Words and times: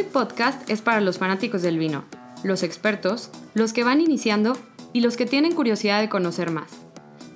Screw 0.00 0.12
Podcast 0.12 0.70
es 0.70 0.80
para 0.80 1.02
los 1.02 1.18
fanáticos 1.18 1.60
del 1.60 1.78
vino, 1.78 2.04
los 2.42 2.62
expertos, 2.62 3.30
los 3.52 3.74
que 3.74 3.84
van 3.84 4.00
iniciando 4.00 4.56
y 4.94 5.00
los 5.00 5.18
que 5.18 5.26
tienen 5.26 5.54
curiosidad 5.54 6.00
de 6.00 6.08
conocer 6.08 6.50
más. 6.50 6.70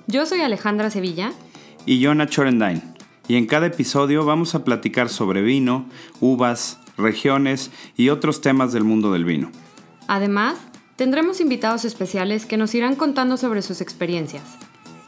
Yo 0.07 0.25
soy 0.25 0.41
Alejandra 0.41 0.89
Sevilla. 0.89 1.31
Y 1.85 1.99
yo 1.99 2.15
Nacho 2.15 2.41
Orendain. 2.41 2.81
Y 3.27 3.35
en 3.35 3.45
cada 3.45 3.67
episodio 3.67 4.25
vamos 4.25 4.55
a 4.55 4.63
platicar 4.63 5.09
sobre 5.09 5.43
vino, 5.43 5.85
uvas, 6.21 6.79
regiones 6.97 7.69
y 7.97 8.09
otros 8.09 8.41
temas 8.41 8.73
del 8.73 8.83
mundo 8.83 9.11
del 9.11 9.25
vino. 9.25 9.51
Además, 10.07 10.55
tendremos 10.95 11.41
invitados 11.41 11.85
especiales 11.85 12.47
que 12.47 12.57
nos 12.57 12.73
irán 12.73 12.95
contando 12.95 13.37
sobre 13.37 13.61
sus 13.61 13.79
experiencias. 13.79 14.43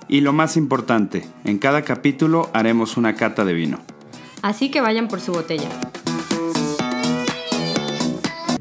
Y 0.07 0.21
lo 0.21 0.31
más 0.31 0.57
importante, 0.57 1.27
en 1.43 1.57
cada 1.57 1.81
capítulo 1.81 2.51
haremos 2.53 2.97
una 2.97 3.15
cata 3.15 3.45
de 3.45 3.53
vino. 3.53 3.79
Así 4.43 4.69
que 4.69 4.81
vayan 4.81 5.07
por 5.07 5.21
su 5.21 5.31
botella. 5.31 5.69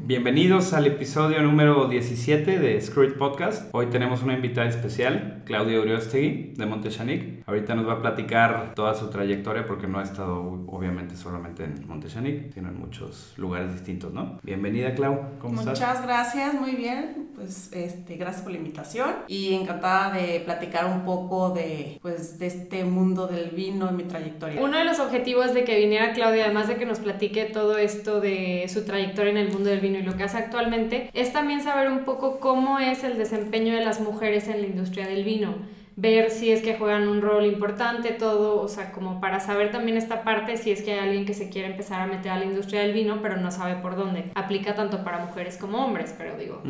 Bienvenidos 0.07 0.71
al 0.71 0.87
episodio 0.87 1.41
número 1.41 1.89
17 1.89 2.59
de 2.59 2.79
Screw 2.79 3.17
Podcast. 3.17 3.67
Hoy 3.73 3.87
tenemos 3.87 4.23
una 4.23 4.35
invitada 4.35 4.69
especial, 4.69 5.41
Claudia 5.43 5.81
Uriostegui 5.81 6.53
de 6.55 6.65
Montechanic. 6.65 7.43
Ahorita 7.45 7.75
nos 7.75 7.85
va 7.85 7.95
a 7.95 8.01
platicar 8.01 8.71
toda 8.73 8.93
su 8.93 9.09
trayectoria 9.09 9.65
porque 9.67 9.85
no 9.85 9.99
ha 9.99 10.03
estado 10.03 10.63
obviamente 10.67 11.17
solamente 11.17 11.65
en 11.65 11.85
Montechanic, 11.85 12.53
sino 12.53 12.69
en 12.69 12.79
muchos 12.79 13.33
lugares 13.35 13.73
distintos, 13.73 14.13
¿no? 14.13 14.39
Bienvenida, 14.43 14.95
Clau. 14.95 15.39
¿Cómo 15.39 15.59
estás? 15.59 15.77
Muchas 15.77 16.01
gracias, 16.01 16.53
muy 16.53 16.75
bien. 16.75 17.27
Pues 17.35 17.69
este, 17.73 18.15
gracias 18.15 18.43
por 18.43 18.53
la 18.53 18.59
invitación 18.59 19.09
y 19.27 19.55
encantada 19.55 20.15
de 20.15 20.39
platicar 20.39 20.85
un 20.85 21.03
poco 21.03 21.49
de 21.49 21.99
pues 22.01 22.39
de 22.39 22.47
este 22.47 22.85
mundo 22.85 23.27
del 23.27 23.49
vino 23.49 23.89
en 23.89 23.97
mi 23.97 24.03
trayectoria. 24.03 24.61
Uno 24.61 24.77
de 24.77 24.85
los 24.85 24.99
objetivos 24.99 25.53
de 25.53 25.65
que 25.65 25.77
viniera 25.77 26.13
Claudia, 26.13 26.45
además 26.45 26.69
de 26.69 26.77
que 26.77 26.85
nos 26.85 26.99
platique 26.99 27.43
todo 27.43 27.77
esto 27.77 28.21
de 28.21 28.65
su 28.69 28.85
trayectoria 28.85 29.31
en 29.31 29.37
el 29.37 29.51
mundo 29.51 29.69
del 29.69 29.81
vino 29.81 29.96
y 29.97 30.03
lo 30.03 30.15
que 30.15 30.23
hace 30.23 30.37
actualmente, 30.37 31.09
es 31.13 31.33
también 31.33 31.61
saber 31.61 31.89
un 31.89 32.05
poco 32.05 32.39
cómo 32.39 32.79
es 32.79 33.03
el 33.03 33.17
desempeño 33.17 33.73
de 33.73 33.83
las 33.83 33.99
mujeres 33.99 34.47
en 34.47 34.61
la 34.61 34.67
industria 34.67 35.07
del 35.07 35.23
vino 35.23 35.55
ver 35.97 36.29
si 36.29 36.51
es 36.51 36.61
que 36.61 36.77
juegan 36.77 37.07
un 37.07 37.21
rol 37.21 37.45
importante, 37.45 38.11
todo, 38.11 38.61
o 38.61 38.67
sea, 38.67 38.91
como 38.91 39.19
para 39.19 39.39
saber 39.39 39.71
también 39.71 39.97
esta 39.97 40.23
parte, 40.23 40.55
si 40.55 40.71
es 40.71 40.83
que 40.83 40.93
hay 40.93 40.99
alguien 40.99 41.25
que 41.25 41.33
se 41.33 41.49
quiere 41.49 41.69
empezar 41.69 42.01
a 42.01 42.05
meter 42.05 42.31
a 42.31 42.37
la 42.37 42.45
industria 42.45 42.81
del 42.81 42.93
vino, 42.93 43.17
pero 43.21 43.37
no 43.37 43.49
sabe 43.49 43.75
por 43.77 43.95
dónde. 43.95 44.31
Aplica 44.35 44.75
tanto 44.75 45.03
para 45.03 45.25
mujeres 45.25 45.57
como 45.57 45.83
hombres, 45.83 46.13
pero 46.15 46.37
digo. 46.37 46.61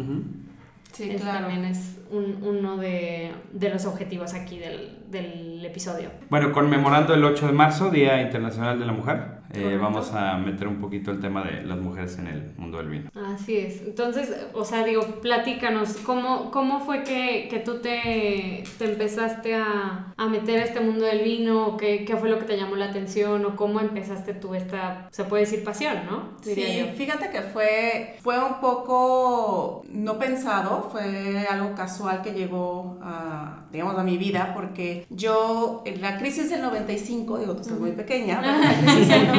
Sí, 0.94 1.10
claro. 1.10 1.48
También 1.48 1.66
es 1.66 2.00
uno 2.10 2.78
de, 2.78 3.34
de, 3.52 3.70
los 3.70 3.86
objetivos 3.86 4.34
aquí 4.34 4.60
del, 4.60 4.98
del, 5.12 5.66
episodio. 5.66 6.10
Bueno, 6.30 6.54
conmemorando 6.54 7.14
el 7.14 7.24
8 7.26 7.48
de 7.48 7.52
marzo, 7.52 7.90
Día 7.92 8.22
Internacional 8.22 8.80
de 8.80 8.86
la 8.86 8.94
Mujer, 8.94 9.37
eh, 9.54 9.78
vamos 9.80 10.14
a 10.14 10.38
meter 10.38 10.68
un 10.68 10.78
poquito 10.78 11.12
el 11.12 11.20
tema 11.20 11.44
de 11.44 11.64
las 11.64 11.78
mujeres 11.78 12.18
en 12.18 12.28
el 12.28 12.52
mundo 12.58 12.78
del 12.78 12.90
vino. 12.90 13.10
Así 13.16 13.58
es. 13.58 13.82
Entonces, 13.82 14.36
o 14.54 14.66
sea, 14.66 14.84
digo, 14.84 15.02
platícanos, 15.22 15.98
¿cómo, 15.98 16.52
cómo 16.52 16.82
fue 16.82 17.04
que, 17.04 17.48
que 17.50 17.60
tú 17.60 17.80
te, 17.80 18.64
te 18.78 18.86
empezaste 18.86 19.56
a, 19.56 20.14
a, 20.16 20.28
meter 20.28 20.60
a 20.62 20.64
este 20.64 20.80
mundo 20.80 21.06
del 21.06 21.24
vino? 21.24 21.78
¿Qué, 21.78 22.06
¿Qué, 22.06 22.18
fue 22.18 22.30
lo 22.30 22.40
que 22.40 22.46
te 22.46 22.58
llamó 22.58 22.76
la 22.76 22.86
atención? 22.86 23.46
¿O 23.46 23.56
cómo 23.56 23.80
empezaste 23.80 24.34
tú 24.34 24.54
esta, 24.54 25.08
se 25.12 25.24
puede 25.24 25.44
decir, 25.44 25.64
pasión, 25.64 25.98
¿no? 26.10 26.38
sí, 26.42 26.92
fíjate 26.96 27.30
que 27.30 27.42
fue, 27.42 28.18
fue 28.22 28.44
un 28.44 28.60
poco 28.60 29.84
no 29.90 30.18
pensado, 30.18 30.90
fue 30.92 31.46
algo 31.50 31.74
casual 31.76 32.22
que 32.22 32.34
llegó 32.34 32.98
a, 33.02 33.66
digamos, 33.72 33.98
a 33.98 34.04
mi 34.04 34.18
vida, 34.18 34.54
porque 34.54 35.06
yo, 35.10 35.84
en 35.86 36.02
la 36.02 36.18
crisis 36.18 36.50
del 36.50 36.62
95, 36.62 37.40
digo, 37.40 37.54
tú 37.56 37.62
estás 37.62 37.80
muy 37.80 37.92
pequeña, 37.92 38.40
pero 38.42 38.58
la 38.62 38.94
crisis 38.94 39.08
del 39.08 39.28
95, 39.28 39.37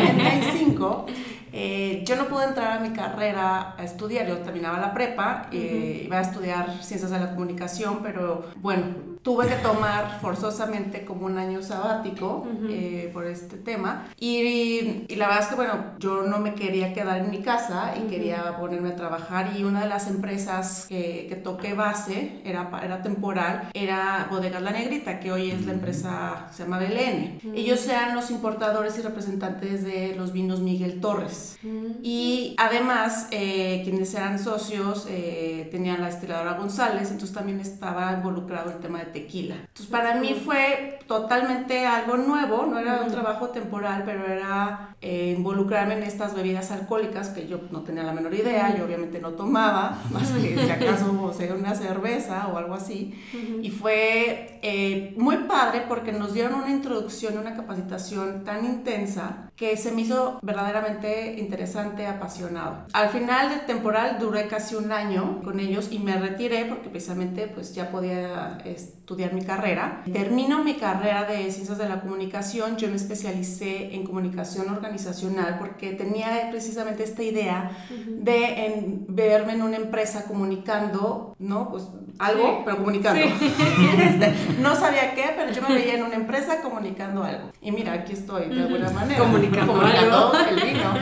eh, 1.53 2.05
yo 2.05 2.17
no 2.17 2.29
pude 2.29 2.45
entrar 2.45 2.79
a 2.79 2.81
mi 2.81 2.91
carrera 2.91 3.75
a 3.77 3.83
estudiar, 3.83 4.29
yo 4.29 4.39
terminaba 4.39 4.79
la 4.79 4.95
prepa, 4.95 5.49
eh, 5.51 6.03
iba 6.05 6.19
a 6.19 6.21
estudiar 6.21 6.83
ciencias 6.83 7.11
de 7.11 7.19
la 7.19 7.31
comunicación, 7.31 8.01
pero 8.03 8.45
bueno, 8.57 9.17
tuve 9.23 9.46
que 9.46 9.56
tomar 9.56 10.20
forzosamente 10.20 11.05
como 11.05 11.27
un 11.27 11.39
año 11.39 11.62
sabático 11.62 12.46
eh, 12.68 13.11
por 13.12 13.27
este 13.27 13.56
tema. 13.56 14.08
Y, 14.18 15.06
y, 15.08 15.17
la 15.17 15.27
verdad 15.29 15.42
es 15.42 15.48
que, 15.48 15.55
bueno, 15.55 15.74
yo 15.98 16.23
no 16.23 16.39
me 16.39 16.55
quería 16.55 16.92
quedar 16.92 17.18
en 17.18 17.30
mi 17.30 17.42
casa 17.42 17.95
y 17.96 18.08
quería 18.08 18.57
ponerme 18.58 18.90
a 18.90 18.96
trabajar. 18.96 19.57
Y 19.57 19.64
una 19.64 19.83
de 19.83 19.89
las 19.89 20.08
empresas 20.08 20.86
que, 20.89 21.27
que 21.28 21.36
toqué 21.36 21.74
base, 21.74 22.40
era, 22.45 22.70
era 22.83 23.02
temporal, 23.02 23.70
era 23.74 24.28
Bodegas 24.30 24.62
La 24.62 24.70
Negrita, 24.70 25.20
que 25.20 25.33
hoy 25.33 25.51
es 25.51 25.67
la 25.67 25.73
empresa, 25.73 26.46
se 26.52 26.64
llama 26.64 26.78
Belén. 26.78 27.40
Ellos 27.55 27.86
eran 27.89 28.14
los 28.14 28.30
importadores 28.30 28.98
y 28.98 29.02
representantes 29.02 29.84
de 29.84 30.14
los 30.17 30.33
vinos 30.33 30.61
Miguel 30.61 31.01
Torres. 31.01 31.58
Y 32.02 32.55
además, 32.58 33.28
eh, 33.30 33.80
quienes 33.84 34.14
eran 34.14 34.39
socios 34.39 35.07
eh, 35.08 35.68
tenían 35.70 36.01
la 36.01 36.07
destiladora 36.07 36.55
González, 36.55 37.11
entonces 37.11 37.33
también 37.33 37.61
estaba 37.61 38.12
involucrado 38.12 38.70
el 38.70 38.78
tema 38.78 39.01
de 39.01 39.07
tequila. 39.13 39.57
Entonces 39.57 39.86
para 39.86 40.14
mí 40.14 40.35
fue 40.35 40.98
totalmente 41.07 41.86
algo 41.86 42.17
nuevo, 42.17 42.67
no 42.67 42.79
era 42.79 43.02
un 43.02 43.11
trabajo 43.11 43.48
temporal, 43.48 44.02
pero 44.05 44.27
era 44.27 44.95
eh, 45.01 45.35
involucrarme 45.36 45.95
en 45.95 46.02
estas 46.02 46.35
bebidas 46.35 46.70
alcohólicas 46.70 47.30
que 47.30 47.46
yo 47.46 47.61
no 47.70 47.83
tenía 47.83 48.02
la 48.02 48.13
menor 48.13 48.35
idea, 48.35 48.77
yo 48.77 48.85
obviamente 48.85 49.20
no 49.20 49.30
tomaba, 49.33 49.98
más 50.11 50.30
que 50.33 50.58
si 50.58 50.70
acaso 50.70 51.23
o 51.23 51.33
sea, 51.33 51.55
una 51.55 51.74
cerveza 51.74 52.48
o 52.48 52.58
algo 52.58 52.74
así. 52.74 53.14
Y 53.63 53.70
fue 53.70 54.58
eh, 54.63 55.14
muy 55.17 55.36
padre 55.39 55.85
porque 55.89 56.13
nos 56.13 56.35
dieron 56.35 56.55
una 56.55 56.70
introducción, 56.70 57.39
una 57.39 57.55
capacitación 57.55 58.45
tan 58.45 58.64
intensa 58.64 59.51
que 59.57 59.77
se 59.77 59.92
me 59.92 60.02
hizo 60.02 60.39
verdaderamente 60.42 61.36
interesante, 61.39 62.07
apasionado. 62.07 62.86
Al 62.92 63.08
final 63.08 63.51
del 63.51 63.67
temporal 63.67 64.19
duré 64.19 64.46
casi 64.46 64.75
un 64.75 64.92
año 64.92 65.40
con 65.42 65.58
ellos 65.58 65.89
y 65.90 65.98
me 65.98 66.17
retiré 66.17 66.64
porque 66.67 66.89
precisamente 66.89 67.48
pues 67.48 67.75
ya 67.75 67.90
podía 67.90 68.58
estudiar 69.08 69.33
mi 69.33 69.41
carrera. 69.41 70.02
Termino 70.13 70.63
mi 70.63 70.74
carrera 70.74 71.24
de 71.24 71.51
ciencias 71.51 71.79
de 71.79 71.89
la 71.89 72.02
comunicación, 72.02 72.77
yo 72.77 72.89
me 72.89 72.96
especialicé 72.96 73.95
en 73.95 74.05
comunicación 74.05 74.69
organizacional 74.69 75.57
porque 75.58 75.92
tenía 75.92 76.48
precisamente 76.51 77.05
esta 77.05 77.23
idea 77.23 77.70
de 78.07 78.67
en, 78.67 79.07
verme 79.08 79.55
en 79.55 79.63
una 79.63 79.77
empresa 79.79 80.24
comunicando, 80.24 81.35
¿no? 81.39 81.70
Pues 81.70 81.85
algo, 82.19 82.63
pero 82.67 82.77
comunicando. 82.77 83.19
Este, 83.98 84.35
no 84.61 84.77
sabía 84.77 85.14
qué, 85.14 85.25
pero 85.36 85.52
yo 85.52 85.63
me 85.63 85.75
veía 85.75 85.95
en 85.95 86.02
una 86.02 86.14
empresa 86.14 86.61
comunicando 86.61 87.25
algo. 87.25 87.51
Y 87.63 87.73
mira, 87.73 87.95
aquí 87.95 88.13
estoy 88.13 88.48
de 88.51 88.63
alguna 88.63 88.90
manera. 88.90 89.20
Comunicando, 89.20 89.73
comunicando 89.73 90.33
el 90.51 90.57
vino. 90.57 90.95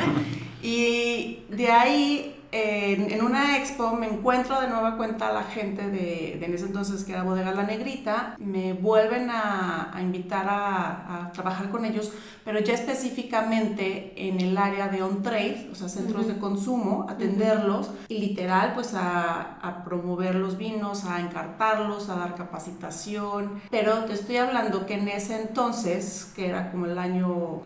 Y 0.62 1.44
de 1.50 1.70
ahí 1.70 2.35
en, 2.56 3.22
una 3.22 3.58
expo 3.58 3.92
me 3.92 4.06
encuentro 4.06 4.60
de 4.60 4.68
nueva 4.68 4.96
cuenta 4.96 5.28
a 5.28 5.32
la 5.32 5.42
gente 5.42 5.82
de, 5.90 6.36
de, 6.38 6.46
en 6.46 6.54
ese 6.54 6.66
entonces 6.66 7.04
que 7.04 7.12
era 7.12 7.22
Bodega 7.22 7.52
La 7.52 7.64
Negrita, 7.64 8.36
me 8.38 8.72
vuelven 8.72 9.30
a, 9.30 9.90
a 9.94 10.02
invitar 10.02 10.46
a, 10.48 11.26
a, 11.26 11.32
trabajar 11.32 11.70
con 11.70 11.84
ellos, 11.84 12.12
pero 12.44 12.60
ya 12.60 12.74
específicamente 12.74 14.14
en 14.16 14.40
el 14.40 14.56
área 14.56 14.88
de 14.88 15.02
on-trade, 15.02 15.68
o 15.72 15.74
sea, 15.74 15.88
centros 15.88 16.26
de 16.26 16.38
consumo, 16.38 17.06
atenderlos 17.08 17.90
y 18.08 18.18
literal 18.18 18.72
pues 18.74 18.94
a, 18.94 19.58
a, 19.60 19.84
promover 19.84 20.36
los 20.36 20.56
vinos, 20.56 21.04
a 21.04 21.20
encartarlos, 21.20 22.08
a 22.08 22.16
dar 22.16 22.34
capacitación, 22.34 23.60
pero 23.70 24.04
te 24.04 24.14
estoy 24.14 24.36
hablando 24.36 24.86
que 24.86 24.94
en 24.94 25.08
ese 25.08 25.40
entonces, 25.40 26.32
que 26.34 26.48
era 26.48 26.70
como 26.70 26.86
el 26.86 26.98
año 26.98 27.62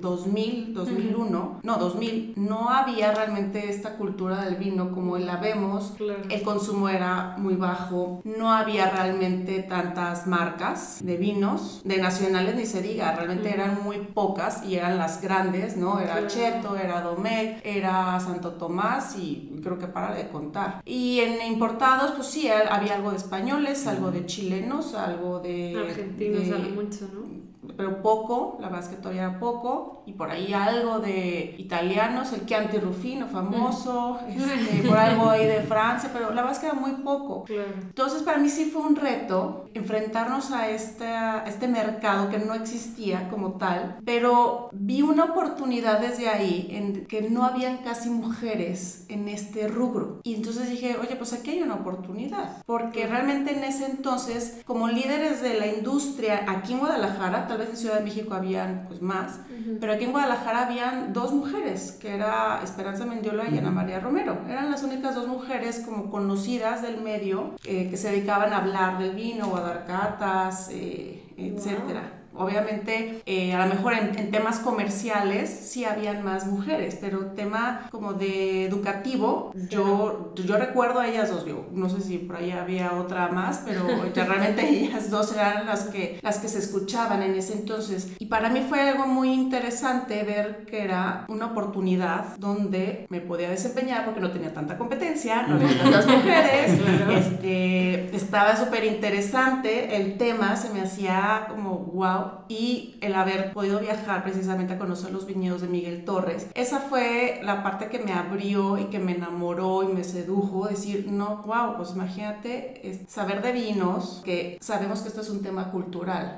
2000, 0.00 0.70
eh, 0.70 0.72
2001, 0.72 1.60
no, 1.62 1.76
2000, 1.76 2.34
no 2.36 2.70
había 2.70 3.12
realmente 3.12 3.68
esta 3.68 3.96
cultura 3.96 4.29
del 4.36 4.56
vino 4.56 4.92
como 4.92 5.18
la 5.18 5.36
vemos, 5.36 5.94
el 6.28 6.42
consumo 6.42 6.88
era 6.88 7.36
muy 7.38 7.54
bajo, 7.54 8.20
no 8.24 8.52
había 8.52 8.90
realmente 8.90 9.60
tantas 9.62 10.26
marcas 10.26 10.98
de 11.02 11.16
vinos, 11.16 11.80
de 11.84 11.98
nacionales 11.98 12.54
ni 12.56 12.66
se 12.66 12.82
diga, 12.82 13.14
realmente 13.14 13.52
eran 13.52 13.82
muy 13.82 13.98
pocas 13.98 14.64
y 14.64 14.76
eran 14.76 14.98
las 14.98 15.20
grandes, 15.20 15.76
¿no? 15.76 16.00
Era 16.00 16.26
Cheto, 16.26 16.76
era 16.76 17.00
Domecq, 17.00 17.60
era 17.64 18.18
Santo 18.20 18.52
Tomás 18.52 19.16
y 19.16 19.60
creo 19.62 19.78
que 19.78 19.86
para 19.86 20.14
de 20.14 20.28
contar. 20.28 20.82
Y 20.84 21.20
en 21.20 21.46
importados, 21.46 22.12
pues 22.12 22.28
sí, 22.28 22.48
había 22.48 22.94
algo 22.94 23.10
de 23.10 23.16
españoles, 23.16 23.86
algo 23.86 24.10
de 24.10 24.26
chilenos, 24.26 24.94
algo 24.94 25.40
de... 25.40 25.76
Argentinos, 25.76 26.74
mucho, 26.74 27.08
¿no? 27.12 27.49
Pero 27.76 28.00
poco, 28.02 28.58
la 28.60 28.68
verdad 28.68 28.84
es 28.84 28.88
que 28.88 29.00
todavía 29.00 29.22
era 29.22 29.38
poco, 29.38 30.02
y 30.06 30.12
por 30.12 30.30
ahí 30.30 30.52
algo 30.52 30.98
de 30.98 31.54
italianos, 31.58 32.32
el 32.32 32.46
Chianti 32.46 32.78
Rufino 32.78 33.26
famoso, 33.26 34.18
este, 34.28 34.88
por 34.88 34.96
algo 34.96 35.28
ahí 35.28 35.46
de 35.46 35.60
Francia, 35.62 36.10
pero 36.12 36.30
la 36.30 36.36
verdad 36.36 36.52
es 36.52 36.58
que 36.58 36.66
era 36.66 36.74
muy 36.74 36.92
poco. 36.92 37.44
Entonces 37.48 38.22
para 38.22 38.38
mí 38.38 38.48
sí 38.48 38.70
fue 38.70 38.82
un 38.82 38.96
reto 38.96 39.66
enfrentarnos 39.74 40.50
a 40.52 40.70
este, 40.70 41.06
a 41.06 41.44
este 41.46 41.68
mercado 41.68 42.28
que 42.30 42.38
no 42.38 42.54
existía 42.54 43.28
como 43.28 43.52
tal, 43.52 43.98
pero 44.04 44.70
vi 44.72 45.02
una 45.02 45.24
oportunidad 45.24 46.00
desde 46.00 46.28
ahí 46.28 46.68
en 46.70 47.06
que 47.06 47.28
no 47.28 47.44
habían 47.44 47.78
casi 47.78 48.08
mujeres 48.10 49.04
en 49.08 49.28
este 49.28 49.68
rubro. 49.68 50.20
Y 50.22 50.34
entonces 50.34 50.70
dije, 50.70 50.96
oye, 51.00 51.16
pues 51.16 51.32
aquí 51.32 51.50
hay 51.50 51.62
una 51.62 51.74
oportunidad, 51.74 52.62
porque 52.64 53.06
realmente 53.06 53.52
en 53.56 53.64
ese 53.64 53.86
entonces, 53.86 54.60
como 54.64 54.88
líderes 54.88 55.42
de 55.42 55.58
la 55.58 55.66
industria 55.66 56.44
aquí 56.48 56.72
en 56.72 56.80
Guadalajara, 56.80 57.46
tal 57.50 57.58
vez 57.58 57.70
en 57.70 57.76
Ciudad 57.76 57.96
de 57.96 58.04
México 58.04 58.32
habían 58.32 58.84
pues 58.86 59.02
más, 59.02 59.40
pero 59.80 59.92
aquí 59.92 60.04
en 60.04 60.12
Guadalajara 60.12 60.66
habían 60.66 61.12
dos 61.12 61.32
mujeres, 61.32 61.98
que 62.00 62.14
era 62.14 62.60
Esperanza 62.62 63.04
Mendiola 63.04 63.50
y 63.50 63.58
Ana 63.58 63.72
María 63.72 63.98
Romero. 63.98 64.38
Eran 64.48 64.70
las 64.70 64.84
únicas 64.84 65.16
dos 65.16 65.26
mujeres 65.26 65.82
como 65.84 66.10
conocidas 66.10 66.80
del 66.80 67.00
medio 67.00 67.56
eh, 67.64 67.90
que 67.90 67.96
se 67.96 68.12
dedicaban 68.12 68.52
a 68.52 68.58
hablar 68.58 68.98
del 69.00 69.16
vino 69.16 69.48
o 69.48 69.56
a 69.56 69.62
dar 69.62 69.84
catas, 69.84 70.68
eh, 70.70 71.24
etcétera. 71.36 72.19
Obviamente, 72.34 73.22
eh, 73.26 73.52
a 73.54 73.66
lo 73.66 73.74
mejor 73.74 73.94
en, 73.94 74.30
temas 74.30 74.60
comerciales 74.60 75.50
sí 75.50 75.84
habían 75.84 76.24
más 76.24 76.46
mujeres, 76.46 76.96
pero 77.00 77.32
tema 77.32 77.88
como 77.90 78.12
de 78.12 78.64
educativo, 78.64 79.52
yo, 79.68 80.32
yo 80.36 80.56
recuerdo 80.56 81.00
a 81.00 81.08
ellas 81.08 81.30
dos, 81.30 81.44
yo, 81.44 81.66
no 81.72 81.88
sé 81.88 82.00
si 82.00 82.18
por 82.18 82.36
ahí 82.36 82.52
había 82.52 82.92
otra 82.92 83.28
más, 83.28 83.62
pero 83.64 83.84
realmente 84.14 84.68
ellas 84.68 85.10
dos 85.10 85.32
eran 85.32 85.66
las 85.66 85.84
que, 85.84 86.18
las 86.22 86.38
que 86.38 86.48
se 86.48 86.58
escuchaban 86.58 87.22
en 87.22 87.34
ese 87.34 87.54
entonces. 87.54 88.12
Y 88.18 88.26
para 88.26 88.48
mí 88.48 88.64
fue 88.68 88.80
algo 88.80 89.06
muy 89.06 89.32
interesante 89.32 90.22
ver 90.22 90.64
que 90.66 90.84
era 90.84 91.24
una 91.28 91.46
oportunidad 91.46 92.36
donde 92.38 93.06
me 93.10 93.20
podía 93.20 93.50
desempeñar 93.50 94.04
porque 94.04 94.20
no 94.20 94.30
tenía 94.30 94.54
tanta 94.54 94.78
competencia, 94.78 95.42
no 95.42 95.56
había 95.56 95.76
tantas 95.82 96.06
mujeres, 96.06 96.78
este, 97.10 98.16
estaba 98.16 98.54
súper 98.56 98.84
interesante 98.84 99.96
el 99.96 100.16
tema, 100.16 100.56
se 100.56 100.70
me 100.70 100.80
hacía 100.82 101.46
como 101.48 101.78
wow 101.78 102.19
y 102.48 102.96
el 103.00 103.14
haber 103.14 103.52
podido 103.52 103.80
viajar 103.80 104.22
precisamente 104.22 104.74
a 104.74 104.78
conocer 104.78 105.12
los 105.12 105.26
viñedos 105.26 105.60
de 105.62 105.68
Miguel 105.68 106.04
Torres. 106.04 106.48
Esa 106.54 106.80
fue 106.80 107.40
la 107.42 107.62
parte 107.62 107.88
que 107.88 107.98
me 107.98 108.12
abrió 108.12 108.78
y 108.78 108.84
que 108.84 108.98
me 108.98 109.12
enamoró 109.14 109.82
y 109.82 109.92
me 109.92 110.04
sedujo, 110.04 110.66
decir, 110.66 111.06
no, 111.10 111.42
wow, 111.46 111.76
pues 111.76 111.92
imagínate 111.94 113.04
saber 113.08 113.42
de 113.42 113.52
vinos, 113.52 114.22
que 114.24 114.58
sabemos 114.60 115.00
que 115.00 115.08
esto 115.08 115.20
es 115.20 115.30
un 115.30 115.42
tema 115.42 115.70
cultural. 115.70 116.36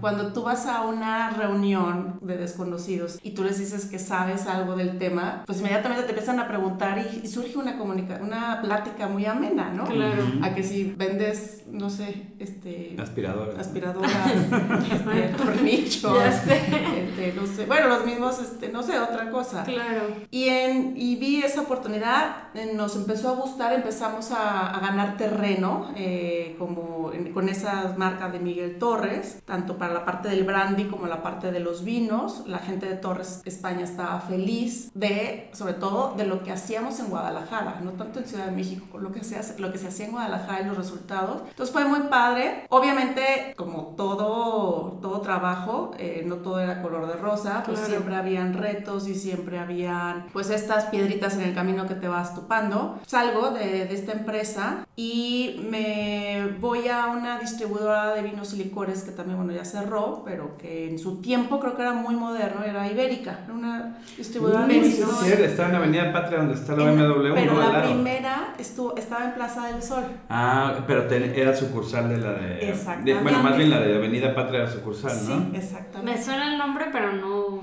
Cuando 0.00 0.32
tú 0.32 0.42
vas 0.42 0.66
a 0.66 0.82
una 0.82 1.30
reunión 1.30 2.18
de 2.22 2.36
desconocidos 2.36 3.18
y 3.22 3.32
tú 3.32 3.44
les 3.44 3.58
dices 3.58 3.86
que 3.86 3.98
sabes 3.98 4.46
algo 4.46 4.76
del 4.76 4.98
tema, 4.98 5.42
pues 5.46 5.60
inmediatamente 5.60 6.04
te 6.04 6.10
empiezan 6.10 6.38
a 6.40 6.48
preguntar 6.48 6.98
y, 6.98 7.26
surge 7.26 7.58
una 7.58 7.78
comunicación, 7.78 8.26
una 8.26 8.60
plática 8.60 9.06
muy 9.06 9.24
amena, 9.24 9.70
¿no? 9.70 9.84
Claro. 9.84 10.24
A 10.42 10.54
que 10.54 10.62
si 10.62 10.92
vendes, 10.96 11.64
no 11.70 11.90
sé, 11.90 12.32
este... 12.38 12.96
Aspiradoras. 12.98 13.58
Aspiradoras. 13.58 14.10
este, 15.30 15.44
tornillos, 15.44 16.24
este, 16.48 17.32
no 17.36 17.46
sé, 17.46 17.66
bueno, 17.66 17.88
los 17.88 18.04
mismos, 18.04 18.38
este, 18.40 18.68
no 18.68 18.82
sé, 18.82 18.98
otra 18.98 19.30
cosa. 19.30 19.64
Claro. 19.64 20.02
Y, 20.30 20.48
en, 20.48 20.94
y 20.96 21.16
vi 21.16 21.42
esa 21.42 21.62
oportunidad, 21.62 22.48
eh, 22.54 22.72
nos 22.74 22.96
empezó 22.96 23.30
a 23.30 23.34
gustar, 23.34 23.72
empezamos 23.72 24.30
a, 24.32 24.70
a 24.70 24.80
ganar 24.80 25.16
terreno 25.16 25.92
eh, 25.96 26.56
como 26.58 27.12
con 27.34 27.48
esas 27.48 27.96
marcas 27.98 28.32
de 28.32 28.38
Miguel 28.38 28.78
Torres, 28.78 29.42
tanto 29.44 29.76
para 29.78 29.94
la 29.94 30.04
parte 30.04 30.28
del 30.28 30.44
brandy 30.44 30.84
como 30.84 31.06
la 31.06 31.22
parte 31.22 31.52
de 31.52 31.60
los 31.60 31.84
vinos. 31.84 32.44
La 32.46 32.58
gente 32.58 32.86
de 32.86 32.96
Torres 32.96 33.42
España 33.44 33.84
estaba 33.84 34.20
feliz 34.20 34.90
de, 34.94 35.50
sobre 35.52 35.74
todo, 35.74 36.14
de 36.16 36.26
lo 36.26 36.42
que 36.42 36.52
hacíamos 36.52 36.98
en 37.00 37.06
Guadalajara, 37.06 37.80
no 37.82 37.92
tanto 37.92 38.20
en 38.20 38.26
Ciudad 38.26 38.46
de 38.46 38.52
México, 38.52 38.98
lo 38.98 39.12
que 39.12 39.24
se, 39.24 39.36
hace, 39.36 39.58
lo 39.58 39.72
que 39.72 39.78
se 39.78 39.88
hacía 39.88 40.06
en 40.06 40.12
Guadalajara 40.12 40.62
y 40.62 40.66
los 40.66 40.76
resultados. 40.76 41.42
Entonces 41.48 41.72
fue 41.72 41.84
muy 41.84 42.00
padre. 42.08 42.66
Obviamente, 42.68 43.54
como 43.56 43.94
todo, 43.96 44.98
todo 45.02 45.09
trabajo, 45.18 45.92
eh, 45.98 46.22
no 46.26 46.36
todo 46.36 46.60
era 46.60 46.80
color 46.82 47.08
de 47.08 47.14
rosa, 47.14 47.64
pues 47.66 47.80
siempre 47.80 48.14
habían 48.14 48.54
retos 48.54 49.08
y 49.08 49.14
siempre 49.14 49.58
habían 49.58 50.26
pues 50.32 50.50
estas 50.50 50.86
piedritas 50.86 51.34
en 51.34 51.42
el 51.42 51.54
camino 51.54 51.88
que 51.88 51.94
te 51.94 52.06
vas 52.08 52.34
topando. 52.34 52.98
Salgo 53.06 53.50
de, 53.50 53.86
de 53.86 53.94
esta 53.94 54.12
empresa 54.12 54.86
y 54.96 55.66
me 55.68 56.48
voy 56.60 56.88
a 56.88 57.08
una 57.08 57.38
distribuidora 57.38 58.14
de 58.14 58.22
vinos 58.22 58.54
y 58.54 58.58
licores 58.58 59.02
que 59.02 59.10
también, 59.10 59.36
bueno, 59.36 59.52
ya 59.52 59.64
cerró, 59.64 60.22
pero 60.24 60.56
que 60.56 60.88
en 60.88 60.98
su 60.98 61.20
tiempo 61.20 61.60
creo 61.60 61.74
que 61.76 61.82
era 61.82 61.92
muy 61.92 62.14
moderno, 62.14 62.64
era 62.64 62.90
Ibérica, 62.90 63.40
era 63.44 63.54
una 63.54 63.98
distribuidora 64.16 64.66
de 64.66 64.78
vinos. 64.78 65.20
Sí, 65.22 65.32
estaba 65.32 65.70
en 65.70 65.74
Avenida 65.76 66.12
Patria 66.12 66.38
donde 66.38 66.54
está 66.54 66.76
la 66.76 66.90
BMW. 66.90 67.34
Pero 67.34 67.58
la 67.58 67.82
primera 67.82 68.54
estuvo, 68.58 68.96
estaba 68.96 69.24
en 69.24 69.34
Plaza 69.34 69.66
del 69.68 69.82
Sol. 69.82 70.04
Ah, 70.28 70.74
pero 70.86 71.10
era 71.10 71.56
sucursal 71.56 72.08
de 72.08 72.18
la 72.18 72.32
de... 72.32 72.70
Exactamente. 72.70 73.22
bueno, 73.22 73.42
más 73.42 73.56
bien 73.56 73.70
la 73.70 73.80
de 73.80 73.96
Avenida 73.96 74.34
Patria 74.34 74.62
era 74.62 74.70
sucursal. 74.70 74.99
Sí, 75.08 75.50
exactamente. 75.54 76.18
Me 76.18 76.22
suena 76.22 76.52
el 76.52 76.58
nombre, 76.58 76.86
pero 76.92 77.12
no. 77.12 77.60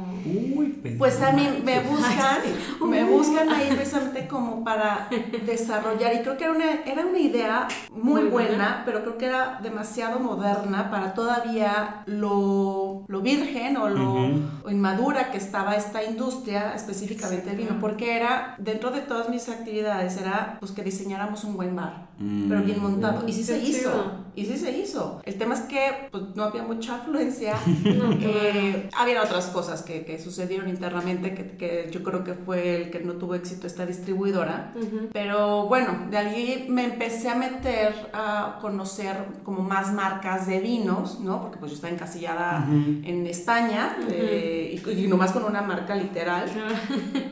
pues 0.97 1.21
a 1.21 1.31
mí 1.31 1.47
me 1.63 1.79
buscan, 1.81 2.41
me 2.81 3.03
buscan 3.03 3.49
ahí 3.49 3.69
precisamente 3.73 4.27
como 4.27 4.63
para 4.63 5.07
desarrollar. 5.45 6.15
Y 6.15 6.19
creo 6.19 6.37
que 6.37 6.45
era 6.45 6.53
una, 6.53 6.71
era 6.85 7.05
una 7.05 7.19
idea 7.19 7.67
muy, 7.91 8.23
buena, 8.25 8.83
pero 8.85 9.01
creo 9.01 9.17
que 9.17 9.25
era 9.27 9.59
demasiado 9.61 10.19
moderna 10.19 10.89
para 10.91 11.13
todavía 11.13 12.03
lo, 12.05 13.03
lo 13.07 13.21
virgen 13.21 13.77
o 13.77 13.89
lo 13.89 14.69
inmadura 14.69 15.31
que 15.31 15.37
estaba 15.37 15.75
esta 15.75 16.03
industria, 16.03 16.73
específicamente 16.75 17.51
el 17.51 17.57
vino, 17.57 17.77
porque 17.79 18.15
era, 18.15 18.55
dentro 18.57 18.91
de 18.91 19.01
todas 19.01 19.29
mis 19.29 19.47
actividades, 19.49 20.17
era 20.17 20.57
pues 20.59 20.71
que 20.71 20.83
diseñáramos 20.83 21.43
un 21.43 21.55
buen 21.55 21.75
bar, 21.75 22.07
pero 22.17 22.61
bien 22.63 22.81
montado. 22.81 23.27
Y 23.27 23.33
sí 23.33 23.43
se 23.43 23.59
hizo. 23.59 24.26
Y 24.37 24.45
sí 24.45 24.55
se 24.55 24.71
hizo. 24.77 25.19
El 25.25 25.35
tema 25.39 25.55
es 25.55 25.61
que 25.61 26.09
pues, 26.11 26.23
no 26.35 26.43
había 26.43 26.61
mucha 26.61 26.97
afluencia. 26.97 27.55
Eh, 28.19 28.89
había 28.97 29.23
otras 29.23 29.47
cosas 29.47 29.81
que, 29.83 30.03
que 30.03 30.19
sucedieron 30.19 30.67
internamente 30.69 31.33
que, 31.33 31.57
que, 31.57 31.89
yo 31.91 32.03
creo 32.03 32.23
que 32.23 32.33
fue 32.33 32.75
el 32.75 32.89
que 32.89 32.99
no 32.99 33.13
tuvo 33.13 33.35
éxito 33.35 33.65
esta 33.67 33.85
distribuidora. 33.85 34.73
Pero 35.13 35.65
bueno, 35.67 36.07
de 36.09 36.17
allí 36.17 36.65
me 36.69 36.83
empecé 36.83 37.29
a 37.29 37.35
meter 37.35 38.09
a 38.13 38.57
conocer 38.61 39.15
como 39.43 39.61
más 39.61 39.93
marcas 39.93 40.47
de 40.47 40.59
vinos, 40.59 41.19
¿no? 41.19 41.41
Porque 41.41 41.57
pues 41.57 41.71
yo 41.71 41.75
estaba 41.75 41.93
encasillada 41.93 42.67
en 42.67 43.25
España 43.27 43.97
eh, 44.09 44.79
y, 44.85 44.89
y, 45.03 45.07
nomás 45.07 45.31
con 45.31 45.43
una 45.43 45.61
marca 45.61 45.95
literal. 45.95 46.49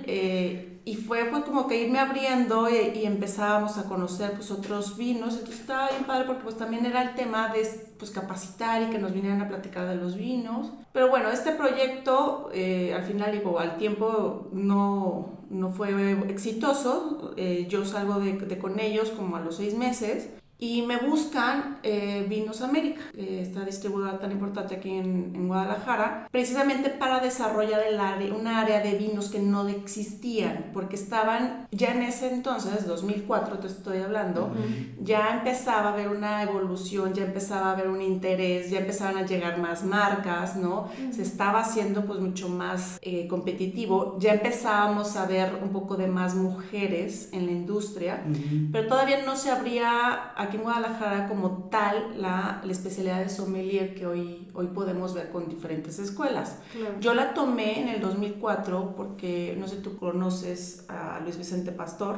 eh, 0.05 0.74
y 0.87 0.95
fue, 0.95 1.25
fue 1.31 1.43
como 1.43 1.67
que 1.67 1.81
irme 1.81 1.97
abriendo 1.97 2.69
y, 2.69 3.05
empezábamos 3.05 3.77
a 3.79 3.89
conocer 3.89 4.33
pues 4.33 4.51
otros 4.51 4.95
vinos, 4.97 5.33
entonces 5.33 5.61
estaba 5.61 5.89
bien 5.89 6.03
padre 6.03 6.25
porque 6.25 6.43
pues 6.43 6.57
también 6.57 6.85
era 6.85 7.01
el 7.01 7.15
tema 7.15 7.49
de 7.49 7.67
pues 7.97 8.11
capacitar 8.11 8.83
y 8.83 8.91
que 8.91 8.99
nos 8.99 9.11
vinieran 9.11 9.41
a 9.41 9.47
platicar 9.47 9.87
de 9.87 9.95
los 9.95 10.15
vinos. 10.15 10.71
Pero 10.93 11.09
bueno, 11.09 11.29
este 11.31 11.53
proyecto 11.53 12.51
eh, 12.53 12.93
al 12.93 13.03
final 13.03 13.31
digo, 13.31 13.57
al 13.57 13.77
tiempo 13.77 14.49
no, 14.53 15.39
no 15.49 15.71
fue 15.71 16.11
exitoso, 16.29 17.33
eh, 17.35 17.65
yo 17.67 17.83
salgo 17.83 18.19
de, 18.19 18.33
de, 18.33 18.57
con 18.59 18.79
ellos 18.79 19.09
como 19.09 19.37
a 19.37 19.39
los 19.39 19.55
seis 19.55 19.75
meses 19.75 20.29
y 20.57 20.83
me 20.83 20.97
buscan 20.97 21.79
eh, 21.83 22.25
Vinos 22.29 22.61
América, 22.61 23.01
esta 23.17 23.65
distribuidora 23.65 24.19
tan 24.19 24.31
importante 24.31 24.75
aquí 24.75 24.89
en, 24.89 25.33
en, 25.35 25.47
Guadalajara, 25.47 26.27
precisamente 26.31 26.89
para 26.89 27.19
desarrollar 27.19 27.81
el 27.83 27.99
área, 27.99 28.33
un 28.33 28.47
área 28.47 28.79
de 28.79 28.97
vinos 28.97 29.29
que 29.29 29.39
no 29.39 29.67
existían, 29.67 30.71
porque 30.73 30.95
estaban 30.95 31.67
ya 31.71 31.91
en 31.91 32.03
ese 32.03 32.31
entonces, 32.31 32.87
2004 32.87 33.59
te 33.59 33.67
estoy 33.67 33.99
hablando, 33.99 34.53
ya 35.01 35.37
empezaba 35.37 35.89
a 35.89 35.93
haber 35.93 36.07
una 36.07 36.41
evolución, 36.43 37.13
ya 37.13 37.25
empezaba 37.25 37.67
a 37.67 37.71
haber 37.73 37.89
un 37.89 38.01
interés, 38.01 38.69
ya 38.69 38.79
empezaban 38.79 39.17
a 39.17 39.25
llegar 39.25 39.59
más 39.59 39.83
marcas, 39.83 40.55
¿no? 40.55 40.89
Se 41.11 41.21
estaba 41.21 41.59
haciendo 41.59 42.05
pues 42.05 42.19
mucho 42.19 42.47
más 42.47 42.97
eh, 43.01 43.27
competitivo, 43.27 44.17
ya 44.19 44.33
empezábamos 44.33 45.15
a 45.17 45.25
ver 45.25 45.59
un 45.61 45.69
poco 45.69 45.97
de 45.97 46.07
más 46.07 46.33
mujeres 46.35 47.29
en 47.33 47.45
la 47.45 47.51
industria, 47.51 48.23
pero 48.71 48.87
todavía 48.87 49.25
no 49.25 49.35
se 49.35 49.51
abría 49.51 50.31
aquí 50.45 50.57
en 50.57 50.63
Guadalajara 50.63 51.27
como 51.27 51.69
tal 51.71 52.21
la, 52.21 52.61
la, 52.63 52.71
especialidad 52.71 53.19
de 53.19 53.29
sommelier 53.29 53.95
que 53.95 54.05
hoy, 54.05 54.47
hoy 54.53 54.67
podemos 54.67 55.13
ver 55.13 55.29
con 55.29 55.47
diferentes 55.47 55.99
escuelas. 55.99 56.59
Yo 56.99 57.13
la 57.13 57.33
tomé 57.33 57.81
en 57.81 57.89
el 57.89 58.01
2004 58.01 58.93
porque, 58.95 59.55
no 59.59 59.67
sé, 59.67 59.77
tú 59.77 59.97
conoces 59.97 60.85
a 60.89 61.19
Luis 61.21 61.37
Vicente 61.37 61.71
Pastor. 61.71 62.17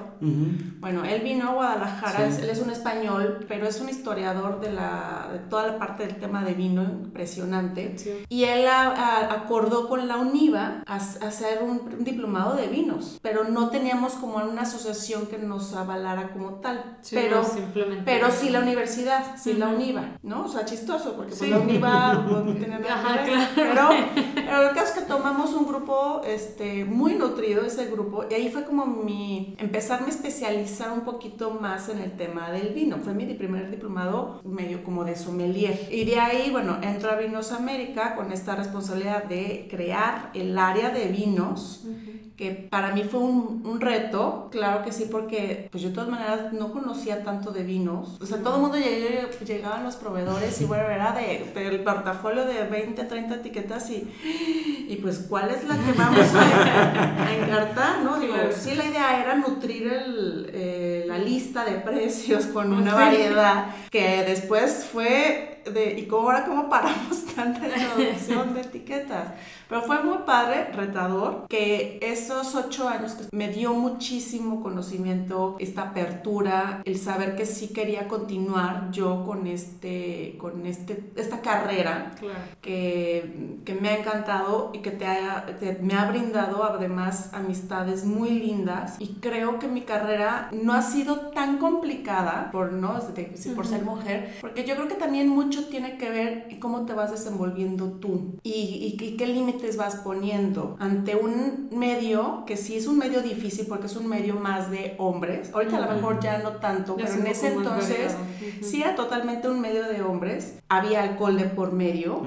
Bueno, 0.80 1.04
él 1.04 1.22
vino 1.22 1.50
a 1.50 1.54
Guadalajara, 1.54 2.28
él 2.28 2.50
es 2.50 2.62
un 2.62 2.70
español, 2.70 3.46
pero 3.48 3.68
es 3.68 3.80
un 3.82 3.90
historiador 3.90 4.60
de, 4.60 4.72
la, 4.72 5.30
de 5.32 5.40
toda 5.40 5.68
la 5.68 5.80
parte 5.80 6.06
del 6.06 6.18
tema 6.18 6.44
de 6.44 6.54
vino 6.54 6.84
impresionante. 6.84 7.96
Y 8.30 8.44
él 8.44 8.66
acordó 8.68 9.88
con 9.88 10.08
la 10.08 10.18
UNIVA 10.18 10.84
a, 10.86 10.96
hacer 10.96 11.64
un, 11.64 12.04
diplomado 12.04 12.56
de 12.56 12.68
vinos, 12.68 13.20
pero 13.22 13.44
no 13.46 13.70
teníamos 13.70 14.14
como 14.14 14.38
una 14.38 14.62
asociación 14.62 15.28
que 15.28 15.38
nos 15.38 15.74
avalara 15.74 16.30
como 16.30 16.56
tal. 16.56 16.98
pero, 17.12 17.44
simplemente 17.44 18.04
pero 18.20 18.32
sí 18.32 18.50
la 18.50 18.60
universidad, 18.60 19.38
sí 19.38 19.54
la 19.54 19.70
UNIVA, 19.70 20.18
¿no? 20.24 20.46
O 20.46 20.48
sea, 20.48 20.66
chistoso, 20.66 21.16
porque 21.16 21.36
pues 21.36 21.50
la 21.50 21.60
UNIVA 21.60 22.26
pues, 22.28 22.46
no 22.46 22.54
tenía 22.54 22.80
nada 22.80 23.24
que 23.24 23.32
ver, 23.32 23.48
pero, 23.56 23.90
pero 24.34 24.70
el 24.70 24.76
caso 24.76 24.94
es 24.94 25.00
que 25.00 25.06
tomamos 25.06 25.54
un 25.54 25.68
grupo 25.68 26.22
este, 26.26 26.86
muy 26.86 27.14
nutrido, 27.16 27.64
ese 27.64 27.86
grupo, 27.86 28.26
y 28.30 28.34
ahí 28.34 28.50
fue 28.50 28.66
como 28.66 28.86
mi, 28.86 29.56
empezarme 29.60 30.08
a 30.08 30.10
especializar 30.10 30.92
un 30.92 31.02
poquito 31.02 31.52
más 31.52 31.90
en 31.90 32.00
el 32.00 32.18
tema 32.18 32.52
del 32.52 32.74
vino, 32.74 32.98
fue 33.04 33.14
mi 33.14 33.26
primer 33.36 33.70
diplomado 33.70 34.42
medio 34.44 34.84
como 34.84 35.04
de 35.04 35.16
sommelier, 35.16 35.88
y 35.92 36.06
de 36.06 36.20
ahí, 36.20 36.50
bueno, 36.52 36.78
entro 36.82 37.12
a 37.12 37.16
Vinos 37.16 37.52
América 37.52 38.16
con 38.16 38.32
esta 38.32 38.56
responsabilidad 38.56 39.26
de 39.26 39.68
crear 39.70 40.32
el 40.34 40.58
área 40.58 40.90
de 40.90 41.06
vinos, 41.08 41.86
que 42.38 42.52
para 42.52 42.94
mí 42.94 43.04
fue 43.04 43.20
un, 43.20 43.64
un, 43.66 43.82
reto, 43.82 44.48
claro 44.52 44.84
que 44.84 44.92
sí, 44.92 45.08
porque 45.10 45.68
pues 45.72 45.82
yo 45.82 45.90
de 45.90 45.96
todas 45.96 46.10
maneras 46.10 46.54
no 46.54 46.72
conocía 46.72 47.24
tanto 47.24 47.50
de 47.50 47.64
vinos. 47.64 48.16
O 48.22 48.28
sea, 48.28 48.38
todo 48.44 48.58
el 48.58 48.62
mundo 48.62 48.78
llegaba, 48.78 49.28
llegaban 49.44 49.84
los 49.84 49.96
proveedores 49.96 50.62
y 50.62 50.66
bueno, 50.66 50.88
era 50.88 51.14
de, 51.14 51.52
del 51.56 51.84
portafolio 51.84 52.46
de 52.46 52.64
20, 52.66 53.04
30 53.06 53.36
etiquetas 53.36 53.90
y, 53.90 54.08
y 54.88 55.00
pues 55.02 55.26
cuál 55.28 55.50
es 55.50 55.64
la 55.64 55.78
que 55.78 55.92
vamos 55.98 56.28
a, 56.36 57.26
a 57.26 57.36
encartar, 57.36 58.04
¿no? 58.04 58.20
Digo, 58.20 58.36
sí, 58.56 58.76
la 58.76 58.86
idea 58.86 59.20
era 59.20 59.36
nutrir 59.36 59.92
el, 59.92 60.52
eh, 60.54 61.06
la 61.08 61.18
lista 61.18 61.66
de 61.66 61.80
precios 61.80 62.46
con 62.46 62.72
una 62.72 62.94
variedad 62.94 63.76
que 63.90 64.24
después 64.28 64.86
fue 64.92 65.64
de, 65.66 66.00
¿y 66.00 66.06
cómo 66.06 66.30
ahora 66.30 66.46
cómo 66.46 66.70
paramos 66.70 67.26
tanta 67.36 67.68
introducción 67.78 68.54
de 68.54 68.62
etiquetas? 68.62 69.34
Pero 69.68 69.82
fue 69.82 70.02
muy 70.02 70.20
padre, 70.20 70.72
retador, 70.74 71.46
que 71.50 72.00
esos 72.28 72.56
ocho 72.56 72.88
años 72.88 73.14
que 73.14 73.26
me 73.36 73.50
dio 73.50 73.74
muchísimo 73.74 74.62
conocimiento, 74.62 75.56
esta 75.60 75.84
apertura, 75.84 76.82
el 76.86 76.98
saber 76.98 77.36
que 77.36 77.46
sí 77.46 77.70
quería 77.70 78.08
continuar 78.08 78.92
yo 78.92 79.26
con, 79.26 79.48
este, 79.48 80.36
con 80.40 80.66
este, 80.66 81.12
esta 81.16 81.42
carrera 81.42 82.16
que, 82.62 83.60
que, 83.66 83.74
me 83.76 83.90
ha 83.90 83.98
encantado 84.00 84.72
y 84.74 84.80
que 84.80 84.92
te, 84.92 85.06
te, 85.60 85.80
me 85.82 85.94
ha 85.94 86.10
brindado 86.10 86.64
además 86.64 87.32
amistades 87.34 88.06
muy 88.06 88.30
lindas. 88.30 88.96
Y 89.00 89.16
creo 89.20 89.60
que 89.60 89.68
mi 89.68 89.82
carrera 89.82 90.50
no 90.52 90.74
ha 90.74 90.82
sido 90.82 91.30
tan 91.32 91.58
complicada 91.58 92.50
por, 92.52 92.74
¿no? 92.74 93.00
por 93.56 93.68
ser 93.68 93.84
mujer, 93.84 94.38
porque 94.42 94.66
yo 94.66 94.76
creo 94.76 94.88
que 94.88 94.96
también 94.96 95.30
mucho 95.30 95.68
tiene 95.68 95.98
que 95.98 96.10
ver 96.10 96.60
cómo 96.60 96.86
te 96.86 96.94
vas 96.94 97.12
desenvolviendo 97.12 97.92
tú 97.94 98.40
y, 98.44 98.98
y 99.00 99.18
qué 99.18 99.28
límites 99.28 99.58
te 99.58 99.76
vas 99.78 99.98
poniendo 99.98 100.76
ante 100.80 101.16
un 101.16 101.70
medio 101.72 102.17
que 102.46 102.58
sí 102.58 102.76
es 102.76 102.88
un 102.88 102.98
medio 102.98 103.22
difícil 103.22 103.66
porque 103.68 103.88
es 103.88 103.96
un 103.96 104.08
medio 104.08 104.36
más 104.36 104.72
de 104.72 104.96
hombres. 104.98 105.52
Ahorita 105.54 105.78
a 105.78 105.88
lo 105.88 105.94
mejor 105.94 106.20
ya 106.20 106.40
no 106.40 106.54
tanto, 106.54 106.96
pero 106.96 107.12
en 107.14 107.28
ese 107.28 107.54
entonces 107.54 108.16
sí 108.62 108.82
era 108.82 108.96
totalmente 108.96 109.50
un 109.50 109.60
medio 109.60 109.88
de 109.88 110.02
hombres. 110.02 110.60
Había 110.70 111.04
alcohol 111.04 111.38
de 111.38 111.46
por 111.46 111.72
medio. 111.72 112.24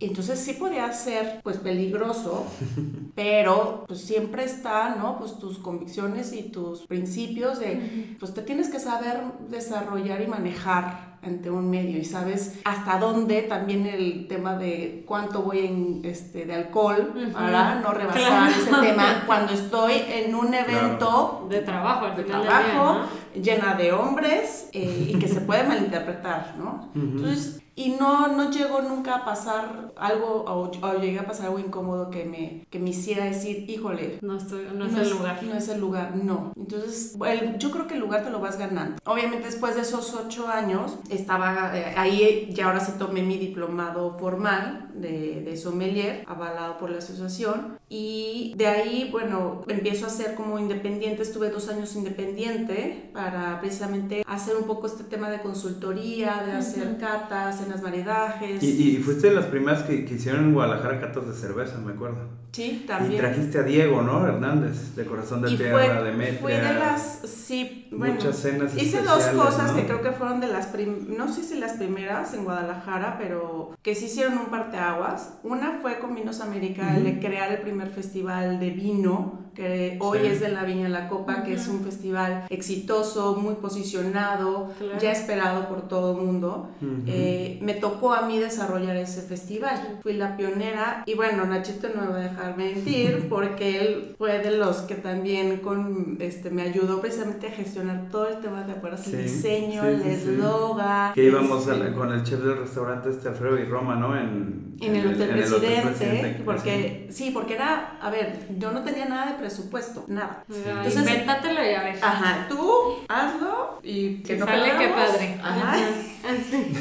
Y 0.00 0.06
entonces 0.06 0.40
sí 0.40 0.54
podía 0.54 0.92
ser 0.92 1.40
pues 1.42 1.58
peligroso, 1.58 2.46
pero 3.14 3.84
pues 3.86 4.00
siempre 4.00 4.44
está, 4.44 4.96
¿no? 4.96 5.18
Pues 5.18 5.38
tus 5.38 5.58
convicciones 5.58 6.32
y 6.32 6.42
tus 6.42 6.86
principios 6.86 7.60
de, 7.60 8.16
pues 8.18 8.34
te 8.34 8.42
tienes 8.42 8.68
que 8.68 8.80
saber 8.80 9.20
desarrollar 9.48 10.20
y 10.20 10.26
manejar 10.26 11.13
ante 11.24 11.50
un 11.50 11.70
medio 11.70 11.98
y 11.98 12.04
sabes 12.04 12.60
hasta 12.64 12.98
dónde 12.98 13.42
también 13.42 13.86
el 13.86 14.26
tema 14.28 14.56
de 14.56 15.04
cuánto 15.06 15.42
voy 15.42 15.60
en, 15.60 16.00
este, 16.04 16.46
de 16.46 16.54
alcohol 16.54 17.12
para 17.32 17.76
no 17.76 17.92
rebasar 17.92 18.50
ese 18.50 18.70
tema 18.70 19.24
cuando 19.26 19.52
estoy 19.52 20.02
en 20.08 20.34
un 20.34 20.52
evento 20.54 21.46
de 21.48 21.60
trabajo, 21.60 22.16
de 22.16 22.24
trabajo 22.24 23.08
llena 23.34 23.74
de 23.74 23.92
hombres 23.92 24.68
eh, 24.72 25.10
y 25.10 25.18
que 25.18 25.28
se 25.28 25.40
puede 25.40 25.64
malinterpretar, 25.64 26.54
¿no? 26.58 26.90
Entonces, 26.94 27.60
y 27.76 27.90
no, 27.90 28.28
no 28.28 28.50
llegó 28.50 28.82
nunca 28.82 29.16
a 29.16 29.24
pasar 29.24 29.92
algo, 29.96 30.44
o, 30.46 30.70
o, 30.70 31.00
llegué 31.00 31.18
a 31.18 31.26
pasar 31.26 31.46
algo 31.46 31.58
incómodo 31.58 32.08
que 32.08 32.24
me, 32.24 32.64
que 32.70 32.78
me 32.78 32.90
hiciera 32.90 33.24
decir, 33.24 33.68
híjole, 33.68 34.18
no, 34.22 34.36
estoy, 34.36 34.68
no, 34.72 34.86
es 34.86 34.94
el 34.94 35.10
lugar. 35.10 35.42
No 35.42 35.54
es 35.54 35.68
el 35.68 35.80
lugar, 35.80 36.14
no. 36.14 36.52
Entonces, 36.56 37.16
el, 37.26 37.58
yo 37.58 37.72
creo 37.72 37.88
que 37.88 37.94
el 37.94 38.00
lugar 38.00 38.22
te 38.22 38.30
lo 38.30 38.38
vas 38.38 38.58
ganando. 38.58 38.96
Obviamente, 39.04 39.46
después 39.46 39.74
de 39.74 39.80
esos 39.80 40.14
ocho 40.14 40.46
años, 40.46 40.98
estaba 41.16 41.72
eh, 41.74 41.94
ahí, 41.96 42.48
ya 42.52 42.66
ahora 42.66 42.80
sí 42.80 42.92
tomé 42.98 43.22
mi 43.22 43.38
diplomado 43.38 44.16
formal 44.18 44.90
de, 44.94 45.42
de 45.42 45.56
sommelier, 45.56 46.24
avalado 46.26 46.78
por 46.78 46.90
la 46.90 46.98
asociación, 46.98 47.78
y 47.88 48.54
de 48.56 48.66
ahí, 48.66 49.08
bueno, 49.10 49.62
empiezo 49.68 50.06
a 50.06 50.08
ser 50.08 50.34
como 50.34 50.58
independiente, 50.58 51.22
estuve 51.22 51.50
dos 51.50 51.68
años 51.68 51.94
independiente 51.96 53.10
para 53.12 53.60
precisamente 53.60 54.24
hacer 54.26 54.56
un 54.56 54.64
poco 54.64 54.86
este 54.86 55.04
tema 55.04 55.30
de 55.30 55.40
consultoría, 55.40 56.42
de 56.46 56.52
hacer 56.52 56.98
catas 56.98 57.62
en 57.62 57.70
las 57.70 57.82
maridajes. 57.82 58.62
Y, 58.62 58.96
y, 58.96 58.96
fuiste 58.96 59.28
de 59.28 59.34
las 59.34 59.46
primeras 59.46 59.82
que, 59.82 60.04
que, 60.04 60.14
hicieron 60.14 60.44
en 60.44 60.54
Guadalajara 60.54 61.00
catas 61.00 61.26
de 61.26 61.34
cerveza, 61.34 61.78
me 61.78 61.92
acuerdo. 61.92 62.43
Sí, 62.54 62.84
también. 62.86 63.14
Y 63.14 63.16
trajiste 63.16 63.58
a 63.58 63.62
Diego, 63.64 64.02
¿no? 64.02 64.24
Hernández, 64.24 64.94
de 64.94 65.04
Corazón 65.04 65.42
de 65.42 65.56
Tierra, 65.56 66.02
de 66.02 66.10
Demetria. 66.10 66.40
Fui 66.40 66.52
de 66.52 66.74
las, 66.74 67.18
sí, 67.24 67.88
bueno. 67.90 68.14
Muchas 68.14 68.36
cenas 68.36 68.76
Hice 68.80 69.02
dos 69.02 69.24
cosas 69.24 69.72
que 69.72 69.86
creo 69.86 70.00
que 70.02 70.12
fueron 70.12 70.40
de 70.40 70.46
las, 70.46 70.68
no 71.08 71.32
sé 71.32 71.42
si 71.42 71.58
las 71.58 71.72
primeras 71.72 72.32
en 72.32 72.44
Guadalajara, 72.44 73.18
pero 73.18 73.72
que 73.82 73.96
sí 73.96 74.04
hicieron 74.04 74.38
un 74.38 74.46
parteaguas. 74.46 75.34
Una 75.42 75.78
fue 75.82 75.98
con 75.98 76.14
Vinos 76.14 76.40
América, 76.40 76.96
el 76.96 77.02
de 77.02 77.18
crear 77.18 77.50
el 77.50 77.58
primer 77.58 77.90
festival 77.90 78.60
de 78.60 78.70
vino 78.70 79.43
que 79.54 79.96
hoy 80.00 80.18
es 80.26 80.40
de 80.40 80.48
la 80.48 80.64
Viña 80.64 80.88
La 80.88 81.08
Copa, 81.08 81.42
que 81.42 81.54
es 81.54 81.68
un 81.68 81.80
festival 81.80 82.44
exitoso, 82.50 83.36
muy 83.36 83.54
posicionado, 83.54 84.70
ya 85.00 85.12
esperado 85.12 85.68
por 85.68 85.88
todo 85.88 86.18
el 86.18 86.26
mundo. 86.26 86.70
eh, 87.06 87.58
me 87.62 87.74
tocó 87.74 88.12
a 88.12 88.22
mí 88.22 88.38
desarrollar 88.38 88.96
ese 88.96 89.22
festival. 89.22 89.98
Fui 90.02 90.14
la 90.14 90.36
pionera 90.36 91.02
y 91.06 91.14
bueno, 91.14 91.44
Nachito 91.44 91.88
no 91.94 92.02
me 92.02 92.08
va 92.08 92.16
a 92.16 92.22
dejar 92.22 92.56
mentir 92.56 93.26
porque 93.30 93.80
él 93.80 94.14
fue 94.18 94.38
de 94.38 94.56
los 94.56 94.78
que 94.78 94.94
también 94.94 95.58
con, 95.58 96.16
este, 96.20 96.50
me 96.50 96.62
ayudó 96.62 97.00
precisamente 97.00 97.48
a 97.48 97.50
gestionar 97.50 98.08
todo 98.10 98.28
el 98.28 98.40
tema 98.40 98.62
de 98.62 98.72
acuerdas, 98.72 99.06
el 99.08 99.22
diseño, 99.22 99.84
el 99.84 100.02
eslogan. 100.02 101.14
Que 101.14 101.24
íbamos 101.24 101.66
con 101.94 102.12
el 102.12 102.22
chef 102.22 102.40
del 102.40 102.58
restaurante 102.58 103.10
este 103.10 103.28
Alfredo 103.28 103.58
y 103.58 103.64
Roma, 103.64 103.96
¿no? 103.96 104.16
En, 104.16 104.74
en, 104.80 104.96
el, 104.96 105.06
Hotel, 105.06 105.30
Presidente, 105.30 106.42
porque 106.44 107.06
sí, 107.10 107.30
porque 107.32 107.54
era, 107.54 107.98
a 108.00 108.10
ver, 108.10 108.46
yo 108.58 108.72
no 108.72 108.82
tenía 108.82 109.06
nada 109.06 109.32
de 109.32 109.38
presupuesto, 109.44 110.04
nada. 110.08 110.42
Entonces, 110.48 110.96
invéntatelo 110.96 111.62
y 111.62 111.74
a 111.74 111.82
ver. 111.82 111.98
Ajá, 112.00 112.46
tú 112.48 112.96
hazlo 113.08 113.78
y 113.82 114.22
que, 114.22 114.36
no 114.36 114.46
sale 114.46 114.70
que 114.78 114.88
padre. 114.88 115.38
Ajá. 115.42 115.76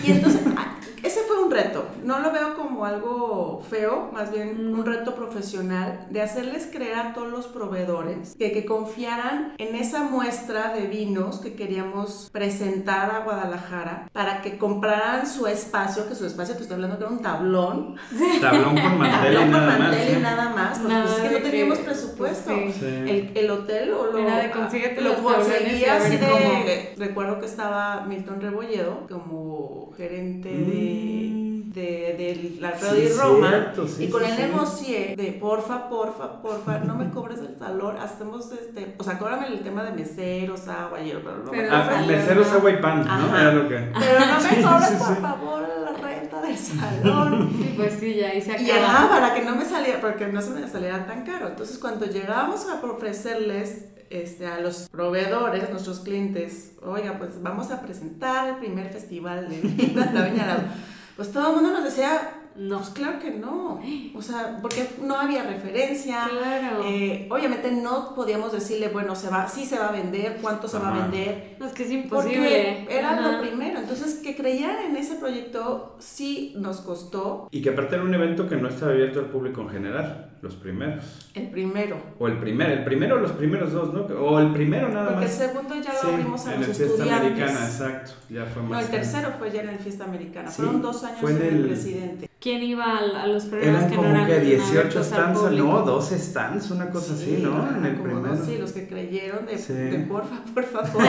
Y 0.02 0.12
entonces, 0.12 0.42
ah, 0.56 0.78
ese 1.04 1.20
fue 1.28 1.44
un 1.44 1.52
reto. 1.52 1.86
No 2.04 2.20
lo 2.20 2.32
veo 2.32 2.56
como 2.56 2.86
algo 2.86 3.64
feo, 3.70 4.10
más 4.14 4.32
bien 4.32 4.72
mm. 4.72 4.80
un 4.80 4.86
reto 4.86 5.16
profesional 5.16 6.08
de 6.10 6.22
hacerles 6.22 6.70
creer 6.72 6.96
a 6.96 7.14
todos 7.14 7.30
los 7.30 7.48
proveedores 7.48 8.36
que, 8.38 8.52
que 8.52 8.66
confiaran 8.66 9.54
en 9.58 9.76
esa 9.76 10.04
muestra 10.04 10.74
de 10.74 10.88
vinos 10.88 11.40
que 11.40 11.54
queríamos 11.54 12.30
presentar 12.32 13.12
a 13.12 13.20
Guadalajara 13.20 14.10
para 14.12 14.42
que 14.42 14.58
compraran 14.58 15.28
su 15.28 15.48
espacio, 15.48 16.08
que 16.08 16.16
su 16.16 16.26
espacio, 16.26 16.56
te 16.56 16.64
estoy 16.64 16.76
hablando 16.76 16.98
que 16.98 17.04
era 17.04 17.14
un 17.14 17.22
tablón. 17.22 17.96
Tablón 18.42 18.78
con 18.80 18.98
mantel 18.98 19.48
y 19.48 19.52
nada 19.52 19.78
más. 19.78 20.10
y 20.10 20.22
nada 20.22 20.50
más, 20.50 20.80
porque 20.80 20.96
pues 20.96 21.12
es 21.12 21.20
que 21.20 21.40
no 21.40 21.44
teníamos 21.44 21.78
presupuesto. 21.80 22.52
El, 22.52 23.32
el, 23.36 23.52
hotel 23.52 23.94
o 23.94 24.08
lo, 24.08 24.20
era 24.20 24.38
de 24.38 24.48
lo 25.02 25.16
conseguía 25.24 25.98
así 25.98 26.18
de... 26.18 26.94
Recuerdo 26.98 27.40
que 27.40 27.46
estaba 27.46 28.06
Milton 28.06 28.42
Rebolledo 28.42 29.08
como 29.08 29.92
gerente 29.96 30.50
de 30.50 31.53
de, 31.74 32.16
de, 32.18 32.58
la 32.60 32.72
Radio 32.72 33.10
sí, 33.10 33.20
Roma 33.20 33.74
y 34.00 34.10
con 34.10 34.24
el 34.24 34.38
negocié 34.38 35.16
de 35.16 35.32
porfa, 35.34 35.90
porfa, 35.90 36.42
porfa, 36.42 36.80
no 36.80 36.96
me 36.96 37.10
cobres 37.10 37.40
el 37.40 37.56
valor, 37.60 37.98
hacemos 37.98 38.52
este, 38.52 38.96
o 38.98 39.04
sea, 39.04 39.18
cóbrame 39.18 39.48
el 39.48 39.60
tema 39.62 39.84
de 39.84 39.92
meseros, 39.92 40.68
agua, 40.68 41.02
y 41.02 41.12
pero 41.12 41.38
no 41.44 41.52
me 41.52 41.70
ah, 41.70 42.04
meseros, 42.08 42.52
agua 42.52 42.72
y 42.72 42.78
pan, 42.78 43.06
¿no? 43.06 43.38
Era 43.38 43.54
lo 43.54 43.68
que... 43.68 43.76
Pero 43.76 44.20
no 44.20 44.42
me 44.42 44.62
cobres, 44.64 44.92
por 44.92 45.22
favor, 45.22 45.70
la 45.84 45.94
renta 45.94 46.42
del 46.42 46.58
salón. 46.58 47.50
Y 47.60 47.74
pues 47.76 47.94
sí, 48.00 48.16
ya 48.16 48.30
ahí 48.30 48.42
se 48.42 48.54
acaba. 48.54 48.68
Y 48.68 48.72
ajá, 48.72 49.10
para 49.10 49.34
que 49.34 49.42
no 49.44 49.56
me 49.56 49.66
saliera, 49.66 50.02
porque 50.02 50.28
no 50.28 50.42
se 50.42 50.52
me 50.52 50.68
saliera 50.68 51.06
tan 51.06 51.24
caro. 51.24 51.50
Entonces, 51.50 51.78
cuando 51.78 52.06
llegábamos 52.06 52.66
a 52.68 52.86
ofrecerles 52.86 53.86
este, 54.10 54.48
a 54.48 54.60
los 54.60 54.90
proveedores, 54.90 55.70
nuestros 55.70 56.00
clientes, 56.00 56.74
oiga, 56.84 57.18
pues 57.18 57.42
vamos 57.42 57.72
a 57.72 57.82
presentar 57.82 58.50
el 58.50 58.56
primer 58.58 58.92
festival 58.92 59.50
de 59.50 59.94
la 60.14 60.22
Viña 60.24 60.46
Pues 61.16 61.32
todo 61.32 61.50
el 61.50 61.56
mundo 61.56 61.72
nos 61.72 61.84
decía, 61.84 62.32
no. 62.56 62.78
Pues 62.78 62.90
claro 62.90 63.20
que 63.20 63.32
no. 63.32 63.82
O 64.16 64.22
sea, 64.22 64.60
porque 64.62 64.88
no 65.02 65.16
había 65.16 65.44
referencia. 65.44 66.28
Claro. 66.30 66.84
Eh, 66.86 67.28
obviamente 67.30 67.72
no 67.72 68.14
podíamos 68.16 68.52
decirle, 68.52 68.90
bueno, 68.90 69.16
se 69.16 69.30
va, 69.30 69.48
sí 69.48 69.66
se 69.66 69.78
va 69.78 69.90
a 69.90 69.92
vender, 69.92 70.38
cuánto 70.42 70.68
se 70.68 70.80
va 70.80 70.96
a 70.96 71.02
vender. 71.02 71.58
es 71.64 71.72
que 71.74 71.84
es 71.84 71.92
imposible. 71.92 72.84
Porque 72.84 72.98
era 72.98 73.20
lo 73.20 73.42
primero. 73.42 73.80
Entonces, 73.80 74.16
que 74.16 74.36
creyeran 74.36 74.86
en 74.86 74.96
ese 74.96 75.16
proyecto 75.16 75.96
sí 76.00 76.54
nos 76.58 76.82
costó. 76.82 77.48
Y 77.52 77.62
que 77.62 77.70
aparte 77.70 77.96
era 77.96 78.04
un 78.04 78.14
evento 78.14 78.48
que 78.48 78.56
no 78.56 78.70
estaba 78.70 78.92
abierto 78.92 79.20
al 79.20 79.28
público 79.28 79.62
en 79.62 79.70
general, 79.70 80.32
los 80.42 80.56
primeros. 80.56 81.32
El 81.34 81.50
primero. 81.50 81.98
O 82.20 82.28
el 82.28 82.38
primero, 82.38 82.72
el 82.74 82.84
primero 82.84 83.16
o 83.16 83.20
los 83.20 83.32
primeros 83.32 83.72
dos, 83.72 83.94
¿no? 83.94 84.02
O 84.02 84.40
el 84.40 84.52
primero 84.52 84.90
nada 84.90 85.14
porque 85.14 85.26
más. 85.26 85.36
Porque 85.36 85.46
el 85.46 85.52
segundo 85.52 85.76
ya 85.82 85.94
lo 85.94 86.14
abrimos 86.14 86.46
a 86.46 86.54
en 86.54 86.60
los 86.62 86.80
el 86.80 86.86
estudiantes. 86.86 87.08
Fiesta 87.08 87.18
Americana, 87.18 87.66
exacto. 87.66 88.12
Ya 88.30 88.46
fue 88.46 88.62
más. 88.64 88.72
No, 88.72 88.80
el 88.80 88.88
tercero 88.88 89.34
fue 89.40 89.52
ya 89.52 89.62
en 89.62 89.70
el 89.70 89.80
Fiesta 89.80 90.04
Americana. 90.04 90.52
Fueron 90.52 90.82
dos 90.82 91.04
años 91.04 91.30
en 91.30 91.42
el 91.42 91.66
presidente. 91.68 92.30
¿Quién 92.44 92.62
iba 92.62 92.98
a, 92.98 93.26
los 93.26 93.46
programas 93.46 93.84
eran 93.84 93.90
que 93.90 93.96
como 93.96 94.10
no 94.10 94.16
eran 94.16 94.28
que 94.28 94.40
18 94.42 95.04
stands, 95.06 95.42
no, 95.54 95.82
12 95.84 96.20
stands, 96.20 96.72
una 96.72 96.90
cosa 96.90 97.14
así, 97.14 97.40
¿no? 97.42 97.70
En 97.70 97.86
el 97.86 97.96
primero. 97.96 98.36
sí, 98.36 98.58
los 98.58 98.74
que 98.74 98.86
creyeron 98.86 99.46
de, 99.46 99.56
de 99.56 100.00
porfa, 100.00 100.44
por 100.54 100.66
favor. 100.66 101.04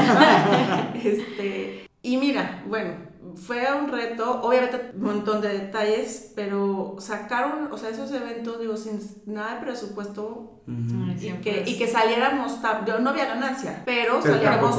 este, 0.95 1.91
y 2.03 2.17
mira, 2.19 2.63
bueno, 2.69 2.93
fue 3.35 3.67
un 3.77 3.91
reto, 3.91 4.43
obviamente 4.43 4.93
un 4.95 5.03
montón 5.03 5.41
de 5.41 5.49
detalles, 5.49 6.33
pero 6.37 6.95
sacaron, 7.01 7.73
o 7.73 7.79
sea, 7.79 7.91
esos 7.91 8.13
eventos, 8.13 8.61
digo, 8.61 8.77
sin 8.77 9.01
nada 9.27 9.57
de 9.57 9.63
presupuesto 9.63 10.54
y, 10.67 11.31
que, 11.43 11.65
y 11.67 11.77
que 11.77 11.87
saliéramos, 11.87 12.59
no 13.01 13.11
había 13.11 13.27
ganancia, 13.27 13.83
pero, 13.85 14.23
salíamos 14.23 14.77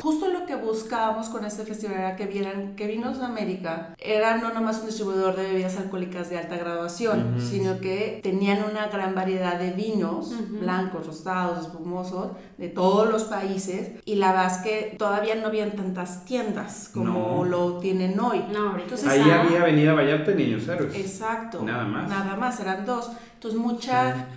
Justo 0.00 0.28
lo 0.28 0.46
que 0.46 0.54
buscábamos 0.54 1.28
con 1.28 1.44
este 1.44 1.64
festival 1.64 1.98
era 1.98 2.16
que 2.16 2.26
vieran 2.26 2.76
que 2.76 2.86
Vinos 2.86 3.20
América 3.20 3.94
era 3.98 4.36
no 4.36 4.52
nomás 4.52 4.80
un 4.80 4.86
distribuidor 4.86 5.36
de 5.36 5.44
bebidas 5.44 5.76
alcohólicas 5.78 6.30
de 6.30 6.38
alta 6.38 6.56
graduación, 6.56 7.36
sino 7.40 7.80
que 7.80 8.20
tenían 8.22 8.64
una 8.70 8.86
gran 8.86 9.14
variedad 9.14 9.58
de 9.58 9.72
vinos, 9.72 10.32
blancos, 10.60 11.06
rosados, 11.06 11.66
espumosos, 11.66 12.32
de 12.58 12.68
todos 12.68 13.10
los 13.10 13.24
países, 13.24 13.92
y 14.04 14.16
la 14.16 14.32
verdad 14.32 14.52
es 14.52 14.58
que 14.58 14.96
todavía 14.96 15.34
no 15.34 15.48
habían 15.48 15.72
tantas 15.72 16.24
tiendas 16.24 16.90
como 16.92 17.44
lo 17.44 17.78
tienen 17.78 18.18
hoy. 18.20 18.44
No, 18.52 18.78
Entonces, 18.78 19.08
Ahí 19.08 19.28
había 19.28 19.62
Avenida 19.62 19.92
Vallarta 19.92 20.30
y 20.30 20.34
Niños 20.34 20.68
Héroes. 20.68 20.94
Exacto. 20.94 21.62
Nada 21.62 21.84
más. 21.84 22.08
Nada 22.08 22.36
más, 22.36 22.60
eran 22.60 22.86
dos. 22.86 23.10
Entonces, 23.34 23.60
mucha, 23.60 24.28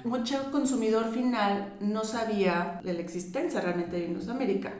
mucho 0.47 0.51
consumidor 0.51 1.11
final 1.11 1.73
no 1.79 2.03
sabía 2.03 2.79
de 2.83 2.93
la 2.93 3.01
existencia 3.01 3.61
realmente 3.61 3.97
de 3.97 4.07
Vinos 4.07 4.27
América. 4.29 4.73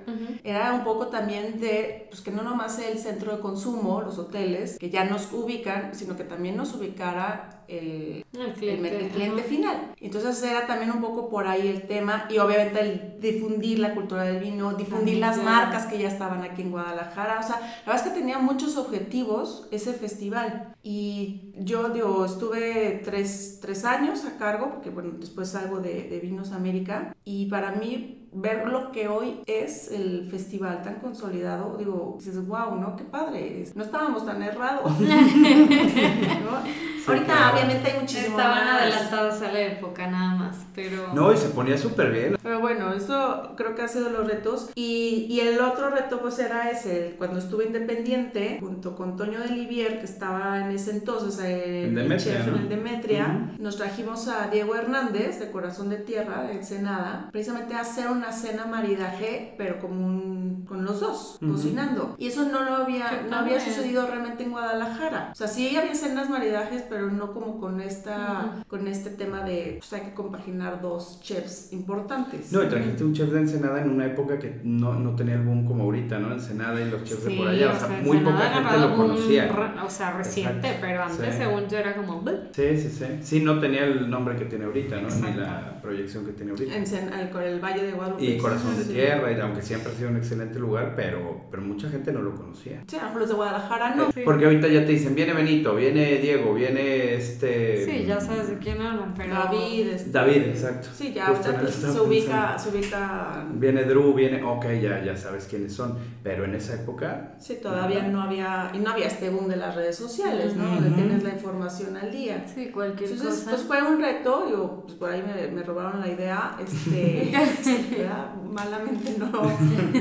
Era 0.43 0.73
un 0.73 0.83
poco 0.83 1.07
también 1.07 1.59
de, 1.59 2.07
pues 2.09 2.21
que 2.21 2.31
no 2.31 2.43
nomás 2.43 2.79
el 2.79 2.97
centro 2.97 3.35
de 3.35 3.41
consumo, 3.41 4.01
los 4.01 4.17
hoteles, 4.17 4.77
que 4.77 4.89
ya 4.89 5.03
nos 5.05 5.31
ubican, 5.31 5.93
sino 5.93 6.15
que 6.15 6.23
también 6.23 6.57
nos 6.57 6.73
ubicara 6.73 7.56
el, 7.67 8.25
cliente, 8.57 9.43
final. 9.43 9.93
Entonces 9.99 10.41
era 10.43 10.67
también 10.67 10.91
un 10.91 11.01
poco 11.01 11.29
por 11.29 11.47
ahí 11.47 11.67
el 11.67 11.83
tema 11.83 12.27
y 12.29 12.37
obviamente 12.37 12.79
el 12.79 13.19
difundir 13.19 13.79
la 13.79 13.93
cultura 13.93 14.23
del 14.23 14.39
vino, 14.39 14.73
difundir 14.73 15.17
las 15.17 15.41
marcas 15.41 15.85
que 15.85 15.97
ya 15.97 16.07
estaban 16.07 16.43
aquí 16.43 16.61
en 16.61 16.71
Guadalajara. 16.71 17.39
O 17.39 17.43
sea, 17.43 17.59
la 17.59 17.93
verdad 17.93 18.07
es 18.07 18.13
que 18.13 18.19
tenía 18.19 18.37
muchos 18.39 18.77
objetivos 18.77 19.67
ese 19.71 19.93
festival 19.93 20.73
y 20.83 21.51
yo 21.57 21.89
digo, 21.89 22.25
estuve 22.25 23.01
tres, 23.03 23.59
tres 23.61 23.83
años 23.85 24.25
a 24.25 24.37
cargo, 24.37 24.69
porque 24.71 24.89
bueno, 24.89 25.11
después 25.19 25.49
salgo 25.49 25.79
de, 25.79 26.03
de 26.03 26.19
Vinos 26.19 26.51
América, 26.51 27.15
y 27.25 27.47
para 27.47 27.71
mí 27.71 28.26
ver 28.31 28.67
lo 28.67 28.91
que 28.91 29.07
hoy 29.07 29.41
es 29.45 29.91
el 29.91 30.27
festival 30.29 30.81
tan 30.83 30.95
consolidado, 30.95 31.77
digo, 31.77 32.17
dices, 32.19 32.45
wow, 32.47 32.75
¿no? 32.75 32.95
Qué 32.95 33.03
padre, 33.03 33.65
no 33.75 33.83
estábamos 33.83 34.25
tan 34.25 34.41
errados. 34.43 34.91
Ahorita 37.07 37.53
obviamente 37.53 37.91
hay 37.91 37.99
muchísimo 37.99 38.37
Estaban 38.37 38.67
adelantados 38.67 39.41
a 39.41 39.51
la 39.51 39.61
época 39.61 40.07
nada 40.07 40.35
más, 40.35 40.57
pero... 40.75 41.13
No, 41.13 41.31
y 41.31 41.37
se 41.37 41.49
ponía 41.49 41.77
súper 41.77 42.11
bien. 42.11 42.37
Pero 42.43 42.59
bueno, 42.59 42.93
eso 42.93 43.53
creo 43.55 43.75
que 43.75 43.81
ha 43.81 43.87
sido 43.87 44.09
los 44.09 44.27
retos. 44.27 44.69
Y, 44.75 45.25
y, 45.29 45.39
el 45.39 45.59
otro 45.61 45.89
reto 45.89 46.21
pues 46.21 46.37
era 46.39 46.69
ese, 46.69 47.15
cuando 47.17 47.39
estuve 47.39 47.65
independiente, 47.65 48.57
junto 48.59 48.95
con 48.95 49.15
Toño 49.15 49.39
de 49.39 49.49
Livier, 49.49 49.99
que 49.99 50.05
estaba 50.05 50.59
en 50.59 50.71
ese 50.71 50.91
entonces 50.91 51.39
en, 51.39 51.95
Demetria, 51.95 52.45
en 52.45 52.69
Demetria, 52.69 53.51
nos 53.57 53.77
trajimos 53.77 54.27
a 54.27 54.47
Diego 54.47 54.75
Hernández, 54.75 55.39
de 55.39 55.49
Corazón 55.49 55.89
de 55.89 55.97
Tierra, 55.97 56.43
de 56.43 56.53
Ensenada, 56.53 57.29
precisamente 57.31 57.73
a 57.73 57.81
hacer 57.81 58.09
una 58.17 58.31
cena 58.31 58.65
maridaje, 58.65 59.53
pero 59.57 59.79
como 59.79 60.05
un, 60.05 60.65
con 60.67 60.83
los 60.83 60.99
dos, 60.99 61.37
cocinando. 61.39 62.15
Y 62.17 62.27
eso 62.27 62.45
no 62.45 62.63
lo 62.63 62.75
había, 62.75 63.25
no 63.29 63.37
había 63.37 63.59
sucedido 63.59 64.05
realmente 64.07 64.43
en 64.43 64.51
Guadalajara. 64.51 65.29
O 65.31 65.35
sea, 65.35 65.47
sí 65.47 65.75
había 65.75 65.95
cenas 65.95 66.29
maridajes, 66.29 66.83
pero 66.89 67.09
no 67.09 67.33
como 67.33 67.59
con 67.59 67.81
esta, 67.81 68.63
con 68.67 68.87
este 68.87 69.11
tema 69.11 69.41
de, 69.41 69.77
pues 69.79 69.93
hay 69.93 70.01
que 70.09 70.13
compaginar 70.13 70.81
dos 70.81 71.19
chefs 71.21 71.71
importantes. 71.71 72.51
No, 72.51 72.63
y 72.63 72.67
trajiste 72.67 73.03
un 73.03 73.13
chef 73.13 73.29
de 73.29 73.39
Ensenada 73.39 73.81
en 73.81 73.89
una 73.89 74.05
época 74.05 74.39
que 74.39 74.59
no, 74.63 74.93
no 74.95 75.15
tenía 75.15 75.35
el 75.35 75.43
boom 75.43 75.65
como 75.65 75.83
ahorita, 75.83 76.19
¿no? 76.19 76.33
Ensenada 76.33 76.79
y 76.81 76.89
los 76.89 77.03
chefs 77.03 77.25
de 77.25 77.37
por 77.37 77.47
allá, 77.47 77.71
o 77.71 77.79
sea, 77.79 78.01
muy 78.03 78.17
poca 78.19 78.49
gente 78.49 78.77
lo 78.79 78.95
conocía. 78.95 79.75
o 79.85 79.89
sea, 79.89 80.11
reciente, 80.17 80.77
pero 80.81 81.03
antes 81.03 81.35
según 81.35 81.67
yo 81.67 81.77
era 81.77 81.95
como... 81.95 82.23
Sí, 82.51 82.77
sí, 82.77 82.89
sí. 82.89 83.05
Sí, 83.21 83.41
no 83.41 83.59
tenía 83.59 83.85
el 83.85 84.09
nombre 84.09 84.35
que 84.35 84.45
tiene 84.45 84.65
ahorita, 84.65 85.01
¿no? 85.01 85.09
Ni 85.09 85.33
la 85.33 85.76
proyección 85.87 86.25
que 86.25 86.33
tiene 86.33 86.51
ahorita. 86.51 86.75
En 86.75 86.83
el, 86.83 87.43
el 87.43 87.59
Valle 87.61 87.83
de 87.83 87.91
Guadalupe. 87.93 88.25
Y 88.25 88.37
Corazón 88.37 88.77
de 88.77 88.83
Tierra, 88.83 89.31
y 89.31 89.39
aunque 89.39 89.61
siempre 89.61 89.93
ha 89.93 89.95
sido 89.95 90.09
un 90.09 90.17
excelente 90.17 90.59
lugar, 90.59 90.93
pero, 90.97 91.45
pero 91.49 91.63
mucha 91.63 91.89
gente 91.89 92.11
no 92.11 92.21
lo 92.21 92.35
conocía. 92.35 92.83
Sí, 92.87 92.97
a 92.97 93.13
los 93.17 93.29
de 93.29 93.35
Guadalajara 93.35 93.95
no. 93.95 94.09
Porque 94.25 94.45
ahorita 94.45 94.67
ya 94.67 94.85
te 94.85 94.91
dicen, 94.91 95.15
viene 95.15 95.33
Benito, 95.33 95.75
viene 95.75 96.17
Diego, 96.17 96.53
viene 96.53 97.15
este... 97.15 97.85
Sí, 97.85 98.05
ya 98.05 98.19
sabes 98.19 98.49
de 98.49 98.57
quién 98.57 98.81
hablan, 98.81 99.13
pero... 99.15 99.33
David. 99.33 99.87
David, 100.07 100.41
exacto. 100.47 100.89
Sí, 100.93 101.13
ya 101.13 101.33
se 101.69 102.01
ubica, 102.01 102.59
se 102.59 102.69
ubica... 102.69 103.45
Viene 103.53 103.83
Drew, 103.85 104.13
viene... 104.13 104.43
Ok, 104.43 104.65
ya, 104.81 105.01
ya 105.03 105.15
sabes 105.15 105.45
quiénes 105.45 105.73
son. 105.73 105.97
Pero 106.21 106.43
en 106.43 106.53
esa 106.55 106.73
época... 106.73 107.35
Sí, 107.39 107.59
todavía 107.61 108.03
no 108.03 108.21
había... 108.21 108.71
Y 108.73 108.79
no 108.79 108.89
había 108.89 109.07
este 109.07 109.29
boom 109.29 109.47
de 109.47 109.55
las 109.55 109.73
redes 109.75 109.95
sociales, 109.95 110.55
¿no? 110.57 110.65
Donde 110.65 110.89
tienes 110.89 111.23
la 111.23 111.29
información 111.29 111.95
al 111.95 112.11
día. 112.11 112.45
Sí, 112.53 112.71
cualquier 112.73 113.11
Entonces, 113.11 113.39
cosa. 113.45 113.51
pues 113.51 113.63
fue 113.63 113.81
un 113.81 114.01
reto, 114.01 114.43
digo, 114.47 114.83
pues 114.83 114.95
por 114.95 115.09
ahí 115.11 115.23
me, 115.23 115.47
me 115.47 115.61
robaron 115.77 116.01
la 116.01 116.07
idea, 116.07 116.57
este... 116.59 117.31
malamente 118.57 119.15
no, 119.19 119.29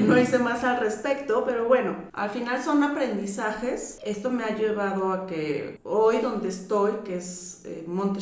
no 0.07 0.19
hice 0.19 0.39
más 0.39 0.65
al 0.65 0.81
respecto, 0.81 1.45
pero 1.45 1.69
bueno, 1.69 1.95
al 2.13 2.31
final 2.31 2.63
son 2.63 2.83
aprendizajes. 2.83 3.99
Esto 4.03 4.31
me 4.31 4.45
ha 4.45 4.57
llevado 4.57 5.13
a 5.13 5.27
que 5.27 5.79
hoy 5.85 6.19
donde 6.23 6.49
estoy, 6.49 6.93
que 7.05 7.19
es 7.19 7.63
eh, 7.67 7.85
Monte 7.87 8.21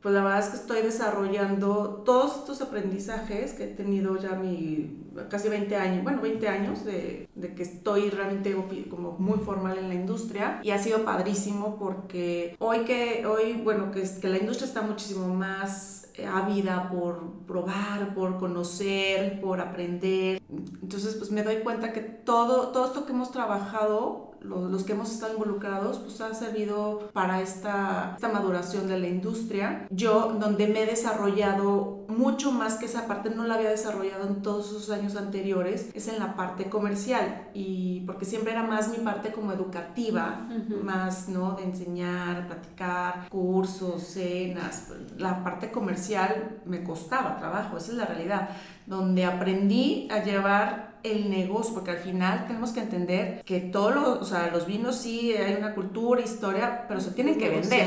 pues 0.00 0.14
la 0.14 0.22
verdad 0.22 0.38
es 0.38 0.46
que 0.46 0.56
estoy 0.56 0.80
desarrollando 0.80 2.02
todos 2.06 2.36
estos 2.36 2.62
aprendizajes 2.62 3.52
que 3.52 3.64
he 3.64 3.68
tenido 3.68 4.16
ya 4.16 4.30
mi 4.30 5.02
casi 5.28 5.48
20 5.48 5.76
años, 5.76 6.02
bueno, 6.02 6.22
20 6.22 6.48
años 6.48 6.84
de, 6.84 7.28
de 7.34 7.54
que 7.54 7.62
estoy 7.62 8.10
realmente 8.10 8.54
como 8.88 9.16
muy 9.18 9.38
formal 9.38 9.76
en 9.78 9.88
la 9.88 9.94
industria 9.94 10.60
y 10.62 10.70
ha 10.70 10.78
sido 10.78 11.04
padrísimo 11.04 11.76
porque 11.78 12.56
hoy 12.58 12.84
que, 12.84 13.26
hoy, 13.26 13.60
bueno, 13.62 13.90
que, 13.90 14.02
que 14.20 14.28
la 14.28 14.38
industria 14.38 14.68
está 14.68 14.82
muchísimo 14.82 15.34
más 15.34 16.05
ávida 16.24 16.88
por 16.90 17.44
probar, 17.46 18.14
por 18.14 18.38
conocer, 18.38 19.40
por 19.40 19.60
aprender. 19.60 20.40
Entonces, 20.82 21.14
pues 21.16 21.30
me 21.30 21.42
doy 21.42 21.56
cuenta 21.56 21.92
que 21.92 22.00
todo, 22.00 22.68
todo 22.68 22.86
esto 22.86 23.06
que 23.06 23.12
hemos 23.12 23.30
trabajado 23.30 24.35
los, 24.48 24.84
que 24.84 24.92
hemos 24.92 25.12
estado 25.12 25.34
involucrados, 25.34 25.98
pues 25.98 26.20
ha 26.20 26.34
servido 26.34 27.10
para 27.12 27.40
esta, 27.40 28.12
esta 28.14 28.28
maduración 28.28 28.88
de 28.88 28.98
la 28.98 29.08
industria. 29.08 29.86
Yo, 29.90 30.36
donde 30.38 30.66
me 30.66 30.82
he 30.82 30.86
desarrollado 30.86 32.04
mucho 32.08 32.52
más 32.52 32.76
que 32.76 32.86
esa 32.86 33.06
parte, 33.06 33.30
no 33.30 33.44
la 33.44 33.54
había 33.54 33.70
desarrollado 33.70 34.26
en 34.26 34.42
todos 34.42 34.68
esos 34.68 34.90
años 34.90 35.16
anteriores, 35.16 35.90
es 35.94 36.08
en 36.08 36.18
la 36.18 36.36
parte 36.36 36.68
comercial. 36.68 37.48
Y 37.54 38.00
porque 38.06 38.24
siempre 38.24 38.52
era 38.52 38.62
más 38.62 38.88
mi 38.88 38.98
parte 38.98 39.32
como 39.32 39.52
educativa, 39.52 40.48
más, 40.82 41.28
¿no? 41.28 41.52
De 41.52 41.64
enseñar, 41.64 42.46
platicar, 42.46 43.28
cursos, 43.28 44.02
cenas. 44.02 44.92
La 45.18 45.42
parte 45.42 45.70
comercial 45.70 46.60
me 46.64 46.82
costaba 46.82 47.36
trabajo, 47.38 47.76
esa 47.76 47.92
es 47.92 47.98
la 47.98 48.06
realidad. 48.06 48.50
Donde 48.86 49.24
aprendí 49.24 50.08
a 50.10 50.22
llevar 50.22 50.95
el 51.12 51.30
negocio, 51.30 51.74
porque 51.74 51.90
al 51.92 51.98
final 51.98 52.46
tenemos 52.46 52.70
que 52.72 52.80
entender 52.80 53.42
que 53.44 53.60
todos 53.60 53.94
los, 53.94 54.08
o 54.18 54.24
sea, 54.24 54.50
los 54.52 54.66
vinos 54.66 54.96
sí 54.96 55.32
hay 55.32 55.54
una 55.54 55.74
cultura, 55.74 56.20
historia, 56.20 56.84
pero 56.88 57.00
se 57.00 57.10
tienen 57.12 57.38
que 57.38 57.48
vender. 57.48 57.86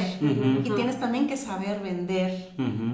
Y 0.64 0.70
tienes 0.72 1.00
también 1.00 1.28
que 1.28 1.38
saber 1.38 1.80
vender 1.82 2.52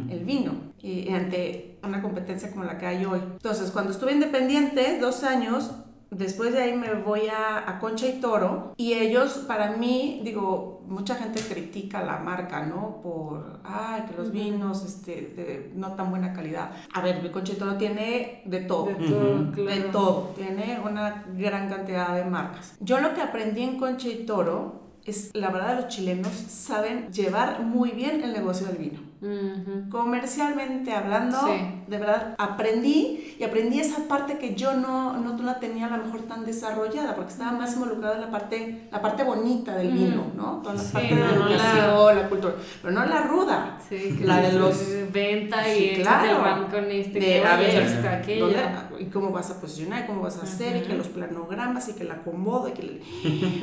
el 0.09 0.23
vino 0.25 0.53
y, 0.81 1.11
ante 1.11 1.77
una 1.83 2.01
competencia 2.01 2.51
como 2.51 2.63
la 2.63 2.77
que 2.77 2.85
hay 2.85 3.05
hoy. 3.05 3.19
Entonces, 3.33 3.71
cuando 3.71 3.91
estuve 3.91 4.11
independiente, 4.11 4.99
dos 4.99 5.23
años, 5.23 5.71
Después 6.17 6.54
de 6.54 6.62
ahí 6.62 6.78
me 6.78 6.93
voy 6.93 7.28
a, 7.28 7.69
a, 7.69 7.78
Concha 7.80 8.08
y 8.08 8.21
Toro 8.21 8.73
y 8.78 8.93
ellos, 8.93 9.43
para 9.47 9.75
mí, 9.75 10.21
digo, 10.23 10.82
mucha 10.88 11.15
gente 11.15 11.41
critica 11.41 12.04
la 12.04 12.19
marca, 12.19 12.65
¿no? 12.65 13.01
Por, 13.04 13.60
ay, 13.65 14.04
que 14.08 14.15
los 14.15 14.32
vinos, 14.32 14.86
este, 14.86 15.34
de 15.36 15.71
no 15.75 15.93
tan 15.93 16.12
buena 16.12 16.32
calidad. 16.32 16.71
A 16.93 17.01
ver, 17.01 17.21
mi 17.21 17.30
Concha 17.32 17.51
y 17.51 17.58
Toro 17.58 17.75
tiene 17.75 18.43
de 18.45 18.62
todo. 18.62 18.86
De 18.86 18.95
todo, 18.95 19.65
De 19.65 19.82
todo. 19.91 20.34
Tiene 20.38 20.80
una 20.80 21.25
gran 21.38 21.67
cantidad 21.67 22.15
de 22.15 22.23
marcas. 22.23 22.78
Yo 22.80 23.01
lo 23.01 23.13
que 23.13 23.21
aprendí 23.21 23.63
en 23.63 23.78
Concha 23.78 24.08
y 24.08 24.25
Toro 24.25 24.86
es, 25.04 25.32
la 25.34 25.49
verdad, 25.49 25.75
los 25.82 25.89
chilenos 25.89 26.32
saben 26.32 27.12
llevar 27.12 27.62
muy 27.62 27.91
bien 27.91 28.23
el 28.23 28.32
negocio 28.32 28.67
del 28.67 28.78
vino. 28.78 28.99
Comercialmente 29.89 30.93
hablando, 30.93 31.38
de 31.88 31.97
verdad, 31.97 32.35
aprendí 32.38 33.35
y 33.39 33.43
aprendí 33.43 33.79
esa 33.79 34.07
parte 34.07 34.38
que 34.38 34.55
yo 34.55 34.73
no, 34.73 35.17
no 35.17 35.41
la 35.43 35.59
tenía 35.59 35.88
a 35.88 35.97
lo 35.97 36.05
mejor 36.05 36.21
tan 36.21 36.45
desarrollada, 36.45 37.15
porque 37.15 37.31
estaba 37.31 37.51
más 37.51 37.73
involucrada 37.73 38.15
en 38.15 38.21
la 38.21 38.31
parte, 38.31 38.88
la 38.91 39.01
parte 39.01 39.23
bonita 39.23 39.75
del 39.75 39.91
vino, 39.91 40.31
¿no? 40.35 40.61
Toda 40.63 40.75
la 40.75 40.83
parte 40.83 41.15
de 41.15 41.21
la 41.21 41.31
educación, 41.31 42.15
la... 42.15 42.29
cultura, 42.29 42.53
pero 42.81 42.93
no 42.93 43.05
la 43.05 43.21
ruda, 43.23 43.77
la 44.21 44.41
de 44.41 44.53
los... 44.53 44.75
Venta 45.11 45.73
y 45.73 46.01
claro, 46.01 46.67
con 46.69 46.91
este, 46.91 47.19
de, 47.19 47.43
a 47.43 47.55
ver, 47.55 47.85
y 48.99 49.05
cómo 49.05 49.31
vas 49.31 49.49
a 49.51 49.61
posicionar, 49.61 50.07
cómo 50.07 50.21
vas 50.21 50.38
a 50.38 50.43
hacer, 50.43 50.77
y 50.77 50.81
que 50.81 50.93
los 50.93 51.07
planogramas, 51.07 51.88
y 51.89 51.93
que 51.93 52.03
la 52.03 52.15
acomodo, 52.15 52.69
y 52.69 52.71
que... 52.71 53.01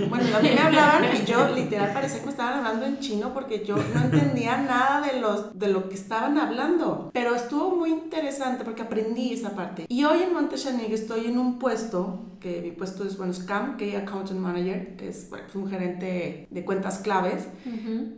Bueno, 0.09 0.37
a 0.37 0.41
mí 0.41 0.51
me 0.55 0.61
hablaban 0.61 1.05
y 1.05 1.25
yo 1.25 1.49
literal 1.55 1.93
parecía 1.93 2.21
que 2.21 2.27
me 2.27 2.33
estaban 2.33 2.59
hablando 2.59 2.87
en 2.87 2.99
chino 2.99 3.33
porque 3.33 3.65
yo 3.65 3.77
no 3.77 4.01
entendía 4.01 4.57
nada 4.59 5.01
de 5.01 5.21
los 5.21 5.52
de 5.55 5.69
lo 5.69 5.89
que 5.89 5.95
estaban 5.95 6.39
hablando. 6.39 7.11
Pero 7.13 7.35
estuvo 7.35 7.77
muy 7.77 7.91
interesante 7.91 8.65
porque 8.65 8.83
aprendí 8.83 9.33
esa 9.33 9.55
parte. 9.55 9.87
Y 9.89 10.05
hoy 10.05 10.23
en 10.23 10.33
Montechanique 10.33 10.95
estoy 10.95 11.27
en 11.27 11.39
un 11.39 11.59
puesto 11.59 12.21
que 12.43 12.61
mi 12.61 12.73
puesto 12.73 13.05
es, 13.05 13.17
bueno, 13.17 13.33
SCAM, 13.33 13.77
que 13.77 13.97
Accountant 13.97 14.41
Manager, 14.41 14.97
que 14.97 15.09
es 15.09 15.31
un 15.55 15.71
gerente 15.71 16.49
de 16.51 16.65
cuentas 16.65 16.99
claves, 16.99 17.47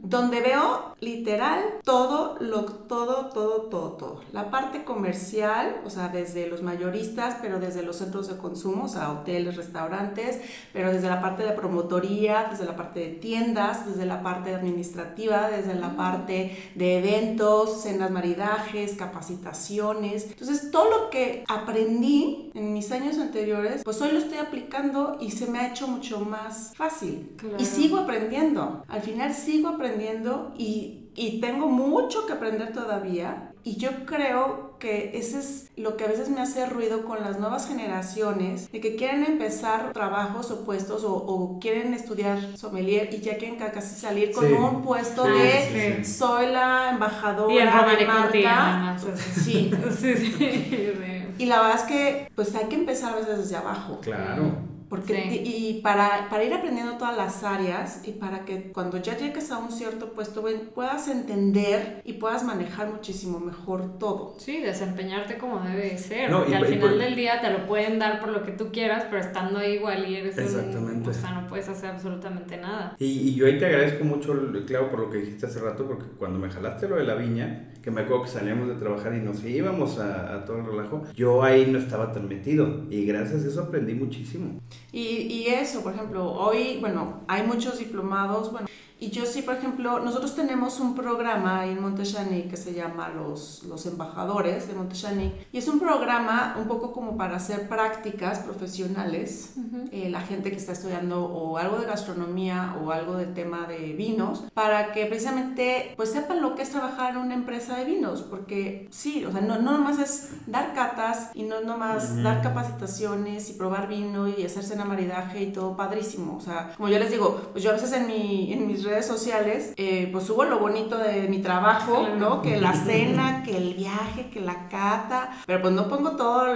donde 0.02 0.40
veo 0.40 0.94
literal 1.00 1.62
todo, 1.84 2.38
lo, 2.40 2.64
todo, 2.64 3.28
todo, 3.28 3.62
todo, 3.68 3.92
todo. 3.92 4.20
La 4.32 4.50
parte 4.50 4.84
comercial, 4.84 5.82
o 5.84 5.90
sea, 5.90 6.08
desde 6.08 6.48
los 6.48 6.62
mayoristas, 6.62 7.36
pero 7.42 7.60
desde 7.60 7.82
los 7.82 7.96
centros 7.96 8.28
de 8.28 8.38
consumo, 8.38 8.84
o 8.84 8.88
sea, 8.88 9.12
hoteles, 9.12 9.56
restaurantes, 9.56 10.40
pero 10.72 10.90
desde 10.90 11.08
la 11.08 11.20
parte 11.20 11.42
de 11.42 11.52
promotoría, 11.52 12.46
desde 12.50 12.64
la 12.64 12.76
parte 12.76 13.00
de 13.00 13.08
tiendas, 13.08 13.86
desde 13.86 14.06
la 14.06 14.22
parte 14.22 14.54
administrativa, 14.54 15.50
desde 15.50 15.74
la 15.74 15.96
parte 15.96 16.56
de 16.74 16.98
eventos, 16.98 17.82
cenas, 17.82 18.10
maridajes, 18.10 18.94
capacitaciones. 18.94 20.30
Entonces, 20.30 20.70
todo 20.70 20.88
lo 20.88 21.10
que 21.10 21.44
aprendí 21.46 22.50
en 22.54 22.72
mis 22.72 22.90
años 22.90 23.18
anteriores, 23.18 23.82
pues 23.84 24.00
hoy 24.00 24.13
lo 24.14 24.20
estoy 24.20 24.38
aplicando 24.38 25.18
y 25.20 25.30
se 25.30 25.46
me 25.46 25.58
ha 25.58 25.68
hecho 25.68 25.86
mucho 25.86 26.20
más 26.20 26.72
fácil. 26.74 27.36
Y 27.58 27.64
sigo 27.64 27.98
aprendiendo. 27.98 28.82
Al 28.88 29.02
final 29.02 29.34
sigo 29.34 29.68
aprendiendo 29.68 30.54
y, 30.56 31.08
y 31.14 31.40
tengo 31.40 31.68
mucho 31.68 32.26
que 32.26 32.32
aprender 32.32 32.72
todavía. 32.72 33.50
Y 33.66 33.76
yo 33.76 34.04
creo 34.04 34.76
que 34.78 35.12
ese 35.14 35.38
es 35.38 35.70
lo 35.76 35.96
que 35.96 36.04
a 36.04 36.08
veces 36.08 36.28
me 36.28 36.42
hace 36.42 36.66
ruido 36.66 37.06
con 37.06 37.22
las 37.22 37.38
nuevas 37.38 37.66
generaciones, 37.66 38.70
de 38.70 38.80
que 38.80 38.96
quieren 38.96 39.24
empezar 39.24 39.94
trabajos 39.94 40.50
o 40.50 40.66
puestos 40.66 41.02
o, 41.06 41.58
quieren 41.60 41.94
estudiar 41.94 42.38
sommelier 42.58 43.08
y 43.14 43.20
ya 43.20 43.38
quieren 43.38 43.56
casi 43.56 43.98
salir 43.98 44.32
con 44.32 44.52
un 44.52 44.82
puesto 44.82 45.24
ah, 45.24 45.28
de 45.28 46.04
soy 46.04 46.52
la 46.52 46.90
embajadora 46.90 47.96
de 47.96 48.06
marca. 48.06 48.96
Sí. 49.34 49.70
sí, 49.98 50.14
sí. 50.16 51.13
Y 51.38 51.46
la 51.46 51.60
verdad 51.60 51.76
es 51.76 51.82
que 51.82 52.32
pues 52.34 52.54
hay 52.54 52.66
que 52.66 52.76
empezar 52.76 53.12
a 53.12 53.16
veces 53.16 53.38
desde 53.38 53.56
abajo. 53.56 54.00
Claro. 54.00 54.73
Porque, 54.94 55.42
Y 55.44 55.80
para, 55.82 56.28
para, 56.30 56.44
ir 56.44 56.54
aprendiendo 56.54 56.96
todas 56.98 57.16
las 57.16 57.42
áreas 57.42 58.02
y 58.06 58.12
para 58.12 58.44
que 58.44 58.72
cuando 58.72 58.98
ya 58.98 59.16
llegues 59.16 59.50
a 59.50 59.58
un 59.58 59.72
cierto 59.72 60.12
puesto 60.12 60.44
puedas 60.74 61.08
entender 61.08 62.00
y 62.04 62.14
puedas 62.14 62.44
manejar 62.44 62.90
muchísimo 62.90 63.40
mejor 63.40 63.98
todo. 63.98 64.34
Sí, 64.38 64.60
desempeñarte 64.60 65.36
como 65.38 65.60
debe 65.60 65.96
ser. 65.98 66.30
porque 66.30 66.54
al 66.54 66.66
final 66.66 66.98
del 66.98 67.16
día 67.16 67.40
te 67.40 67.50
lo 67.50 67.66
pueden 67.66 67.98
dar 67.98 68.20
por 68.20 68.28
lo 68.30 68.42
que 68.42 68.52
tú 68.52 68.70
quieras, 68.70 69.06
pero 69.10 69.20
estando 69.20 69.58
ahí 69.58 69.74
igual 69.74 70.08
y 70.08 70.16
eres 70.16 70.38
Exactamente. 70.38 71.08
Un, 71.08 71.16
o 71.16 71.18
sea, 71.18 71.32
no 71.32 71.46
puedes 71.48 71.68
hacer 71.68 71.90
absolutamente 71.90 72.56
nada. 72.56 72.94
Y, 72.98 73.06
y, 73.06 73.34
yo 73.34 73.46
ahí 73.46 73.58
te 73.58 73.66
agradezco 73.66 74.04
mucho, 74.04 74.34
claro, 74.66 74.90
por 74.90 75.00
lo 75.00 75.10
que 75.10 75.18
dijiste 75.18 75.46
hace 75.46 75.60
rato, 75.60 75.86
porque 75.86 76.04
cuando 76.18 76.38
me 76.38 76.50
jalaste 76.50 76.88
lo 76.88 76.96
de 76.96 77.04
la 77.04 77.14
viña, 77.14 77.72
que 77.82 77.90
me 77.90 78.02
acuerdo 78.02 78.24
que 78.24 78.30
salíamos 78.30 78.68
de 78.68 78.74
trabajar 78.76 79.14
y 79.14 79.20
nos 79.20 79.44
íbamos 79.44 79.98
a, 79.98 80.34
a 80.34 80.44
todo 80.44 80.58
el 80.58 80.66
relajo, 80.66 81.04
yo 81.14 81.42
ahí 81.42 81.66
no 81.66 81.78
estaba 81.78 82.12
tan 82.12 82.28
metido 82.28 82.84
y 82.90 83.04
gracias 83.04 83.44
a 83.44 83.48
eso 83.48 83.62
aprendí 83.62 83.94
muchísimo. 83.94 84.60
Y, 84.92 85.00
y 85.00 85.46
eso, 85.48 85.82
por 85.82 85.94
ejemplo, 85.94 86.32
hoy, 86.32 86.78
bueno, 86.80 87.20
hay 87.26 87.42
muchos 87.42 87.78
diplomados, 87.78 88.52
bueno, 88.52 88.68
y 89.00 89.10
yo 89.10 89.26
sí, 89.26 89.42
por 89.42 89.56
ejemplo, 89.56 89.98
nosotros 89.98 90.36
tenemos 90.36 90.78
un 90.78 90.94
programa 90.94 91.66
en 91.66 91.82
Monteshani 91.82 92.42
que 92.42 92.56
se 92.56 92.74
llama 92.74 93.08
Los, 93.08 93.64
los 93.64 93.84
Embajadores 93.86 94.68
de 94.68 94.74
Monteshani 94.74 95.32
y 95.52 95.58
es 95.58 95.66
un 95.66 95.80
programa 95.80 96.56
un 96.58 96.68
poco 96.68 96.92
como 96.92 97.16
para 97.16 97.36
hacer 97.36 97.68
prácticas 97.68 98.38
profesionales, 98.38 99.54
eh, 99.90 100.08
la 100.10 100.20
gente 100.20 100.50
que 100.50 100.56
está 100.56 100.72
estudiando 100.72 101.24
o 101.24 101.58
algo 101.58 101.78
de 101.78 101.86
gastronomía 101.86 102.76
o 102.82 102.92
algo 102.92 103.16
del 103.16 103.34
tema 103.34 103.66
de 103.66 103.92
vinos, 103.94 104.44
para 104.54 104.92
que 104.92 105.06
precisamente 105.06 105.92
pues 105.96 106.12
sepan 106.12 106.40
lo 106.40 106.54
que 106.54 106.62
es 106.62 106.70
trabajar 106.70 107.14
en 107.14 107.18
una 107.18 107.34
empresa 107.34 107.76
de 107.76 107.84
vinos, 107.84 108.22
porque 108.22 108.88
sí, 108.90 109.24
o 109.24 109.32
sea, 109.32 109.40
no, 109.40 109.58
no 109.60 109.72
nomás 109.72 109.98
es 109.98 110.30
dar 110.46 110.72
catas 110.72 111.30
y 111.34 111.42
no 111.42 111.60
nomás 111.62 112.22
dar 112.22 112.42
capacitaciones 112.42 113.50
y 113.50 113.54
probar 113.54 113.88
vino 113.88 114.28
y 114.28 114.44
hacerse 114.44 114.74
en 114.74 114.86
maridaje 114.86 115.42
y 115.42 115.52
todo 115.52 115.76
padrísimo, 115.76 116.36
o 116.36 116.40
sea, 116.40 116.74
como 116.76 116.88
yo 116.88 116.98
les 116.98 117.10
digo, 117.10 117.40
pues 117.52 117.64
yo 117.64 117.70
a 117.70 117.74
veces 117.74 117.92
en, 117.92 118.06
mi, 118.06 118.52
en 118.52 118.66
mis 118.66 118.83
redes 118.84 119.06
sociales, 119.06 119.72
eh, 119.76 120.08
pues 120.12 120.24
subo 120.24 120.44
lo 120.44 120.58
bonito 120.58 120.98
de 120.98 121.28
mi 121.28 121.38
trabajo, 121.38 122.08
¿no? 122.18 122.42
Que 122.42 122.60
la 122.60 122.72
cena, 122.72 123.42
que 123.42 123.56
el 123.56 123.74
viaje, 123.74 124.30
que 124.32 124.40
la 124.40 124.68
cata, 124.68 125.30
pero 125.46 125.62
pues 125.62 125.74
no 125.74 125.88
pongo 125.88 126.12
todo 126.12 126.54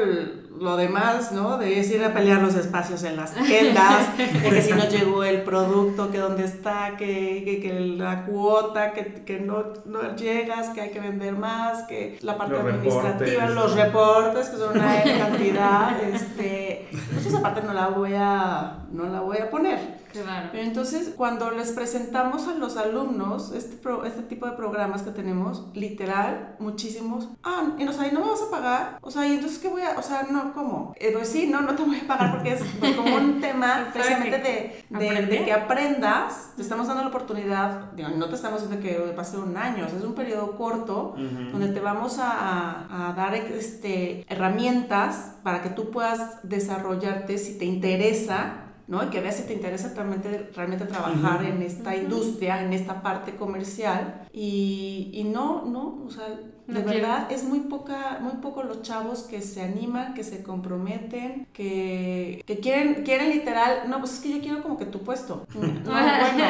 lo 0.61 0.77
demás, 0.77 1.33
¿no? 1.33 1.59
De 1.59 1.71
ir 1.71 2.05
a 2.05 2.12
pelear 2.12 2.43
los 2.43 2.55
espacios 2.55 3.03
en 3.05 3.17
las 3.17 3.35
tiendas, 3.35 4.17
de 4.43 4.51
que 4.51 4.62
si 4.62 4.73
no 4.73 4.88
llegó 4.88 5.25
el 5.25 5.43
producto, 5.43 6.11
que 6.11 6.19
dónde 6.19 6.45
está, 6.45 6.97
que, 6.97 7.61
que, 7.62 7.81
la 7.97 8.25
cuota, 8.25 8.93
que, 8.93 9.25
que 9.25 9.41
no, 9.41 9.64
no, 9.85 10.17
llegas, 10.17 10.71
que 10.71 10.81
hay 10.81 10.91
que 10.91 11.01
vender 11.01 11.35
más, 11.35 11.85
que 11.85 12.19
la 12.23 12.37
parte 12.37 12.57
administrativa, 12.57 13.49
los 13.51 13.75
reportes, 13.75 14.49
que 14.49 14.57
son 14.57 14.77
una 14.77 15.03
cantidad, 15.03 16.03
este, 16.03 16.88
pues 17.12 17.27
esa 17.27 17.41
parte 17.41 17.62
no 17.62 17.73
la 17.73 17.88
voy 17.88 18.12
a, 18.14 18.85
no 18.93 19.05
la 19.09 19.21
voy 19.21 19.38
a 19.38 19.51
poner. 19.51 19.98
Claro. 20.12 20.51
Entonces, 20.53 21.12
cuando 21.16 21.51
les 21.51 21.73
presentamos 21.73 22.49
a 22.49 22.55
los 22.55 22.77
alumnos 22.77 23.53
este, 23.53 23.79
este 24.07 24.23
tipo 24.23 24.47
de 24.47 24.53
programas 24.53 25.03
que 25.03 25.11
tenemos, 25.11 25.66
literal, 25.75 26.57
muchísimos, 26.59 27.29
ah, 27.42 27.75
y, 27.79 27.87
o 27.87 27.92
sea, 27.92 28.09
¿y 28.09 28.12
no 28.12 28.21
me 28.21 28.31
vas 28.31 28.42
a 28.42 28.51
pagar? 28.51 28.99
O 29.03 29.11
sea, 29.11 29.27
¿y 29.27 29.35
entonces 29.35 29.59
qué 29.59 29.68
voy 29.68 29.83
a, 29.83 29.99
o 29.99 30.03
sea, 30.03 30.27
no, 30.31 30.53
¿cómo? 30.53 30.94
Eh, 30.99 31.11
pues 31.12 31.29
sí, 31.29 31.49
no, 31.49 31.61
no 31.61 31.75
te 31.75 31.83
voy 31.83 31.99
a 31.99 32.07
pagar 32.07 32.33
porque 32.33 32.53
es 32.53 32.62
como 32.97 33.16
un 33.16 33.40
tema 33.40 33.90
precisamente 33.92 34.38
de, 34.38 34.85
de, 34.90 35.27
de, 35.27 35.44
que 35.44 35.53
aprendas, 35.53 36.53
te 36.57 36.62
estamos 36.62 36.87
dando 36.87 37.03
la 37.03 37.09
oportunidad, 37.09 37.92
no 37.92 38.29
te 38.29 38.35
estamos 38.35 38.62
diciendo 38.62 38.87
que 38.87 38.94
pase 39.14 39.37
un 39.38 39.57
año, 39.57 39.87
o 39.87 39.88
sea, 39.88 39.99
es 39.99 40.05
un 40.05 40.14
periodo 40.14 40.57
corto 40.57 41.14
donde 41.53 41.68
te 41.68 41.81
vamos 41.81 42.18
a, 42.18 43.09
a 43.11 43.12
dar 43.14 43.35
este, 43.35 44.25
herramientas 44.29 45.37
para 45.42 45.62
que 45.62 45.71
tú 45.71 45.90
puedas 45.90 46.38
desarrollarte 46.42 47.38
si 47.38 47.59
te 47.59 47.64
interesa 47.64 48.68
¿no? 48.88 49.05
Y 49.05 49.09
que 49.09 49.20
veas 49.20 49.37
si 49.37 49.44
te 49.44 49.53
interesa 49.53 49.92
realmente, 49.94 50.51
realmente 50.55 50.87
trabajar 50.87 51.44
en 51.44 51.62
esta 51.62 51.94
industria, 51.94 52.62
en 52.62 52.72
esta 52.72 53.03
parte 53.03 53.37
comercial. 53.37 54.27
Y, 54.33 55.11
y 55.12 55.24
no, 55.24 55.64
no, 55.66 56.05
o 56.05 56.11
sea, 56.11 56.27
de 56.69 56.83
verdad, 56.83 57.33
es 57.33 57.45
muy 57.45 57.61
poca, 57.61 58.19
muy 58.21 58.43
poco 58.43 58.63
los 58.63 58.83
chavos 58.83 59.23
que 59.23 59.41
se 59.41 59.63
animan, 59.63 60.13
que 60.13 60.23
se 60.23 60.43
comprometen, 60.43 61.47
que, 61.55 62.45
que 62.47 62.59
quieren, 62.59 63.05
quieren 63.05 63.31
literal, 63.31 63.89
no, 63.89 64.01
pues 64.01 64.15
es 64.15 64.21
que 64.21 64.29
yo 64.29 64.41
quiero 64.41 64.63
como 64.63 64.77
que 64.77 64.85
tu 64.85 65.03
puesto. 65.03 65.47
No, 65.89 65.93
bueno, 65.93 66.45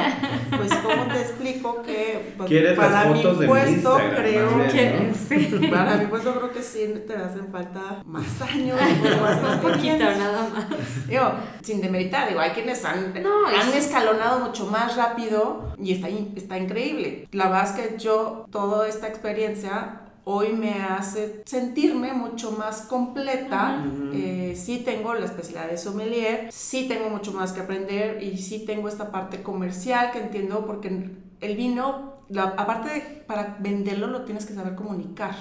pues 0.56 0.74
cómo 0.74 1.04
te 1.12 1.20
explico 1.20 1.82
que 1.82 2.34
pues, 2.36 2.76
para 2.76 3.04
mi 3.10 3.22
puesto 3.22 3.96
creo 4.16 4.66
que 4.68 5.12
sí. 5.14 5.68
para 5.70 5.96
mi 5.96 6.06
puesto 6.06 6.34
creo 6.34 6.50
que 6.50 6.62
sí 6.62 6.94
te 7.06 7.14
hacen 7.14 7.52
falta 7.52 8.02
más 8.04 8.42
años, 8.42 8.76
más, 9.22 9.42
más 9.42 9.58
poquito, 9.58 9.98
nada 9.98 10.48
más. 10.48 11.08
Digo, 11.08 11.30
sin 11.62 11.80
demeritar, 11.80 12.28
digo, 12.28 12.40
hay 12.40 12.50
quienes 12.50 12.84
han, 12.84 13.14
han 13.16 13.72
escalonado 13.72 14.46
mucho 14.46 14.66
más 14.66 14.96
rápido 14.96 15.72
y 15.78 15.92
está, 15.92 16.08
está 16.08 16.58
increíble. 16.58 17.28
La 17.32 17.48
verdad 17.48 17.64
es 17.64 17.72
que 17.72 17.98
yo 17.98 18.46
toda 18.50 18.88
esta 18.88 19.06
experiencia 19.06 20.07
hoy 20.30 20.52
me 20.52 20.82
hace 20.82 21.42
sentirme 21.46 22.12
mucho 22.12 22.52
más 22.52 22.82
completa. 22.82 23.82
Eh, 24.12 24.54
sí 24.62 24.82
tengo 24.84 25.14
la 25.14 25.24
especialidad 25.24 25.70
de 25.70 25.78
sommelier, 25.78 26.52
sí 26.52 26.86
tengo 26.86 27.08
mucho 27.08 27.32
más 27.32 27.52
que 27.52 27.60
aprender 27.60 28.22
y 28.22 28.36
sí 28.36 28.66
tengo 28.66 28.88
esta 28.88 29.10
parte 29.10 29.42
comercial 29.42 30.10
que 30.12 30.18
entiendo 30.18 30.66
porque 30.66 31.12
el 31.40 31.56
vino, 31.56 32.24
aparte 32.36 32.90
de 32.90 33.00
para 33.26 33.56
venderlo 33.58 34.06
lo 34.06 34.26
tienes 34.26 34.44
que 34.44 34.52
saber 34.52 34.74
comunicar. 34.74 35.34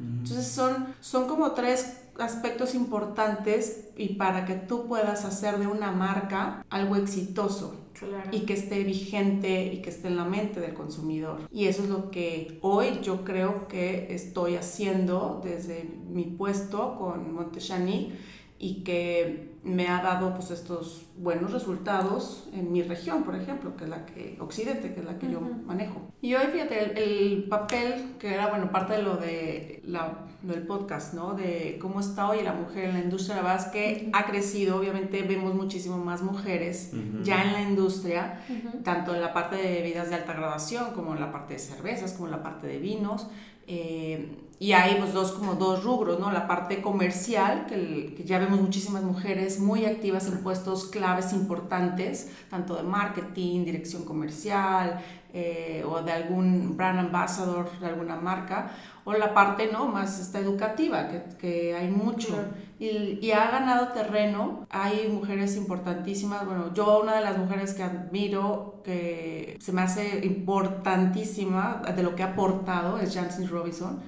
Entonces 0.00 0.48
son, 0.48 0.86
son 1.00 1.28
como 1.28 1.52
tres 1.52 2.00
aspectos 2.18 2.74
importantes 2.74 3.90
y 3.94 4.14
para 4.14 4.46
que 4.46 4.54
tú 4.54 4.86
puedas 4.86 5.26
hacer 5.26 5.58
de 5.58 5.66
una 5.66 5.92
marca 5.92 6.64
algo 6.70 6.96
exitoso 6.96 7.83
y 8.32 8.40
que 8.40 8.54
esté 8.54 8.82
vigente 8.82 9.72
y 9.72 9.82
que 9.82 9.90
esté 9.90 10.08
en 10.08 10.16
la 10.16 10.24
mente 10.24 10.60
del 10.60 10.74
consumidor. 10.74 11.40
Y 11.52 11.66
eso 11.66 11.82
es 11.84 11.88
lo 11.88 12.10
que 12.10 12.58
hoy 12.62 13.00
yo 13.02 13.24
creo 13.24 13.68
que 13.68 14.14
estoy 14.14 14.56
haciendo 14.56 15.40
desde 15.44 15.88
mi 16.08 16.24
puesto 16.24 16.96
con 16.96 17.32
Monteshani 17.34 18.12
y 18.58 18.82
que 18.82 19.54
me 19.62 19.88
ha 19.88 20.02
dado 20.02 20.34
pues 20.34 20.50
estos 20.50 21.06
buenos 21.16 21.52
resultados 21.52 22.48
en 22.52 22.72
mi 22.72 22.82
región, 22.82 23.22
por 23.22 23.36
ejemplo, 23.36 23.76
que 23.76 23.84
es 23.84 23.90
la 23.90 24.04
que, 24.04 24.36
Occidente, 24.40 24.92
que 24.92 25.00
es 25.00 25.06
la 25.06 25.18
que 25.18 25.30
yo 25.30 25.40
manejo. 25.40 26.00
Y 26.20 26.34
hoy, 26.34 26.46
fíjate, 26.52 27.02
el, 27.02 27.44
papel, 27.44 28.16
que 28.18 28.34
era, 28.34 28.48
bueno, 28.48 28.70
parte 28.72 28.94
de 28.94 29.02
lo 29.02 29.16
de 29.16 29.80
la, 29.84 30.26
del 30.42 30.66
podcast, 30.66 31.14
¿no? 31.14 31.34
De 31.34 31.78
cómo 31.80 32.00
está 32.00 32.28
hoy 32.28 32.42
la 32.42 32.52
mujer 32.52 32.86
en 32.86 32.94
la 32.94 33.00
industria, 33.00 33.36
la 33.36 33.42
verdad 33.42 33.66
es 33.66 33.72
que 33.72 34.10
ha 34.12 34.26
crecido, 34.26 34.76
obviamente 34.76 35.22
vemos 35.22 35.54
muchísimo 35.54 35.98
más 35.98 36.22
mujeres 36.22 36.92
ya 37.22 37.44
en 37.44 37.52
la 37.52 37.62
industria, 37.62 38.40
tanto 38.82 39.14
en 39.14 39.20
la 39.20 39.32
parte 39.32 39.56
de 39.56 39.70
bebidas 39.70 40.08
de 40.08 40.16
alta 40.16 40.32
graduación, 40.32 40.92
como 40.94 41.14
en 41.14 41.20
la 41.20 41.30
parte 41.30 41.54
de 41.54 41.60
cervezas, 41.60 42.12
como 42.12 42.26
en 42.26 42.32
la 42.32 42.42
parte 42.42 42.66
de 42.66 42.78
vinos. 42.78 43.28
Eh, 43.66 44.40
y 44.58 44.72
hay 44.72 44.96
pues 44.96 45.12
dos, 45.12 45.32
como 45.32 45.54
dos 45.54 45.82
rubros, 45.82 46.20
¿no? 46.20 46.30
La 46.30 46.46
parte 46.46 46.80
comercial, 46.80 47.66
que, 47.66 48.14
que, 48.16 48.24
ya 48.24 48.38
vemos 48.38 48.60
muchísimas 48.60 49.02
mujeres 49.02 49.58
muy 49.58 49.84
activas 49.84 50.26
en 50.28 50.42
puestos 50.42 50.84
claves 51.04 51.34
importantes, 51.34 52.30
tanto 52.48 52.76
de 52.76 52.82
marketing, 52.82 53.66
dirección 53.66 54.06
comercial, 54.06 55.00
eh, 55.34 55.84
o 55.86 56.00
de 56.00 56.12
algún 56.12 56.78
brand 56.78 56.98
ambassador 56.98 57.78
de 57.78 57.86
alguna 57.88 58.16
marca, 58.16 58.70
o 59.04 59.12
la 59.12 59.34
parte 59.34 59.68
no 59.70 59.86
más 59.86 60.18
esta 60.18 60.38
educativa, 60.38 61.08
que, 61.08 61.36
que 61.36 61.74
hay 61.74 61.88
mucho. 61.88 62.34
Y, 62.78 63.18
y, 63.20 63.32
ha 63.32 63.50
ganado 63.50 63.88
terreno. 63.88 64.66
Hay 64.70 65.08
mujeres 65.12 65.56
importantísimas. 65.56 66.46
Bueno, 66.46 66.72
yo 66.72 67.02
una 67.02 67.14
de 67.16 67.20
las 67.20 67.36
mujeres 67.36 67.74
que 67.74 67.82
admiro, 67.82 68.80
que 68.82 69.58
se 69.60 69.72
me 69.72 69.82
hace 69.82 70.24
importantísima 70.24 71.82
de 71.94 72.02
lo 72.02 72.14
que 72.16 72.22
ha 72.22 72.32
aportado, 72.32 72.98
es 72.98 73.14
Jancis 73.14 73.50
Robinson. 73.50 74.00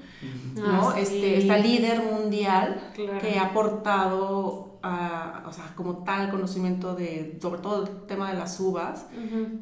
¿no? 0.55 0.91
Ah, 0.91 0.95
este, 0.99 1.39
esta 1.39 1.59
líder 1.59 2.03
mundial 2.03 2.93
que 2.95 3.39
ha 3.39 3.47
aportado 3.47 4.76
a, 4.87 5.43
o 5.47 5.53
sea, 5.53 5.73
como 5.75 6.05
tal 6.05 6.31
conocimiento 6.31 6.95
de, 6.95 7.39
sobre 7.41 7.61
todo 7.61 7.83
el 7.83 8.07
tema 8.07 8.31
de 8.31 8.39
las 8.39 8.61
uvas, 8.61 9.07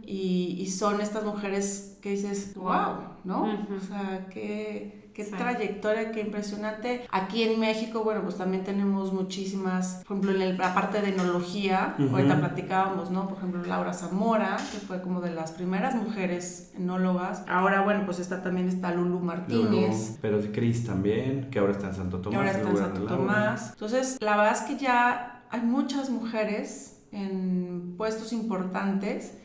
y, 0.05 0.57
y, 0.59 0.67
son 0.71 1.01
estas 1.01 1.25
mujeres 1.25 1.99
que 2.03 2.11
dices, 2.11 2.55
wow, 2.55 2.97
¿no? 3.25 3.45
O 3.77 3.81
sea, 3.81 4.27
que 4.31 5.04
qué 5.15 5.25
trayectoria, 5.25 6.11
qué 6.11 6.21
impresionante. 6.21 7.07
Aquí 7.11 7.45
en 7.45 7.61
México, 7.61 8.03
bueno, 8.03 8.23
pues 8.23 8.37
también 8.37 8.65
tenemos 8.65 9.13
muchísimas, 9.13 10.03
por 10.07 10.19
ejemplo, 10.19 10.43
en 10.43 10.59
la 10.59 10.75
parte 10.75 11.01
de 11.01 11.11
enología, 11.11 11.95
ahorita 11.99 12.39
platicábamos, 12.41 13.11
¿no? 13.11 13.29
Por 13.29 13.39
ejemplo, 13.39 13.65
Laura 13.65 13.93
Zamora, 13.93 14.57
que 14.73 14.79
fue 14.79 15.01
como 15.01 15.21
de 15.21 15.31
las 15.31 15.53
primeras 15.53 15.95
mujeres 15.95 16.73
enólogas. 16.77 17.45
Ahora, 17.49 17.83
bueno, 17.83 18.03
pues 18.05 18.19
está 18.19 18.43
también 18.43 18.69
está 18.69 18.93
Lulu 18.93 19.21
Martínez. 19.21 20.19
pero 20.21 20.41
Cris 20.53 20.85
también, 20.85 21.49
que 21.51 21.61
ahora 21.61 21.73
está 21.73 21.89
en 21.89 21.95
Santo 21.95 22.19
Tomás. 22.19 22.31
Que 22.31 22.37
ahora 22.37 22.51
está 22.51 22.71
en 22.71 22.77
Santo 22.77 23.07
Tomás. 23.07 23.71
Entonces, 23.71 24.19
la 24.21 24.37
verdad 24.37 24.53
es 24.53 24.63
que 24.63 24.77
ya 24.77 25.45
hay 25.51 25.61
muchas 25.61 26.11
mujeres 26.11 26.97
en 27.13 27.95
puestos 27.97 28.33
importantes 28.33 29.39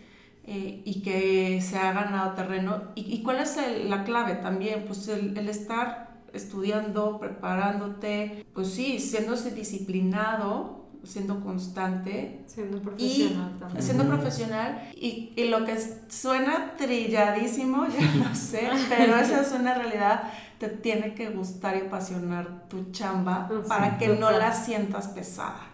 eh, 0.45 0.81
y 0.83 1.01
que 1.01 1.61
se 1.61 1.77
ha 1.77 1.93
ganado 1.93 2.33
terreno. 2.33 2.81
¿Y, 2.95 3.21
cuál 3.21 3.37
es 3.37 3.57
la 3.85 4.03
clave 4.03 4.35
también? 4.35 4.85
Pues 4.87 5.07
el, 5.07 5.37
estar 5.47 6.21
estudiando, 6.33 7.19
preparándote, 7.19 8.45
pues 8.53 8.69
sí, 8.69 8.99
siéndose 8.99 9.51
disciplinado, 9.51 10.87
siendo 11.03 11.41
constante. 11.41 12.43
Siendo 12.47 12.81
profesional 12.81 13.51
y, 13.55 13.59
también. 13.59 13.83
Siendo 13.83 14.07
profesional. 14.07 14.89
Y, 14.95 15.33
y, 15.35 15.49
lo 15.49 15.65
que 15.65 15.77
suena 16.07 16.73
trilladísimo, 16.77 17.85
ya 17.99 18.15
no 18.15 18.35
sé, 18.35 18.69
pero 18.89 19.17
esa 19.17 19.41
es 19.41 19.51
una 19.51 19.75
realidad. 19.75 20.23
Te 20.57 20.67
tiene 20.67 21.13
que 21.13 21.29
gustar 21.29 21.77
y 21.77 21.87
apasionar 21.87 22.67
tu 22.67 22.91
chamba 22.91 23.49
ah, 23.49 23.61
para 23.67 23.97
que 23.97 24.09
no 24.09 24.31
la 24.31 24.51
sientas 24.51 25.09
pesada. 25.09 25.67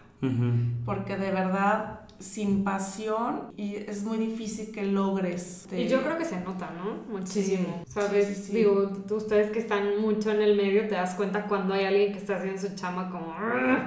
Porque 0.84 1.16
de 1.16 1.30
verdad 1.30 2.00
sin 2.18 2.64
pasión 2.64 3.52
y 3.56 3.76
es 3.76 4.04
muy 4.04 4.18
difícil 4.18 4.72
que 4.72 4.84
logres. 4.84 5.66
Y 5.70 5.88
yo 5.88 6.02
creo 6.02 6.16
que 6.16 6.24
se 6.24 6.40
nota, 6.40 6.70
¿no? 6.70 7.12
Muchísimo. 7.12 7.84
¿Sabes? 7.86 8.52
Digo, 8.52 8.90
ustedes 9.10 9.50
que 9.50 9.58
están 9.58 10.00
mucho 10.00 10.30
en 10.30 10.42
el 10.42 10.56
medio 10.56 10.88
te 10.88 10.94
das 10.94 11.14
cuenta 11.14 11.46
cuando 11.46 11.74
hay 11.74 11.84
alguien 11.84 12.12
que 12.12 12.18
está 12.18 12.36
haciendo 12.36 12.60
su 12.60 12.74
chama 12.74 13.10
como... 13.10 13.34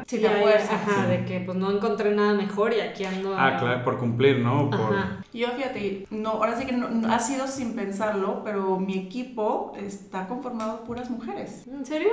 Sí, 0.05 0.19
te 0.19 0.29
fuerza. 0.29 0.75
Ajá, 0.75 1.07
de 1.07 1.25
que 1.25 1.39
pues 1.39 1.57
no 1.57 1.71
encontré 1.71 2.13
nada 2.13 2.33
mejor 2.33 2.73
y 2.73 2.81
aquí 2.81 3.05
ando... 3.05 3.35
Ah, 3.37 3.57
claro, 3.59 3.83
por 3.83 3.97
cumplir, 3.97 4.39
¿no? 4.39 4.69
Por... 4.69 4.95
Yo 5.33 5.47
fíjate, 5.49 6.07
no, 6.11 6.31
ahora 6.31 6.57
sí 6.57 6.65
que 6.65 6.73
no, 6.73 6.87
ha 7.11 7.19
sido 7.19 7.47
sin 7.47 7.73
pensarlo, 7.73 8.41
pero 8.43 8.79
mi 8.79 8.97
equipo 8.97 9.73
está 9.77 10.27
conformado 10.27 10.77
por 10.77 10.89
puras 10.89 11.09
mujeres. 11.09 11.67
¿En 11.67 11.85
serio? 11.85 12.09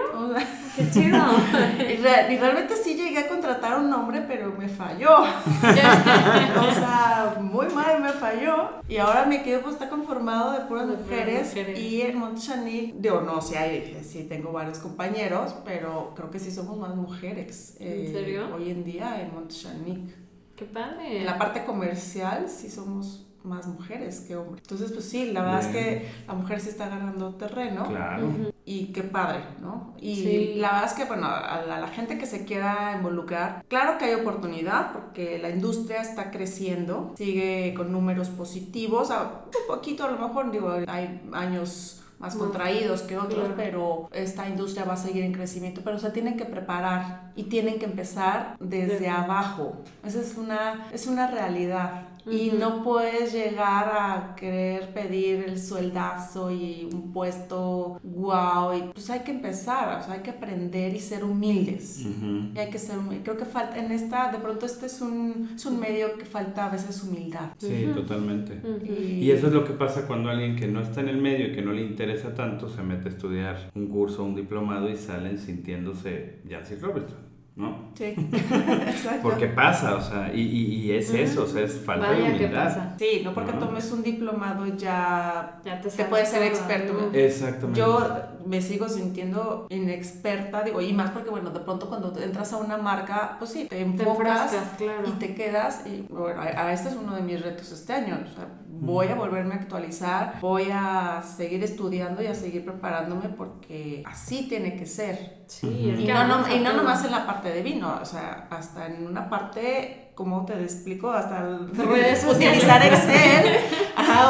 Qué 0.76 0.90
chido. 0.90 1.18
y, 1.78 1.96
realmente 2.36 2.76
sí 2.76 2.94
llegué 2.94 3.20
a 3.20 3.28
contratar 3.28 3.72
a 3.72 3.76
un 3.78 3.92
hombre, 3.92 4.22
pero 4.26 4.52
me 4.52 4.68
falló. 4.68 5.24
o 6.60 6.74
sea, 6.74 7.36
muy 7.40 7.66
mal 7.66 8.00
me 8.00 8.12
falló. 8.12 8.70
Y 8.88 8.96
ahora 8.96 9.26
mi 9.26 9.36
equipo 9.36 9.70
está 9.70 9.88
conformado 9.88 10.52
de 10.52 10.60
puras 10.66 10.86
mujeres, 10.86 11.54
Y 11.76 12.02
en 12.02 12.18
Montchanic, 12.18 12.94
digo, 12.96 13.20
no, 13.20 13.40
sí, 13.40 13.56
hay, 13.56 14.00
sí 14.04 14.24
tengo 14.24 14.52
varios 14.52 14.78
compañeros, 14.78 15.54
pero 15.64 16.12
creo 16.14 16.30
que 16.30 16.38
sí 16.38 16.50
somos 16.50 16.78
más 16.78 16.94
mujeres. 16.94 17.76
¿En 17.80 18.12
serio? 18.12 18.42
Eh, 18.42 18.52
hoy 18.52 18.70
en 18.70 18.84
día 18.84 19.20
en 19.20 19.34
Montchanic. 19.34 20.14
Qué 20.56 20.64
padre. 20.64 21.20
En 21.20 21.26
la 21.26 21.38
parte 21.38 21.64
comercial 21.64 22.48
sí 22.48 22.70
somos 22.70 23.26
más 23.46 23.66
mujeres 23.66 24.20
que 24.20 24.36
hombres. 24.36 24.62
Entonces, 24.62 24.92
pues 24.92 25.04
sí, 25.08 25.32
la 25.32 25.42
verdad 25.42 25.60
es 25.60 25.66
que 25.68 26.08
la 26.26 26.34
mujer 26.34 26.60
sí 26.60 26.68
está 26.68 26.88
ganando 26.88 27.34
terreno. 27.34 27.86
Claro. 27.88 28.28
Y 28.64 28.86
qué 28.86 29.02
padre, 29.02 29.40
¿no? 29.60 29.94
Y 29.98 30.54
la 30.56 30.72
verdad 30.72 30.86
es 30.86 30.92
que, 30.94 31.04
bueno, 31.04 31.26
a 31.26 31.62
la, 31.66 31.86
gente 31.88 32.18
que 32.18 32.26
se 32.26 32.44
quiera 32.44 32.94
involucrar, 32.96 33.64
claro 33.68 33.96
que 33.96 34.06
hay 34.06 34.14
oportunidad 34.14 34.92
porque 34.92 35.38
la 35.38 35.50
industria 35.50 36.02
está 36.02 36.30
creciendo, 36.30 37.14
sigue 37.16 37.72
con 37.76 37.92
números 37.92 38.28
positivos, 38.28 39.10
un 39.10 39.66
poquito 39.68 40.04
a 40.04 40.10
lo 40.10 40.18
mejor, 40.18 40.50
digo, 40.50 40.70
hay 40.88 41.22
años 41.32 42.02
más 42.18 42.34
contraídos 42.34 43.02
que 43.02 43.18
otros, 43.18 43.50
pero 43.56 44.08
esta 44.12 44.48
industria 44.48 44.84
va 44.84 44.94
a 44.94 44.96
seguir 44.96 45.22
en 45.22 45.32
crecimiento, 45.32 45.82
pero 45.84 45.98
se 45.98 46.10
tienen 46.10 46.36
que 46.36 46.44
preparar 46.44 47.32
y 47.36 47.44
tienen 47.44 47.78
que 47.78 47.84
empezar 47.84 48.56
desde, 48.58 49.08
abajo. 49.08 49.76
Esa 50.04 50.20
es 50.20 50.36
una, 50.36 50.88
es 50.92 51.06
una 51.06 51.30
realidad 51.30 52.08
y 52.30 52.50
no 52.58 52.82
puedes 52.82 53.32
llegar 53.32 53.92
a 53.92 54.34
querer 54.34 54.92
pedir 54.92 55.44
el 55.46 55.60
sueldazo 55.60 56.50
y 56.50 56.88
un 56.92 57.12
puesto 57.12 58.00
wow 58.02 58.74
y 58.76 58.92
pues 58.92 59.08
hay 59.10 59.20
que 59.20 59.30
empezar, 59.30 60.00
o 60.00 60.02
sea, 60.02 60.14
hay 60.14 60.20
que 60.20 60.30
aprender 60.30 60.94
y 60.94 60.98
ser 60.98 61.24
humildes. 61.24 62.04
Y 62.54 62.58
hay 62.58 62.70
que 62.70 62.78
ser 62.78 62.96
Creo 63.22 63.36
que 63.36 63.44
falta 63.44 63.78
en 63.78 63.92
esta, 63.92 64.32
de 64.32 64.38
pronto 64.38 64.66
este 64.66 64.86
es 64.86 65.00
un, 65.00 65.50
es 65.54 65.66
un 65.66 65.78
medio 65.78 66.16
que 66.18 66.24
falta 66.24 66.66
a 66.66 66.70
veces 66.70 67.02
humildad. 67.02 67.50
Sí, 67.58 67.88
totalmente. 67.94 68.60
y... 68.84 69.30
eso 69.30 69.48
es 69.48 69.52
lo 69.52 69.64
que 69.64 69.72
pasa 69.72 70.06
cuando 70.06 70.30
alguien 70.30 70.56
que 70.56 70.66
no 70.66 70.80
está 70.80 71.00
en 71.00 71.08
el 71.08 71.18
medio 71.18 71.48
y 71.48 71.52
que 71.52 71.62
no 71.62 71.72
le 71.72 71.82
interesa 71.82 72.34
tanto 72.34 72.68
se 72.68 72.82
mete 72.82 73.08
a 73.08 73.12
estudiar 73.12 73.70
un 73.74 73.88
curso, 73.88 74.24
un 74.24 74.34
diplomado 74.34 74.88
y 74.88 74.96
salen 74.96 75.38
sintiéndose 75.38 76.40
Jancy 76.48 76.76
Robertson. 76.76 77.25
¿No? 77.56 77.90
Sí, 77.94 78.04
exacto. 78.14 79.22
Porque 79.22 79.46
pasa, 79.46 79.96
o 79.96 80.00
sea, 80.00 80.32
y, 80.32 80.42
y, 80.42 80.92
es 80.92 81.10
eso, 81.12 81.44
o 81.44 81.46
sea, 81.46 81.62
es 81.62 81.80
falta 81.80 82.12
de 82.12 82.22
humildad. 82.22 82.94
Sí, 82.98 83.22
no 83.24 83.32
porque 83.32 83.52
tomes 83.54 83.90
un 83.90 84.02
diplomado 84.02 84.66
ya, 84.76 85.58
ya 85.64 85.80
te, 85.80 86.04
puedes 86.04 86.28
ser 86.28 86.42
experto. 86.42 87.10
Exactamente. 87.14 87.80
Yo 87.80 88.35
me 88.46 88.60
sigo 88.60 88.88
sintiendo 88.88 89.66
inexperta, 89.70 90.62
digo, 90.62 90.80
y 90.80 90.92
más 90.92 91.10
porque, 91.10 91.30
bueno, 91.30 91.50
de 91.50 91.60
pronto 91.60 91.88
cuando 91.88 92.12
entras 92.20 92.52
a 92.52 92.58
una 92.58 92.76
marca, 92.76 93.36
pues 93.38 93.50
sí, 93.50 93.66
te 93.66 93.80
enfocas 93.80 94.54
y 95.06 95.10
te 95.12 95.34
quedas, 95.34 95.86
y 95.86 96.06
bueno, 96.08 96.40
a, 96.40 96.72
este 96.72 96.90
es 96.90 96.96
uno 96.96 97.14
de 97.14 97.22
mis 97.22 97.42
retos 97.42 97.72
este 97.72 97.92
año, 97.92 98.18
o 98.22 98.34
sea, 98.34 98.48
voy 98.68 99.08
a 99.08 99.14
volverme 99.14 99.54
a 99.54 99.58
actualizar, 99.58 100.38
voy 100.40 100.68
a 100.72 101.22
seguir 101.22 101.64
estudiando 101.64 102.22
y 102.22 102.26
a 102.26 102.34
seguir 102.34 102.64
preparándome 102.64 103.28
porque 103.30 104.02
así 104.06 104.48
tiene 104.48 104.76
que 104.76 104.86
ser. 104.86 105.44
Sí, 105.46 105.94
y, 105.98 106.06
no, 106.06 106.26
no, 106.26 106.54
y 106.54 106.60
no 106.60 106.72
nomás 106.72 107.04
en 107.04 107.12
la 107.12 107.24
parte 107.24 107.50
de 107.50 107.62
vino, 107.62 107.98
o 108.00 108.04
sea, 108.04 108.48
hasta 108.50 108.86
en 108.86 109.06
una 109.06 109.30
parte 109.30 110.06
¿cómo 110.16 110.46
te 110.46 110.54
explico? 110.60 111.10
Hasta 111.10 111.46
utilizar 111.70 112.84
Excel, 112.84 113.56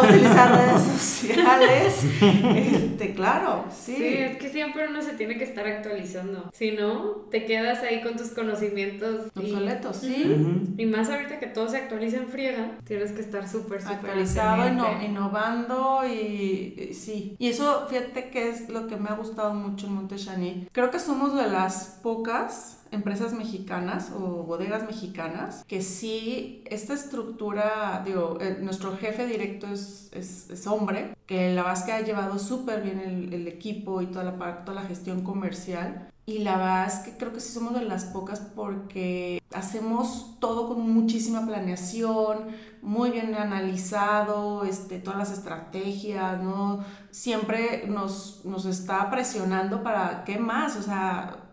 utilizar 0.03 0.51
redes 0.57 0.83
sociales. 0.83 2.05
Este, 2.20 3.14
claro, 3.14 3.64
sí. 3.70 3.94
Sí, 3.96 4.05
es 4.05 4.37
que 4.38 4.49
siempre 4.49 4.88
uno 4.88 5.03
se 5.03 5.12
tiene 5.12 5.38
que 5.38 5.44
estar 5.44 5.66
actualizando. 5.66 6.51
Si 6.53 6.72
no, 6.72 7.27
te 7.31 7.44
quedas 7.44 7.83
ahí 7.83 8.03
con 8.03 8.16
tus 8.16 8.31
conocimientos. 8.31 9.27
Obsoletos, 9.35 9.96
sí. 9.96 10.37
Y 10.77 10.87
más 10.87 11.11
ahorita 11.11 11.38
que 11.38 11.46
todo 11.46 11.68
se 11.68 11.79
actualiza 11.79 12.18
en 12.18 12.29
friega, 12.29 12.79
tienes 12.85 13.12
que 13.12 13.20
estar 13.20 13.49
súper, 13.49 13.83
súper 13.83 13.96
actualizado, 13.96 14.68
innovando 15.03 16.03
y, 16.07 16.90
sí. 16.92 17.37
Y 17.38 17.49
eso, 17.49 17.87
fíjate 17.88 18.31
que 18.31 18.49
es 18.49 18.68
lo 18.68 18.87
que 18.87 18.96
me 18.96 19.09
ha 19.09 19.14
gustado 19.14 19.55
mucho 19.55 19.87
en 19.87 19.94
Montechani. 19.94 20.68
Creo 20.72 20.90
que 20.90 20.99
somos 20.99 21.37
de 21.37 21.49
las 21.49 21.99
pocas 22.03 22.79
empresas 22.97 23.33
mexicanas 23.33 24.11
o 24.13 24.43
bodegas 24.43 24.85
mexicanas 24.85 25.65
que 25.67 25.83
sí, 25.83 26.63
esta 26.67 26.95
estructura, 26.95 28.03
digo, 28.05 28.39
eh, 28.41 28.59
nuestro 28.61 28.97
jefe 28.97 29.27
directo 29.27 29.67
es, 29.69 30.11
es, 30.13 30.67
hombre, 30.67 31.17
que 31.27 31.55
la 31.55 31.63
verdad 31.63 31.79
es 31.79 31.85
que 31.85 31.93
ha 31.93 32.01
llevado 32.01 32.39
súper 32.39 32.83
bien 32.83 32.99
el, 33.01 33.33
el, 33.33 33.49
equipo 33.49 34.03
y 34.03 34.07
toda 34.07 34.25
la, 34.25 34.65
toda 34.65 34.83
la 34.83 34.89
gestión 34.89 35.23
comercial. 35.23 36.11
Y 36.29 36.41
la 36.41 36.57
verdad 36.57 36.87
es 36.89 36.95
que 37.01 37.17
creo 37.17 37.33
que 37.33 37.39
sí 37.39 37.53
somos 37.53 37.73
de 37.75 37.85
las 37.85 38.07
pocas 38.07 38.41
porque 38.41 39.41
hacemos 39.55 40.37
todo 40.41 40.69
con 40.69 40.91
muchísima 40.91 41.47
planeación, 41.47 42.49
muy 42.83 43.11
bien 43.11 43.35
analizado, 43.37 44.65
este, 44.65 44.99
todas 44.99 45.19
las 45.19 45.31
estrategias, 45.31 46.43
¿no? 46.43 46.85
Siempre 47.13 47.87
nos, 47.87 48.45
nos 48.45 48.67
está 48.67 49.09
presionando 49.09 49.85
para 49.85 50.25
qué 50.25 50.39
más, 50.39 50.77
o 50.77 50.83
sea, 50.83 51.46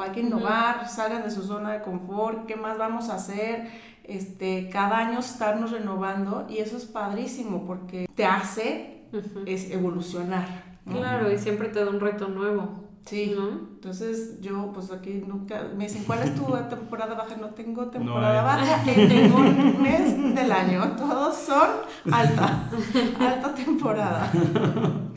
hay 0.00 0.10
que 0.10 0.20
innovar, 0.20 0.88
salgan 0.88 1.22
de 1.22 1.30
su 1.30 1.42
zona 1.42 1.72
de 1.72 1.82
confort, 1.82 2.46
¿qué 2.46 2.56
más 2.56 2.78
vamos 2.78 3.08
a 3.08 3.14
hacer? 3.14 3.68
Este, 4.04 4.70
cada 4.70 4.98
año 4.98 5.18
estarnos 5.18 5.70
renovando 5.70 6.46
y 6.48 6.58
eso 6.58 6.76
es 6.76 6.86
padrísimo 6.86 7.66
porque 7.66 8.08
te 8.14 8.24
hace 8.24 9.04
es 9.46 9.70
evolucionar. 9.70 10.78
Claro, 10.90 11.30
y 11.30 11.38
siempre 11.38 11.68
te 11.68 11.84
da 11.84 11.90
un 11.90 12.00
reto 12.00 12.28
nuevo. 12.28 12.88
Sí, 13.04 13.34
entonces 13.38 14.38
yo 14.40 14.70
pues 14.74 14.90
aquí 14.90 15.22
nunca, 15.26 15.64
me 15.76 15.84
dicen, 15.84 16.04
¿cuál 16.04 16.20
es 16.20 16.34
tu 16.34 16.44
temporada 16.70 17.14
baja? 17.14 17.36
No 17.36 17.48
tengo 17.48 17.86
temporada 17.86 18.42
baja 18.42 18.82
en 18.90 19.08
ningún 19.08 19.82
mes 19.82 20.34
del 20.34 20.52
año, 20.52 20.94
todos 20.96 21.34
son 21.36 21.68
alta, 22.10 22.68
alta 23.20 23.54
temporada. 23.54 24.30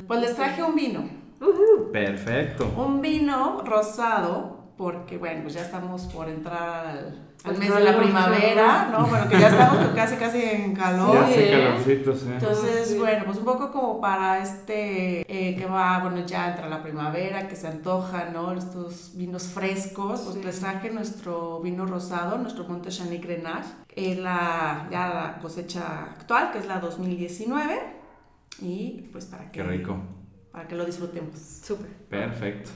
Pues 0.08 0.21
les 0.21 0.36
traje 0.36 0.63
un 0.63 0.75
vino 0.75 1.21
Perfecto. 1.91 2.71
Un 2.77 3.01
vino 3.01 3.62
rosado, 3.65 4.62
porque 4.77 5.17
bueno, 5.17 5.41
pues 5.43 5.56
ya 5.56 5.62
estamos 5.62 6.04
por 6.04 6.30
entrar 6.30 6.86
al, 7.43 7.58
mes 7.58 7.73
de 7.73 7.80
la 7.82 7.97
primavera, 7.97 8.89
¿no? 8.91 9.06
Bueno, 9.08 9.27
que 9.27 9.39
ya 9.39 9.49
estamos 9.49 9.88
casi 9.95 10.15
casi 10.15 10.41
en 10.41 10.73
calor. 10.73 11.13
Ya 11.13 11.25
hace 11.25 11.47
¿eh? 11.49 11.51
calorcito, 11.51 12.15
sí. 12.15 12.27
Entonces, 12.32 12.88
Sí. 12.89 12.97
bueno, 12.99 13.25
pues 13.25 13.38
un 13.39 13.45
poco 13.45 13.71
como 13.71 13.99
para 13.99 14.39
este, 14.39 15.21
eh, 15.27 15.56
que 15.56 15.65
va, 15.65 15.99
bueno, 15.99 16.25
ya 16.25 16.49
entra 16.51 16.69
la 16.69 16.82
primavera, 16.82 17.47
que 17.47 17.56
se 17.56 17.67
antoja, 17.67 18.30
¿no? 18.32 18.54
Estos 18.54 19.12
vinos 19.15 19.47
frescos, 19.47 20.21
pues 20.21 20.36
Sí. 20.36 20.43
les 20.43 20.60
traje 20.60 20.91
nuestro 20.91 21.60
vino 21.60 21.86
rosado, 21.86 22.38
nuestro 22.38 22.63
Monte 22.65 22.89
Chanic 22.89 23.23
Grenache, 23.23 23.69
es 23.95 24.17
la, 24.17 24.88
ya 24.91 25.08
la 25.10 25.39
cosecha 25.41 26.04
actual, 26.12 26.51
que 26.51 26.60
es 26.60 26.67
la 26.67 26.80
2019, 26.80 27.80
y 28.62 29.10
pues 29.12 29.25
para 29.25 29.45
que, 29.51 29.51
Qué 29.51 29.63
rico. 29.63 29.97
Para 30.52 30.68
que 30.68 30.76
lo 30.76 30.86
disfrutemos. 30.86 31.40
Súper. 31.40 31.88
Perfecto. 32.10 32.72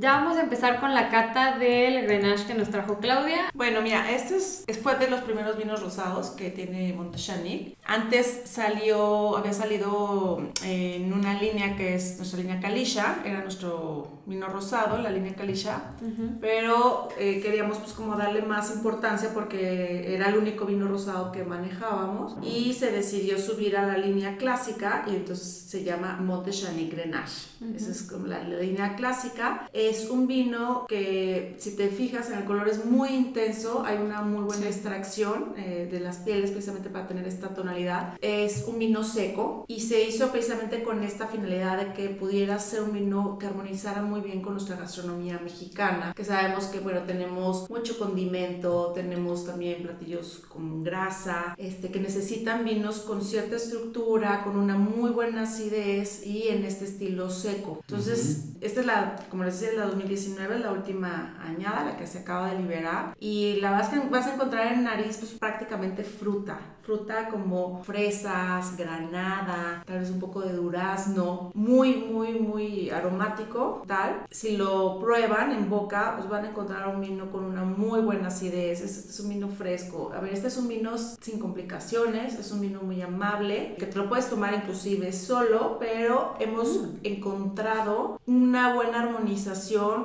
Ya 0.00 0.12
vamos 0.12 0.36
a 0.36 0.42
empezar 0.42 0.78
con 0.78 0.94
la 0.94 1.08
cata 1.08 1.58
del 1.58 2.02
Grenache 2.04 2.46
que 2.46 2.54
nos 2.54 2.70
trajo 2.70 2.98
Claudia. 2.98 3.50
Bueno, 3.52 3.82
mira, 3.82 4.08
este 4.12 4.36
es, 4.36 4.62
es 4.68 4.78
fue 4.78 4.94
de 4.96 5.10
los 5.10 5.22
primeros 5.22 5.58
vinos 5.58 5.82
rosados 5.82 6.28
que 6.28 6.50
tiene 6.50 6.92
Montechanic. 6.92 7.76
Antes 7.84 8.42
salió, 8.44 9.36
había 9.36 9.52
salido 9.52 10.40
eh, 10.64 11.00
en 11.00 11.12
una 11.12 11.34
línea 11.42 11.74
que 11.74 11.96
es 11.96 12.16
nuestra 12.16 12.38
línea 12.38 12.60
Calisha, 12.60 13.22
era 13.24 13.42
nuestro 13.42 14.20
vino 14.26 14.46
rosado, 14.46 14.98
la 14.98 15.10
línea 15.10 15.34
Calisha, 15.34 15.94
pero 16.40 17.08
eh, 17.18 17.40
queríamos 17.40 17.78
pues 17.78 17.92
como 17.92 18.14
darle 18.14 18.42
más 18.42 18.72
importancia 18.72 19.30
porque 19.34 20.14
era 20.14 20.28
el 20.28 20.36
único 20.36 20.66
vino 20.66 20.86
rosado 20.86 21.32
que 21.32 21.42
manejábamos 21.42 22.36
y 22.42 22.74
se 22.74 22.92
decidió 22.92 23.38
subir 23.38 23.76
a 23.76 23.86
la 23.86 23.96
línea 23.96 24.36
clásica 24.36 25.04
y 25.08 25.16
entonces 25.16 25.48
se 25.48 25.82
llama 25.82 26.18
Montechanic 26.20 26.92
Grenache. 26.92 27.48
Esa 27.74 27.90
es 27.90 28.02
como 28.02 28.26
la, 28.26 28.44
la 28.44 28.60
línea 28.60 28.94
clásica. 28.94 29.66
Es 29.88 30.10
un 30.10 30.26
vino 30.26 30.84
que, 30.88 31.56
si 31.58 31.74
te 31.76 31.88
fijas 31.88 32.30
en 32.30 32.38
el 32.38 32.44
color, 32.44 32.68
es 32.68 32.84
muy 32.84 33.08
intenso. 33.10 33.82
Hay 33.86 33.96
una 33.98 34.22
muy 34.22 34.42
buena 34.44 34.62
Sí. 34.62 34.68
extracción 34.68 35.54
eh, 35.56 35.88
de 35.90 36.00
las 36.00 36.18
pieles 36.18 36.50
precisamente 36.50 36.90
para 36.90 37.06
tener 37.06 37.26
esta 37.26 37.48
tonalidad. 37.54 38.14
Es 38.20 38.64
un 38.66 38.78
vino 38.78 39.02
seco 39.04 39.64
y 39.68 39.80
se 39.80 40.04
hizo 40.04 40.30
precisamente 40.30 40.82
con 40.82 41.02
esta 41.04 41.26
finalidad 41.28 41.78
de 41.78 41.92
que 41.94 42.08
pudiera 42.10 42.58
ser 42.58 42.82
un 42.82 42.92
vino 42.92 43.38
que 43.38 43.46
armonizara 43.46 44.02
muy 44.02 44.20
bien 44.20 44.42
con 44.42 44.54
nuestra 44.54 44.76
gastronomía 44.76 45.38
mexicana. 45.42 46.12
Que 46.14 46.24
sabemos 46.24 46.64
que, 46.66 46.80
bueno, 46.80 47.00
tenemos 47.06 47.68
mucho 47.70 47.98
condimento, 47.98 48.92
tenemos 48.94 49.46
también 49.46 49.82
platillos 49.82 50.42
con 50.48 50.82
grasa, 50.84 51.54
este, 51.56 51.90
que 51.90 52.00
necesitan 52.00 52.64
vinos 52.64 52.98
con 53.00 53.22
cierta 53.24 53.56
estructura, 53.56 54.42
con 54.44 54.56
una 54.56 54.76
muy 54.76 55.10
buena 55.10 55.42
acidez 55.42 56.26
y 56.26 56.48
en 56.48 56.64
este 56.64 56.84
estilo 56.84 57.30
seco. 57.30 57.78
Entonces, 57.88 58.44
esta 58.60 58.80
es 58.80 58.86
la, 58.86 59.16
como 59.30 59.44
les 59.44 59.58
decía, 59.60 59.67
la 59.76 59.86
2019, 59.86 60.58
la 60.58 60.72
última 60.72 61.36
añada, 61.42 61.84
la 61.84 61.96
que 61.96 62.06
se 62.06 62.20
acaba 62.20 62.50
de 62.50 62.58
liberar. 62.58 63.14
Y 63.18 63.56
la 63.60 63.70
vas 63.72 63.90
vas 64.10 64.26
a 64.26 64.34
encontrar 64.34 64.72
en 64.72 64.84
nariz 64.84 65.18
pues 65.18 65.32
prácticamente 65.32 66.04
fruta. 66.04 66.58
Fruta 66.82 67.28
como 67.28 67.82
fresas, 67.84 68.74
granada, 68.78 69.82
tal 69.84 70.00
vez 70.00 70.10
un 70.10 70.18
poco 70.18 70.40
de 70.40 70.54
durazno. 70.54 71.50
Muy, 71.52 71.96
muy, 71.96 72.38
muy 72.38 72.88
aromático, 72.88 73.82
tal. 73.86 74.22
Si 74.30 74.56
lo 74.56 74.98
prueban 74.98 75.52
en 75.52 75.68
boca, 75.68 76.14
pues 76.16 76.30
van 76.30 76.46
a 76.46 76.48
encontrar 76.48 76.88
un 76.88 77.02
vino 77.02 77.30
con 77.30 77.44
una 77.44 77.62
muy 77.62 78.00
buena 78.00 78.28
acidez. 78.28 78.80
Este 78.80 79.10
es 79.10 79.20
un 79.20 79.28
vino 79.28 79.48
fresco. 79.48 80.12
A 80.14 80.20
ver, 80.20 80.32
este 80.32 80.48
es 80.48 80.56
un 80.56 80.66
vino 80.66 80.96
sin 80.96 81.38
complicaciones, 81.38 82.38
es 82.38 82.50
un 82.52 82.62
vino 82.62 82.80
muy 82.80 83.02
amable, 83.02 83.76
que 83.78 83.84
te 83.84 83.98
lo 83.98 84.08
puedes 84.08 84.30
tomar 84.30 84.54
inclusive 84.54 85.12
solo, 85.12 85.76
pero 85.78 86.36
hemos 86.40 86.84
encontrado 87.02 88.18
una 88.26 88.74
buena 88.74 89.02
armonización 89.02 89.57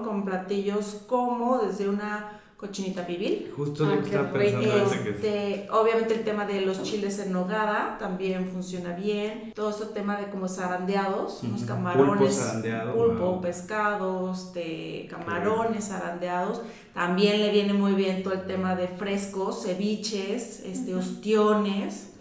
con 0.03 0.25
platillos 0.25 1.01
como 1.07 1.59
desde 1.59 1.87
una 1.89 2.39
cochinita 2.57 3.05
pibil. 3.05 3.51
Justo 3.57 3.85
Ah, 3.85 3.95
lo 3.95 4.01
que 4.01 4.05
estaba 4.09 4.31
pensando 4.31 4.93
Este, 5.09 5.67
obviamente 5.69 6.13
el 6.13 6.23
tema 6.23 6.45
de 6.45 6.61
los 6.61 6.81
chiles 6.81 7.19
en 7.19 7.33
nogada 7.33 7.97
también 7.99 8.47
funciona 8.47 8.95
bien. 8.95 9.51
Todo 9.53 9.69
ese 9.71 9.87
tema 9.87 10.15
de 10.17 10.29
como 10.29 10.47
zarandeados, 10.47 11.43
unos 11.43 11.63
camarones, 11.63 12.17
Pulpo 12.19 12.31
zarandeado, 12.33 12.93
pulpo, 12.95 13.25
wow. 13.31 13.41
pescados, 13.41 14.53
de 14.53 15.07
camarones 15.09 15.89
zarandeados. 15.89 16.61
También 16.93 17.41
le 17.41 17.51
viene 17.51 17.73
muy 17.73 17.93
bien 17.93 18.23
todo 18.23 18.33
el 18.33 18.45
tema 18.45 18.75
de 18.75 18.87
frescos, 18.87 19.63
ceviches, 19.63 20.61
este, 20.61 20.95
ostiones. 20.95 22.12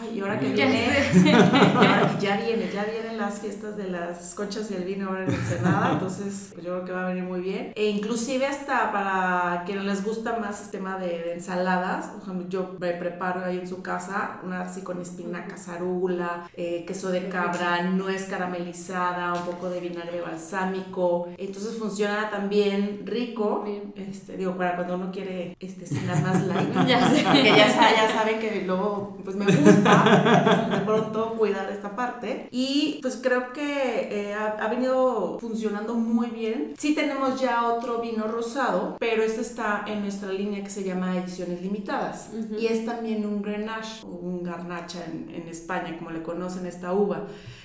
Ay, 0.00 0.16
y 0.18 0.20
ahora 0.20 0.38
que 0.38 0.48
viene, 0.48 0.88
ya, 1.24 2.18
ya 2.20 2.36
viene, 2.36 2.70
ya 2.72 2.84
vienen 2.84 3.18
las 3.18 3.40
fiestas 3.40 3.76
de 3.76 3.88
las 3.88 4.34
conchas 4.34 4.70
y 4.70 4.74
el 4.74 4.84
vino 4.84 5.08
ahora 5.08 5.24
en 5.24 5.32
Ensenada, 5.32 5.92
entonces 5.92 6.50
pues 6.52 6.64
yo 6.64 6.72
creo 6.74 6.84
que 6.84 6.92
va 6.92 7.04
a 7.04 7.08
venir 7.08 7.24
muy 7.24 7.40
bien. 7.40 7.72
E 7.74 7.86
inclusive 7.86 8.46
hasta 8.46 8.92
para 8.92 9.64
quienes 9.64 9.84
les 9.84 10.04
gusta 10.04 10.38
más 10.38 10.62
el 10.64 10.70
tema 10.70 10.98
de, 10.98 11.06
de 11.08 11.32
ensaladas, 11.34 12.06
por 12.06 12.22
ejemplo, 12.22 12.48
yo 12.48 12.76
me 12.78 12.92
preparo 12.92 13.44
ahí 13.44 13.58
en 13.58 13.68
su 13.68 13.82
casa 13.82 14.40
una 14.44 14.62
así 14.62 14.82
con 14.82 15.00
espinacas, 15.00 15.68
arugula, 15.68 16.48
eh, 16.56 16.84
queso 16.86 17.10
de 17.10 17.28
cabra, 17.28 17.82
nuez 17.82 18.24
caramelizada, 18.24 19.32
un 19.34 19.42
poco 19.42 19.68
de 19.70 19.80
vinagre 19.80 20.20
balsámico, 20.20 21.28
entonces 21.36 21.76
funciona 21.78 22.30
también 22.30 23.02
rico, 23.04 23.64
este, 23.96 24.36
digo, 24.36 24.56
para 24.56 24.76
cuando 24.76 24.94
uno 24.96 25.10
quiere 25.10 25.56
este, 25.60 25.86
cenar 25.86 26.22
más 26.22 26.42
light, 26.46 26.74
Ya 26.88 27.08
sé. 27.10 27.24
que 27.32 27.44
ya, 27.44 27.66
ya 27.66 28.10
saben 28.12 28.38
que 28.38 28.62
luego 28.66 29.16
pues 29.24 29.36
me 29.36 29.46
gusta 29.46 29.63
de 30.70 30.80
pronto 30.84 31.34
cuidar 31.38 31.70
esta 31.70 31.94
parte 31.96 32.48
y 32.50 32.98
pues 33.02 33.18
creo 33.22 33.52
que 33.52 34.08
eh, 34.30 34.34
ha, 34.34 34.56
ha 34.64 34.68
venido 34.68 35.38
funcionando 35.40 35.94
muy 35.94 36.28
bien. 36.28 36.74
Sí 36.78 36.94
tenemos 36.94 37.40
ya 37.40 37.66
otro 37.66 38.00
vino 38.00 38.26
rosado, 38.26 38.96
pero 38.98 39.22
este 39.22 39.40
está 39.40 39.84
en 39.86 40.02
nuestra 40.02 40.32
línea 40.32 40.62
que 40.62 40.70
se 40.70 40.84
llama 40.84 41.16
ediciones 41.16 41.62
limitadas 41.62 42.30
y 42.58 42.66
es 42.66 42.84
también 42.84 43.24
un 43.26 43.42
Grenache 43.42 44.04
o 44.04 44.08
un 44.08 44.42
Garnacha 44.42 45.04
en, 45.04 45.30
en 45.34 45.48
España 45.48 45.96
como 45.98 46.10
le 46.10 46.22
conocen 46.22 46.66
esta 46.66 46.92
uva. 46.92 47.22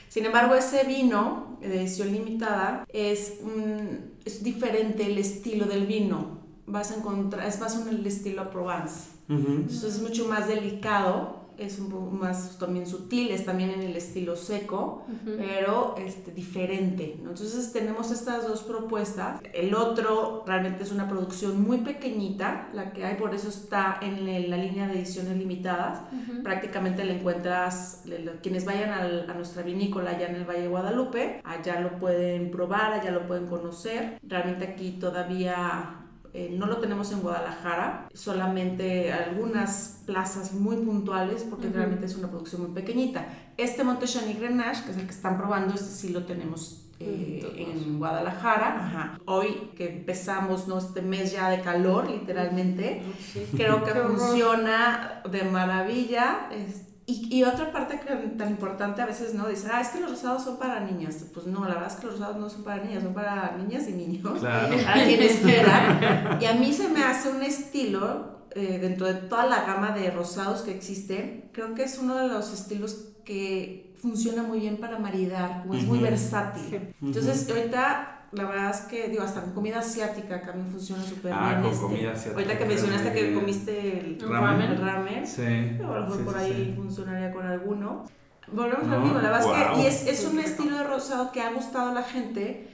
Sin 0.10 0.26
embargo, 0.26 0.56
ese 0.56 0.84
vino 0.86 1.58
de 1.62 1.82
edición 1.82 2.12
limitada 2.12 2.84
es, 2.92 3.36
un- 3.44 4.14
es 4.26 4.44
diferente 4.44 5.06
el 5.06 5.18
estilo 5.20 5.66
del 5.66 5.86
vino. 5.86 6.40
Vas 6.66 6.92
a 6.92 6.96
encontrar, 6.96 7.48
es 7.48 7.60
más 7.60 7.76
un 7.78 7.88
el 7.90 8.06
estilo 8.06 8.50
Provence. 8.50 9.10
Entonces 9.30 9.96
es 9.96 10.02
mucho 10.02 10.26
más 10.28 10.48
delicado, 10.48 11.39
es 11.60 11.80
un 11.80 11.90
poco 11.90 12.12
más 12.12 12.58
también 12.58 12.88
sutil, 12.88 13.32
es 13.32 13.46
también 13.46 13.70
en 13.72 13.82
el 13.82 13.96
estilo 13.96 14.36
seco, 14.36 15.06
Ujú. 15.08 15.36
pero 15.38 15.96
este, 15.98 16.32
diferente. 16.32 17.18
¿no? 17.24 17.30
Entonces 17.32 17.72
tenemos 17.72 18.12
estas 18.12 18.48
dos 18.48 18.64
propuestas. 18.64 19.42
El 19.54 19.74
otro 19.76 20.44
realmente 20.46 20.84
es 20.84 20.92
una 20.92 21.08
producción 21.08 21.62
muy 21.62 21.80
pequeñita, 21.80 22.70
la 22.74 22.92
que 22.94 23.06
hay, 23.06 23.16
por 23.16 23.34
eso 23.36 23.50
está 23.50 24.00
en 24.02 24.26
la 24.50 24.58
línea 24.58 24.88
de 24.88 24.96
ediciones 25.00 25.38
limitadas. 25.38 26.02
Ujú. 26.12 26.44
Prácticamente 26.44 27.04
le 27.06 27.18
encuentras, 27.20 28.04
quienes 28.42 28.66
vayan 28.66 28.90
al- 28.92 29.30
a 29.30 29.34
nuestra 29.34 29.64
vinícola 29.64 30.12
allá 30.12 30.28
en 30.30 30.36
el 30.36 30.46
Valle 30.46 30.62
de 30.62 30.68
Guadalupe, 30.68 31.42
allá 31.44 31.80
lo 31.82 32.00
pueden 32.00 32.52
probar, 32.52 32.94
allá 32.94 33.12
lo 33.12 33.28
pueden 33.28 33.48
conocer. 33.48 34.20
Realmente 34.24 34.66
aquí 34.66 34.92
todavía 35.00 35.96
eh, 36.34 36.54
no 36.58 36.66
lo 36.68 36.78
tenemos 36.78 37.12
en 37.12 37.22
Guadalajara, 37.22 38.08
solamente 38.14 39.12
algunas 39.12 40.02
plazas 40.06 40.54
muy 40.54 40.78
puntuales 40.78 41.44
porque 41.50 41.70
realmente 41.70 42.06
es 42.06 42.16
una 42.16 42.30
producción 42.30 42.62
muy 42.64 42.72
pequeñita. 42.72 43.26
Este 43.58 43.84
Monte 43.84 44.06
Chani 44.06 44.34
Grenache, 44.34 44.84
que 44.86 44.92
es 44.92 44.98
el 44.98 45.06
que 45.06 45.12
están 45.12 45.38
probando, 45.38 45.74
este 45.74 45.90
sí 45.92 46.10
lo 46.10 46.24
tenemos 46.26 46.86
eh, 47.00 47.54
en 47.58 47.98
Guadalajara. 47.98 48.86
Ajá. 48.86 49.20
Hoy 49.26 49.72
que 49.78 49.90
empezamos 49.98 50.68
¿no? 50.68 50.78
este 50.78 51.02
mes 51.02 51.32
ya 51.32 51.50
de 51.50 51.62
calor, 51.62 52.10
literalmente, 52.10 53.02
Sí. 53.34 53.46
creo 53.56 53.84
que 53.86 53.92
funciona 53.92 55.22
de 55.30 55.44
maravilla. 55.44 56.50
es- 56.52 56.84
y, 57.10 57.38
y 57.38 57.44
otra 57.44 57.72
parte 57.72 58.00
que 58.00 58.14
tan 58.38 58.50
importante 58.50 59.02
a 59.02 59.06
veces 59.08 59.34
no 59.34 59.48
dice, 59.48 59.68
ah, 59.72 59.82
es 59.82 59.88
que 59.90 60.00
los 60.00 60.12
rosados 60.12 60.44
son 60.44 60.58
para 60.58 60.80
niñas. 60.82 61.26
Pues 61.34 61.48
no, 61.48 61.62
la 61.62 61.74
verdad 61.76 61.88
es 61.88 61.96
que 61.96 62.06
los 62.06 62.20
rosados 62.20 62.38
no 62.38 62.50
son 62.50 62.64
para 62.64 62.84
niñas, 62.84 63.04
son 63.04 63.14
para 63.14 63.56
niñas 63.58 63.88
y 63.88 63.94
niños. 63.94 64.40
Claro. 64.40 64.76
Para 64.86 65.04
quienes 65.06 65.38
quieran. 65.38 66.38
Y 66.40 66.46
a 66.46 66.54
mí 66.54 66.72
se 66.72 66.88
me 66.90 67.04
hace 67.04 67.30
un 67.30 67.42
estilo, 67.42 68.46
eh, 68.52 68.78
dentro 68.80 69.08
de 69.08 69.16
toda 69.16 69.46
la 69.48 69.64
gama 69.64 69.92
de 69.92 70.12
rosados 70.12 70.62
que 70.62 70.72
existe, 70.72 71.50
creo 71.52 71.74
que 71.74 71.84
es 71.84 71.98
uno 71.98 72.16
de 72.16 72.28
los 72.28 72.54
estilos 72.54 73.06
que 73.26 73.94
funciona 74.02 74.44
muy 74.44 74.60
bien 74.60 74.78
para 74.78 74.98
maridar, 75.00 75.62
como 75.62 75.74
es 75.76 75.84
muy 75.86 75.98
Ujú. 75.98 76.08
versátil. 76.08 76.64
Sí. 76.70 76.80
Entonces, 77.02 77.50
ahorita 77.50 78.19
la 78.32 78.46
verdad 78.46 78.70
es 78.72 78.82
que, 78.82 79.08
digo, 79.10 79.24
hasta 79.24 79.42
con 79.42 79.54
comida 79.54 79.80
asiática 79.80 80.42
también 80.42 80.68
funciona 80.68 81.04
súper 81.04 81.34
Ah, 81.34 81.50
bien. 81.50 81.62
con 81.64 81.72
este. 81.72 81.82
comida 81.84 82.12
asiática 82.12 82.34
Ahorita 82.36 82.58
que 82.58 82.66
mencionaste 82.66 83.12
que 83.14 83.34
comiste 83.34 84.00
el 84.00 84.20
Ramen. 84.22 84.72
el 84.72 84.78
ramen, 84.82 85.28
Sí. 85.28 85.42
a 85.44 85.82
lo 85.88 86.02
mejor 86.02 86.18
sí, 86.18 86.24
por 86.24 86.34
sí, 86.36 86.40
ahí 86.40 86.66
sí. 86.68 86.74
funcionaría 86.76 87.32
con 87.34 87.46
alguno. 87.46 88.06
Volvemos 88.52 88.88
No, 88.88 88.94
al 88.96 89.02
mismo, 89.02 89.18
la 89.20 89.30
verdad 89.30 89.40
es 89.42 89.46
wow. 89.68 89.76
que 89.78 89.82
y 89.84 89.86
es, 89.86 90.08
es 90.08 90.26
un 90.26 90.40
estilo 90.40 90.78
de 90.78 90.84
rosado 90.84 91.32
que 91.32 91.42
ha 91.42 91.52
gustado 91.54 91.90
a 91.90 91.94
la 91.94 92.04
gente 92.04 92.68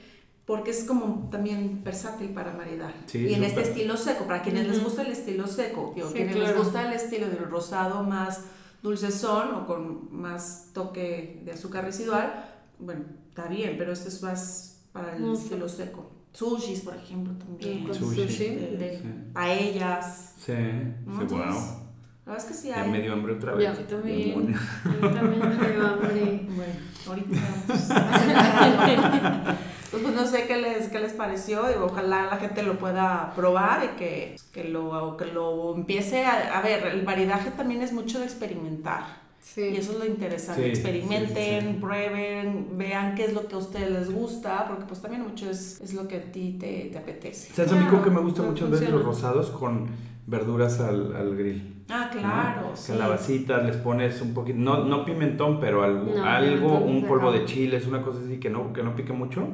porque 0.46 0.70
es 0.70 0.84
como 0.84 1.28
también 1.30 1.82
versátil 1.82 2.28
para 2.30 2.52
maridar. 2.52 2.94
Sí, 3.06 3.18
y 3.26 3.34
en 3.34 3.42
este 3.42 3.56
súper. 3.64 3.68
estilo 3.72 3.96
seco, 3.96 4.26
para 4.26 4.42
quienes 4.42 4.66
les 4.68 4.76
Ujú. 4.76 4.86
gusta 4.86 5.02
el 5.02 5.10
estilo 5.12 5.46
seco, 5.46 5.92
digo, 5.94 6.08
Sí, 6.08 6.14
quienes 6.14 6.36
les 6.36 6.44
claro. 6.50 6.62
gusta 6.62 6.86
el 6.86 6.92
estilo 6.92 7.26
del 7.28 7.50
rosado 7.50 8.02
más 8.04 8.42
dulcezón 8.82 9.54
o 9.54 9.66
con 9.66 10.08
más 10.14 10.70
toque 10.72 11.42
de 11.44 11.52
azúcar 11.52 11.84
residual, 11.84 12.44
bueno, 12.78 13.04
está 13.28 13.48
bien, 13.48 13.74
pero 13.76 13.92
este 13.92 14.08
es 14.08 14.22
más 14.22 14.75
para 14.96 15.16
el 15.16 15.22
Mm. 15.22 15.32
estilo 15.32 15.68
seco. 15.68 16.10
Sushis, 16.32 16.80
por 16.80 16.96
ejemplo, 16.96 17.32
también. 17.34 17.84
Con 17.84 17.94
Sushi. 17.94 18.22
sushi. 18.28 18.54
De- 18.56 18.76
de- 18.76 18.98
Sí. 18.98 19.04
Paellas. 19.32 20.34
Sí, 20.38 20.52
Entonces, 20.52 21.30
wow. 21.30 21.86
La 22.26 22.32
verdad 22.32 22.44
es 22.44 22.44
que 22.44 22.54
sí 22.54 22.68
Ya 22.68 22.82
hay. 22.82 22.90
me 22.90 23.00
dio 23.00 23.12
hambre 23.12 23.34
otra 23.34 23.52
Ya, 23.52 23.70
vez. 23.70 23.78
a 23.78 23.80
mí 23.80 23.86
también. 23.88 24.46
Mí 24.48 24.54
también 25.00 25.58
me 25.58 25.68
dio 25.68 25.86
hambre. 25.86 26.46
Bueno, 26.56 26.72
ahorita 27.06 27.30
pues, 29.90 30.02
pues 30.02 30.14
no 30.14 30.26
sé 30.26 30.46
qué 30.46 30.56
les, 30.56 30.88
qué 30.88 30.98
les 30.98 31.12
pareció, 31.12 31.66
digo, 31.68 31.86
ojalá 31.86 32.26
la 32.26 32.36
gente 32.36 32.62
lo 32.62 32.78
pueda 32.78 33.32
probar 33.34 33.84
y 33.84 33.88
que, 33.96 34.36
que, 34.52 34.64
lo, 34.64 35.16
que 35.16 35.26
lo 35.26 35.74
empiece 35.76 36.24
a, 36.26 36.58
a 36.58 36.62
ver, 36.62 36.86
el 36.88 37.04
maridaje 37.04 37.50
también 37.52 37.82
es 37.82 37.92
mucho 37.92 38.18
de 38.18 38.24
experimentar. 38.24 39.25
Sí. 39.54 39.62
Y 39.62 39.76
eso 39.76 39.92
es 39.92 39.98
lo 39.98 40.06
interesante, 40.06 40.64
Sí, 40.64 40.68
experimenten, 40.70 41.60
sí, 41.62 41.68
sí. 41.72 41.78
prueben, 41.80 42.66
vean 42.76 43.14
qué 43.14 43.26
es 43.26 43.32
lo 43.32 43.46
que 43.46 43.54
a 43.54 43.58
ustedes 43.58 43.90
les 43.90 44.12
gusta, 44.12 44.66
porque 44.66 44.84
pues 44.86 45.00
también 45.00 45.22
mucho 45.22 45.48
es, 45.48 45.80
es 45.80 45.94
lo 45.94 46.08
que 46.08 46.16
a 46.16 46.20
ti 46.20 46.56
te, 46.58 46.90
te 46.90 46.98
apetece. 46.98 47.54
¿Sabes 47.54 47.72
a 47.72 47.76
mí 47.76 47.86
que 48.02 48.10
me 48.10 48.20
gusta 48.20 48.42
muchas 48.42 48.70
veces 48.70 48.90
los 48.90 49.04
rosados 49.04 49.50
con 49.50 49.86
verduras 50.26 50.80
al, 50.80 51.14
al 51.14 51.36
grill? 51.36 51.84
Ah, 51.88 52.10
¿no? 52.12 52.20
claro, 52.20 52.70
sí. 52.74 52.92
Calabacitas, 52.92 53.64
les 53.64 53.76
pones 53.76 54.20
un 54.20 54.34
poquito, 54.34 54.58
no, 54.58 54.84
no 54.84 55.04
pimentón, 55.04 55.60
pero 55.60 55.84
algo, 55.84 56.12
No, 56.16 56.24
algo 56.24 56.66
pimentón 56.66 56.96
un 56.96 57.06
polvo 57.06 57.30
de 57.30 57.44
chiles, 57.44 57.86
una 57.86 58.02
cosa 58.02 58.18
así 58.24 58.38
que 58.40 58.50
no, 58.50 58.72
que 58.72 58.82
no 58.82 58.96
pique 58.96 59.12
mucho. 59.12 59.46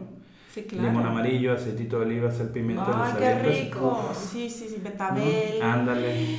Sí, 0.55 0.63
claro. 0.63 0.89
Limón 0.89 1.07
amarillo, 1.07 1.53
aceitito 1.53 1.99
de 1.99 2.07
oliva, 2.07 2.31
sal, 2.31 2.49
pimienta, 2.49 2.91
Ay, 2.95 3.13
les 3.21 3.43
qué 3.43 3.65
rico. 3.65 4.11
Sí, 4.15 4.49
sí, 4.51 4.69
sí, 4.69 4.77
¿no? 4.79 4.91
betabel. 4.91 5.63
Ándale. 5.63 6.39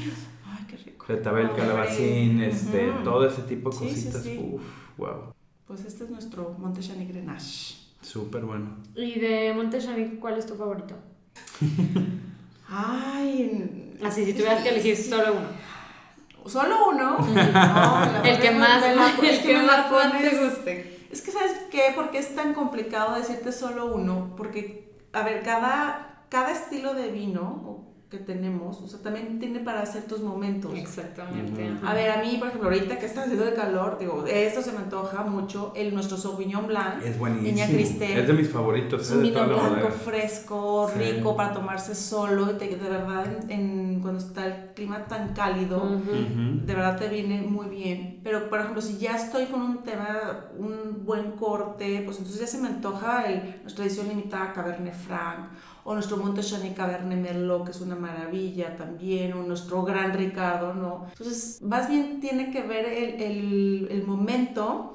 Qué. 1.07 1.13
Betabel, 1.13 1.51
calabacín, 1.55 2.41
este, 2.41 2.89
Ujú. 2.91 3.03
todo 3.03 3.27
ese 3.27 3.41
tipo 3.43 3.69
de 3.69 3.75
Sí, 3.77 3.83
cositas. 3.89 4.23
sí. 4.23 4.39
Uf, 4.53 4.61
wow. 4.97 5.33
Pues 5.67 5.85
este 5.85 6.03
es 6.05 6.09
nuestro 6.09 6.55
Montechani 6.59 7.05
Grenache. 7.05 7.75
Súper 8.01 8.43
bueno. 8.43 8.77
¿Y 8.95 9.19
de 9.19 9.53
Montechanic 9.55 10.19
cuál 10.19 10.37
es 10.37 10.45
tu 10.45 10.55
favorito? 10.55 10.95
Ay. 12.69 13.93
Así, 14.03 14.21
es 14.21 14.27
si 14.27 14.33
tuvieras 14.33 14.63
que 14.63 14.69
elegir 14.69 14.97
solo 14.97 15.33
uno. 15.33 15.47
¿Solo 16.49 16.89
uno? 16.89 17.17
No, 17.53 18.23
El 18.23 18.39
que 18.39 18.51
más, 18.51 18.81
la- 18.81 19.15
el 19.21 19.41
que 19.41 19.57
más 19.61 19.89
te 20.21 20.37
guste. 20.45 21.07
Es 21.11 21.21
que, 21.21 21.31
¿sabes 21.31 21.53
qué? 21.71 21.91
Porque 21.95 22.17
es 22.19 22.35
tan 22.35 22.53
complicado 22.53 23.15
decirte 23.15 23.51
solo 23.51 23.93
uno. 23.95 24.33
Porque, 24.35 24.91
a 25.13 25.21
ver, 25.23 25.43
cada, 25.43 26.25
cada 26.29 26.51
estilo 26.51 26.93
de 26.95 27.09
vino 27.11 27.41
o- 27.65 27.92
que 28.13 28.19
tenemos, 28.19 28.79
o 28.79 28.87
sea, 28.87 28.99
también 29.01 29.39
tiene 29.39 29.59
para 29.59 29.83
ciertos 29.87 30.21
momentos. 30.21 30.71
Exactamente. 30.75 31.71
Ujú. 31.71 31.77
ajá. 31.79 31.91
A 31.91 31.93
ver, 31.95 32.11
a 32.11 32.21
mí, 32.21 32.35
por 32.37 32.47
ejemplo, 32.49 32.69
ahorita 32.69 32.99
que 32.99 33.07
está 33.07 33.23
haciendo 33.23 33.43
de 33.43 33.53
calor, 33.53 33.97
digo, 33.99 34.23
esto 34.27 34.61
se 34.61 34.71
me 34.71 34.77
antoja 34.77 35.23
mucho, 35.23 35.73
el 35.75 35.93
nuestro 35.95 36.15
Sauvignon 36.17 36.67
Blanc. 36.67 37.03
Es 37.03 37.17
buenísimo. 37.17 37.47
Niña 37.49 37.67
Cristel. 37.67 38.19
Es 38.19 38.27
de 38.27 38.33
mis 38.33 38.49
favoritos. 38.49 39.01
Es 39.01 39.11
eh, 39.11 39.15
un 39.15 39.21
vino 39.23 39.45
blanco 39.47 39.89
fresco, 39.89 40.91
Sí. 40.93 40.99
rico 40.99 41.35
para 41.35 41.53
tomarse 41.53 41.95
solo, 41.95 42.51
y 42.51 42.53
te- 42.59 42.67
de 42.75 42.89
verdad, 42.89 43.25
en, 43.25 43.49
en- 43.51 43.99
cuando 44.01 44.19
está 44.19 44.45
el 44.45 44.73
clima 44.75 45.05
tan 45.05 45.33
cálido, 45.33 45.77
Ujú. 45.83 46.11
Ujú. 46.11 46.65
de 46.65 46.73
verdad 46.75 46.97
te 46.99 47.09
viene 47.09 47.41
muy 47.41 47.67
bien. 47.67 48.19
Pero, 48.23 48.47
por 48.49 48.59
ejemplo, 48.59 48.81
si 48.81 48.97
ya 48.97 49.15
estoy 49.15 49.45
con 49.47 49.61
un 49.61 49.83
tema, 49.83 50.45
un 50.57 51.03
buen 51.05 51.31
corte, 51.31 52.01
pues 52.05 52.17
entonces 52.19 52.39
ya 52.41 52.47
se 52.47 52.59
me 52.61 52.67
antoja 52.67 53.25
el, 53.25 53.61
nuestra 53.63 53.85
edición 53.85 54.07
limitada 54.07 54.53
Cabernet 54.53 54.93
Franc, 54.93 55.49
o 55.85 55.93
nuestro 55.93 56.17
Montechani 56.17 56.71
Cabernet 56.71 57.19
Merlot, 57.19 57.65
que 57.65 57.71
es 57.71 57.81
una 57.81 57.95
maravilla 57.95 58.75
también, 58.75 59.33
o 59.33 59.43
nuestro 59.43 59.83
Gran 59.83 60.13
Ricardo, 60.13 60.73
¿no? 60.73 61.07
Entonces, 61.09 61.61
más 61.61 61.89
bien 61.89 62.19
tiene 62.19 62.51
que 62.51 62.61
ver 62.61 62.85
el, 62.85 63.21
el, 63.21 63.87
el 63.91 64.07
momento, 64.07 64.93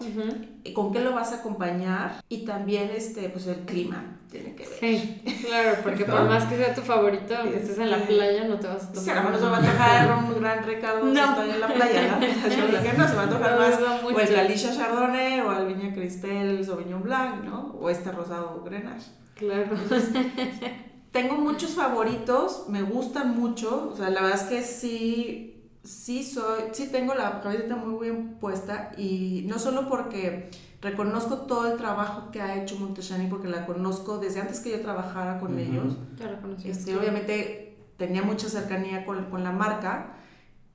y 0.65 0.73
con 0.73 0.93
qué 0.93 1.01
lo 1.01 1.13
vas 1.13 1.33
a 1.33 1.37
acompañar, 1.37 2.23
y 2.29 2.45
también, 2.45 2.91
este, 2.95 3.29
pues, 3.29 3.47
el 3.47 3.61
clima 3.61 4.18
tiene 4.31 4.55
que 4.55 4.67
ver. 4.67 4.79
Sí, 4.81 5.23
claro, 5.47 5.79
porque 5.83 6.05
por 6.05 6.25
más 6.25 6.45
que 6.45 6.57
sea 6.57 6.75
tu 6.75 6.83
favorito, 6.83 7.35
aunque 7.37 7.57
estés 7.59 7.79
en 7.79 7.91
la 7.91 7.99
playa, 7.99 8.45
no 8.45 8.59
te 8.59 8.67
vas 8.67 8.85
a 8.85 8.89
tomar. 8.93 9.05
Sí, 9.05 9.11
a 9.11 9.15
lo 9.15 9.21
mejor 9.23 9.33
no 9.33 9.39
se 9.39 9.45
va 9.47 9.57
a 9.57 9.61
antojar 9.61 10.25
un 10.25 10.41
gran 10.41 10.65
Ricardo 10.65 11.09
si 11.09 11.15
No. 11.15 11.25
estoy 11.31 11.51
en 11.51 11.61
la 11.61 11.69
playa, 11.69 12.07
¿no? 12.09 12.19
No, 12.99 13.09
se 13.09 13.15
va 13.15 13.21
a 13.21 13.25
antojar 13.25 13.59
más 13.59 13.81
no 13.81 14.07
o 14.09 14.21
el 14.21 14.35
Galicia 14.35 14.75
Chardonnay 14.75 15.41
o 15.41 15.53
el 15.59 15.67
Viña 15.75 15.95
Cristel 15.95 16.65
Sauvignon 16.65 17.03
Blanc, 17.03 17.45
¿no? 17.45 17.75
O 17.81 17.89
este 17.91 18.13
rosado 18.13 18.63
Grenache. 18.65 19.11
Claro. 19.35 19.77
Tengo 21.13 21.37
muchos 21.37 21.71
favoritos, 21.71 22.65
me 22.69 22.83
gustan 22.83 23.39
mucho, 23.39 23.91
o 23.93 23.97
sea, 23.97 24.11
la 24.11 24.21
verdad 24.23 24.39
es 24.41 24.47
que 24.49 24.63
sí, 24.63 25.71
sí 25.83 26.23
soy, 26.23 26.65
sí 26.73 26.89
tengo 26.93 27.15
la 27.15 27.41
cabecita 27.41 27.77
muy 27.77 28.09
bien 28.09 28.35
puesta 28.39 28.93
y 28.99 29.45
no 29.49 29.59
solo 29.59 29.89
porque 29.89 30.51
reconozco 30.81 31.39
todo 31.39 31.73
el 31.73 31.77
trabajo 31.79 32.31
que 32.31 32.41
ha 32.41 32.61
hecho 32.63 32.77
Montechani, 32.79 33.27
porque 33.29 33.49
la 33.49 33.67
conozco 33.67 34.19
desde 34.19 34.41
antes 34.41 34.61
que 34.61 34.71
yo 34.71 34.81
trabajara 34.81 35.39
con 35.41 35.53
Ujú. 35.53 35.61
ellos, 35.61 35.97
Ya 36.19 36.31
lo 36.31 36.41
conocí. 36.41 36.71
este, 36.71 36.97
obviamente 36.97 37.77
tenía 37.97 38.23
mucha 38.23 38.49
cercanía 38.49 39.05
con, 39.05 39.25
con 39.25 39.43
la 39.43 39.51
marca, 39.53 40.15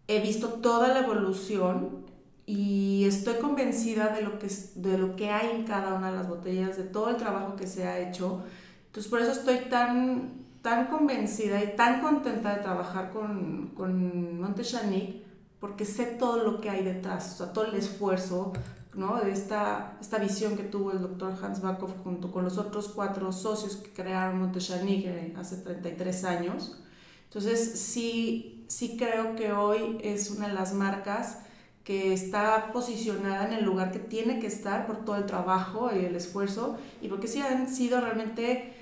he 0.07 0.19
visto 0.21 0.49
toda 0.55 0.89
la 0.89 0.99
evolución 0.99 2.03
y 2.45 3.05
estoy 3.07 3.35
convencida 3.35 4.09
de 4.09 4.21
lo, 4.21 4.37
que, 4.39 4.47
es- 4.47 4.81
de 4.81 4.97
lo 4.97 5.15
que 5.15 5.29
hay 5.29 5.51
en 5.55 5.63
cada 5.65 5.93
una 5.93 6.11
de 6.11 6.17
las 6.17 6.27
botellas, 6.27 6.75
de 6.75 6.83
todo 6.83 7.09
el 7.09 7.15
trabajo 7.15 7.55
que 7.55 7.67
se 7.67 7.87
ha 7.87 7.99
hecho. 7.99 8.41
Entonces 8.87 9.09
por 9.09 9.21
eso 9.21 9.31
estoy 9.31 9.69
tan, 9.69 10.33
tan 10.61 10.87
convencida 10.87 11.63
y 11.63 11.77
tan 11.77 12.01
contenta 12.01 12.55
de 12.57 12.61
trabajar 12.61 13.11
con, 13.11 13.71
con 13.73 14.41
Montechanic, 14.41 15.23
porque 15.61 15.85
sé 15.85 16.03
todo 16.19 16.43
lo 16.43 16.59
que 16.59 16.69
hay 16.69 16.83
detrás, 16.83 17.35
o 17.35 17.37
sea, 17.45 17.53
todo 17.53 17.65
el 17.67 17.75
esfuerzo, 17.75 18.51
¿no? 18.95 19.19
De 19.19 19.31
esta, 19.31 19.97
esta 19.99 20.17
visión 20.17 20.55
que 20.55 20.63
tuvo 20.63 20.91
el 20.91 21.01
doctor 21.01 21.33
Hans 21.41 21.61
Backhoff 21.61 21.93
junto 22.03 22.31
con 22.31 22.43
los 22.43 22.57
otros 22.57 22.89
cuatro 22.89 23.31
socios 23.31 23.75
que 23.77 23.91
crearon 23.91 24.39
Montechanic 24.39 25.05
eh, 25.05 25.33
hace 25.37 25.57
33 25.57 26.23
años. 26.25 26.79
Entonces, 27.25 27.79
sí, 27.79 28.65
sí 28.67 28.95
creo 28.97 29.35
que 29.35 29.51
hoy 29.51 29.97
es 30.03 30.29
una 30.31 30.47
de 30.47 30.53
las 30.53 30.73
marcas 30.73 31.39
que 31.83 32.13
está 32.13 32.71
posicionada 32.71 33.47
en 33.47 33.53
el 33.53 33.65
lugar 33.65 33.91
que 33.91 33.99
tiene 33.99 34.39
que 34.39 34.47
estar 34.47 34.87
por 34.87 35.03
todo 35.03 35.17
el 35.17 35.25
trabajo 35.25 35.89
y 35.93 36.05
el 36.05 36.15
esfuerzo 36.15 36.77
y 37.01 37.09
porque 37.09 37.27
sí 37.27 37.39
han 37.41 37.67
sido 37.67 37.99
realmente 37.99 38.73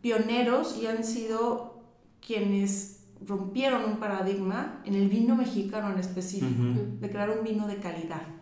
pioneros 0.00 0.76
y 0.80 0.86
han 0.86 1.04
sido 1.04 1.80
quienes 2.26 3.04
rompieron 3.24 3.84
un 3.84 3.98
paradigma 3.98 4.82
en 4.84 4.94
el 4.94 5.08
vino 5.08 5.36
mexicano 5.36 5.92
en 5.92 5.98
específico 5.98 6.62
de 7.00 7.10
crear 7.10 7.30
un 7.30 7.44
vino 7.44 7.66
de 7.66 7.76
calidad. 7.76 8.39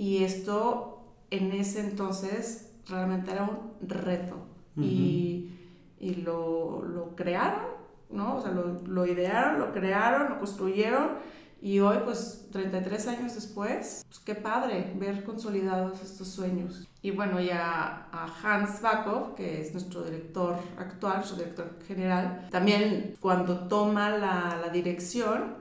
Y 0.00 0.24
esto 0.24 1.04
en 1.30 1.52
ese 1.52 1.80
entonces 1.80 2.72
realmente 2.88 3.32
era 3.32 3.42
un 3.42 3.86
reto. 3.86 4.46
Y, 4.74 5.50
y 5.98 6.14
lo, 6.14 6.82
lo 6.82 7.14
crearon, 7.14 7.66
¿no? 8.08 8.36
O 8.36 8.40
sea, 8.40 8.50
lo, 8.50 8.80
lo 8.86 9.04
idearon, 9.04 9.58
lo 9.58 9.72
crearon, 9.72 10.30
lo 10.30 10.38
construyeron. 10.38 11.18
Y 11.60 11.80
hoy, 11.80 11.98
pues 12.02 12.48
33 12.50 13.08
años 13.08 13.34
después, 13.34 14.02
pues 14.08 14.18
qué 14.20 14.34
padre 14.34 14.90
ver 14.98 15.22
consolidados 15.22 16.00
estos 16.00 16.28
sueños. 16.28 16.88
Y 17.02 17.10
bueno, 17.10 17.38
ya 17.38 18.08
a 18.10 18.26
Hans 18.42 18.80
Backhoff, 18.80 19.34
que 19.34 19.60
es 19.60 19.74
nuestro 19.74 20.02
director 20.02 20.56
actual, 20.78 21.16
nuestro 21.16 21.36
director 21.36 21.78
general, 21.86 22.48
también 22.50 23.16
cuando 23.20 23.68
toma 23.68 24.08
la, 24.16 24.58
la 24.62 24.70
dirección, 24.72 25.59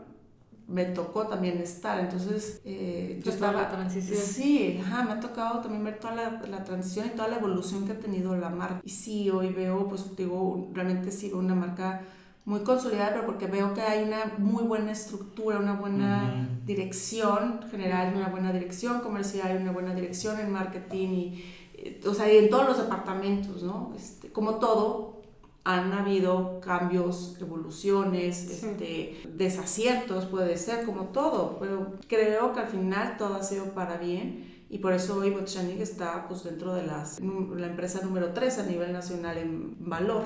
me 0.69 0.85
tocó 0.85 1.27
también 1.27 1.57
estar. 1.57 1.99
Entonces, 1.99 2.61
eh, 2.63 3.19
yo 3.23 3.31
estaba. 3.31 3.63
la 3.63 3.69
transición. 3.69 4.17
Sí, 4.17 4.79
ajá, 4.83 5.03
me 5.03 5.13
ha 5.13 5.19
tocado 5.19 5.61
también 5.61 5.83
ver 5.83 5.99
toda 5.99 6.15
la, 6.15 6.41
la 6.47 6.63
transición 6.63 7.07
y 7.07 7.09
toda 7.09 7.27
la 7.27 7.37
evolución 7.37 7.85
que 7.85 7.93
ha 7.93 7.99
tenido 7.99 8.35
la 8.35 8.49
marca. 8.49 8.81
Y 8.83 8.89
sí, 8.89 9.29
hoy 9.29 9.49
veo, 9.51 9.87
pues 9.87 10.15
digo, 10.15 10.69
realmente 10.73 11.11
sí 11.11 11.29
veo 11.29 11.39
una 11.39 11.55
marca 11.55 12.01
muy 12.45 12.61
consolidada, 12.61 13.11
pero 13.11 13.25
porque 13.25 13.45
veo 13.47 13.73
que 13.73 13.81
hay 13.81 14.03
una 14.03 14.33
muy 14.37 14.63
buena 14.63 14.91
estructura, 14.91 15.59
una 15.59 15.73
buena 15.73 16.49
dirección 16.65 17.61
general, 17.69 18.13
una 18.15 18.29
buena 18.29 18.51
dirección 18.51 19.01
comercial, 19.01 19.59
una 19.61 19.71
buena 19.71 19.93
dirección 19.93 20.39
en 20.39 20.51
marketing 20.51 21.07
y, 21.09 21.45
eh, 21.75 22.01
o 22.07 22.13
sea, 22.13 22.31
y 22.31 22.37
en 22.37 22.49
todos 22.49 22.67
los 22.67 22.77
departamentos, 22.77 23.61
¿no? 23.63 23.93
Este, 23.95 24.31
como 24.31 24.55
todo, 24.55 25.18
han 25.63 25.91
habido 25.93 26.59
cambios, 26.61 27.37
evoluciones, 27.41 28.37
Sí. 28.37 28.51
este, 28.67 29.21
desaciertos, 29.35 30.25
puede 30.25 30.57
ser, 30.57 30.85
como 30.85 31.05
todo, 31.09 31.57
pero 31.59 31.93
creo 32.07 32.53
que 32.53 32.59
al 32.61 32.67
final 32.67 33.17
todo 33.17 33.35
ha 33.35 33.43
sido 33.43 33.65
para 33.73 33.97
bien 33.97 34.65
y 34.69 34.77
por 34.79 34.93
eso 34.93 35.15
hoy 35.17 35.31
Botchanic 35.31 35.79
está 35.79 36.27
pues, 36.27 36.43
dentro 36.43 36.73
de 36.73 36.85
las, 36.85 37.19
la 37.19 37.67
empresa 37.67 38.01
número 38.01 38.33
3 38.33 38.59
a 38.59 38.65
nivel 38.65 38.93
nacional 38.93 39.37
en 39.37 39.75
valor, 39.79 40.23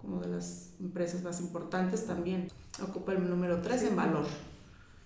como 0.00 0.20
de 0.20 0.28
las 0.28 0.70
empresas 0.80 1.22
más 1.22 1.40
importantes 1.40 2.06
también, 2.06 2.48
ocupa 2.82 3.12
el 3.12 3.28
número 3.28 3.60
3 3.60 3.82
en 3.84 3.96
valor. 3.96 4.24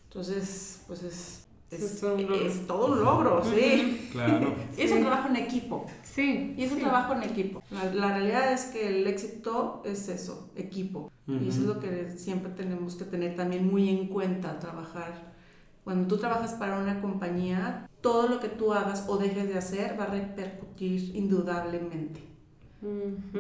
Entonces, 0.09 0.81
pues 0.87 1.03
es, 1.03 1.46
es, 1.71 1.83
Es 1.83 2.01
todo 2.01 2.15
un 2.15 2.23
logro. 2.23 2.47
es 2.47 2.67
todo 2.67 2.93
un 2.93 3.05
logro, 3.05 3.45
sí. 3.45 4.09
Claro. 4.13 4.55
Y 4.77 4.83
es 4.83 4.93
un 4.93 5.01
trabajo 5.01 5.29
en 5.29 5.37
equipo. 5.37 5.87
Sí. 6.03 6.55
Y 6.57 6.65
es 6.65 6.71
un 6.71 6.79
sí. 6.79 6.83
trabajo 6.85 7.13
en 7.15 7.23
equipo. 7.25 7.63
La, 7.71 7.93
la 7.93 8.09
realidad 8.19 8.53
es 8.53 8.67
que 8.67 8.89
el 8.89 9.07
éxito 9.07 9.83
es 9.85 10.09
eso, 10.09 10.51
equipo. 10.57 11.11
Y 11.27 11.49
eso 11.49 11.61
es 11.63 11.67
lo 11.67 11.81
que 11.81 12.11
siempre 12.17 12.53
tenemos 12.53 12.95
que 12.95 13.05
tener 13.05 13.35
también 13.35 13.67
muy 13.67 13.89
en 13.89 14.07
cuenta, 14.09 14.59
trabajar 14.61 15.35
cuando 15.87 16.09
tú 16.09 16.21
trabajas 16.21 16.55
para 16.55 16.81
una 16.81 17.01
compañía, 17.01 17.89
todo 18.01 18.27
lo 18.27 18.41
que 18.41 18.49
tú 18.49 18.73
hagas 18.73 19.07
o 19.09 19.19
dejes 19.19 19.47
de 19.47 19.57
hacer 19.57 19.97
va 19.97 20.03
a 20.03 20.09
repercutir 20.09 21.15
indudablemente, 21.15 22.23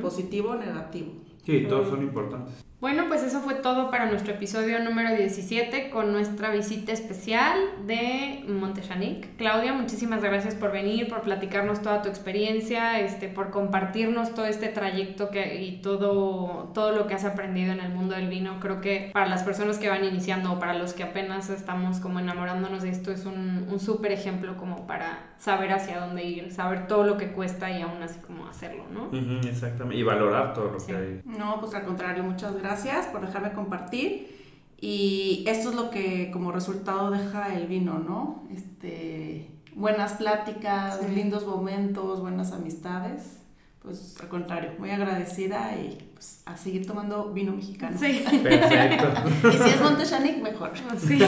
positivo 0.00 0.50
o 0.50 0.54
negativo. 0.54 1.10
Sí, 1.44 1.66
todos 1.68 1.88
son 1.88 2.04
importantes. 2.04 2.64
Bueno, 2.78 3.04
pues 3.08 3.22
eso 3.22 3.40
fue 3.40 3.54
todo 3.54 3.90
para 3.90 4.04
nuestro 4.04 4.34
episodio 4.34 4.78
número 4.80 5.16
17 5.16 5.88
con 5.88 6.12
nuestra 6.12 6.50
visita 6.50 6.92
especial 6.92 7.58
de 7.86 8.44
Montechanic. 8.46 9.34
Claudia, 9.38 9.72
muchísimas 9.72 10.22
gracias 10.22 10.54
por 10.54 10.72
venir, 10.72 11.08
por 11.08 11.22
platicarnos 11.22 11.80
toda 11.80 12.02
tu 12.02 12.10
experiencia, 12.10 13.00
este, 13.00 13.28
por 13.28 13.50
compartirnos 13.50 14.34
todo 14.34 14.44
este 14.44 14.68
trayecto 14.68 15.30
que, 15.30 15.62
y 15.62 15.80
todo, 15.80 16.70
todo 16.74 16.92
lo 16.92 17.06
que 17.06 17.14
has 17.14 17.24
aprendido 17.24 17.72
en 17.72 17.80
el 17.80 17.94
mundo 17.94 18.14
del 18.14 18.28
vino. 18.28 18.60
Creo 18.60 18.82
que 18.82 19.08
para 19.14 19.26
las 19.26 19.42
personas 19.42 19.78
que 19.78 19.88
van 19.88 20.04
iniciando 20.04 20.52
o 20.52 20.58
para 20.58 20.74
los 20.74 20.92
que 20.92 21.02
apenas 21.02 21.48
estamos 21.48 21.98
como 22.00 22.20
enamorándonos 22.20 22.82
de 22.82 22.90
esto 22.90 23.10
es 23.10 23.24
un, 23.24 23.68
un 23.70 23.80
súper 23.80 24.12
ejemplo 24.12 24.58
como 24.58 24.86
para 24.86 25.30
saber 25.38 25.72
hacia 25.72 26.00
dónde 26.00 26.24
ir, 26.24 26.52
saber 26.52 26.86
todo 26.86 27.04
lo 27.04 27.16
que 27.16 27.32
cuesta 27.32 27.70
y 27.70 27.80
aún 27.80 28.02
así 28.02 28.20
como 28.20 28.46
hacerlo, 28.46 28.84
¿no? 28.92 29.10
exactamente, 29.48 29.96
y 29.96 30.02
valorar 30.02 30.52
todo 30.52 30.72
lo 30.72 30.78
que 30.78 30.94
hay. 30.94 31.22
No, 31.24 31.58
pues 31.58 31.74
al 31.74 31.84
contrario, 31.84 32.22
muchas 32.22 32.52
gracias 32.52 32.66
gracias 32.76 33.06
por 33.06 33.24
dejarme 33.24 33.52
compartir. 33.52 34.36
Y 34.78 35.44
esto 35.46 35.70
es 35.70 35.74
lo 35.74 35.90
que 35.90 36.30
como 36.30 36.52
resultado 36.52 37.10
deja 37.10 37.54
el 37.54 37.66
vino, 37.66 37.98
¿no? 37.98 38.44
Este, 38.54 39.50
buenas 39.74 40.14
pláticas, 40.14 41.00
lindos 41.08 41.46
momentos, 41.46 42.20
buenas 42.20 42.52
amistades. 42.52 43.40
Pues 43.80 44.16
al 44.20 44.28
contrario, 44.28 44.72
muy 44.78 44.90
agradecida 44.90 45.76
y 45.76 45.96
pues 46.12 46.42
a 46.44 46.56
seguir 46.56 46.86
tomando 46.86 47.32
vino 47.32 47.52
mexicano. 47.52 47.96
Sí. 47.98 48.22
Perfecto. 48.42 49.08
y 49.48 49.56
si 49.56 49.68
es 49.68 49.80
Montechanic, 49.80 50.42
mejor. 50.42 50.72
Sí. 50.98 51.18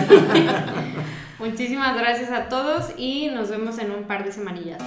Muchísimas 1.39 1.97
gracias 1.97 2.31
a 2.33 2.49
todos 2.49 2.93
y 2.99 3.29
nos 3.29 3.49
vemos 3.49 3.79
en 3.79 3.93
un 3.93 4.05
par 4.05 4.25
de 4.25 4.33
semanillas. 4.33 4.83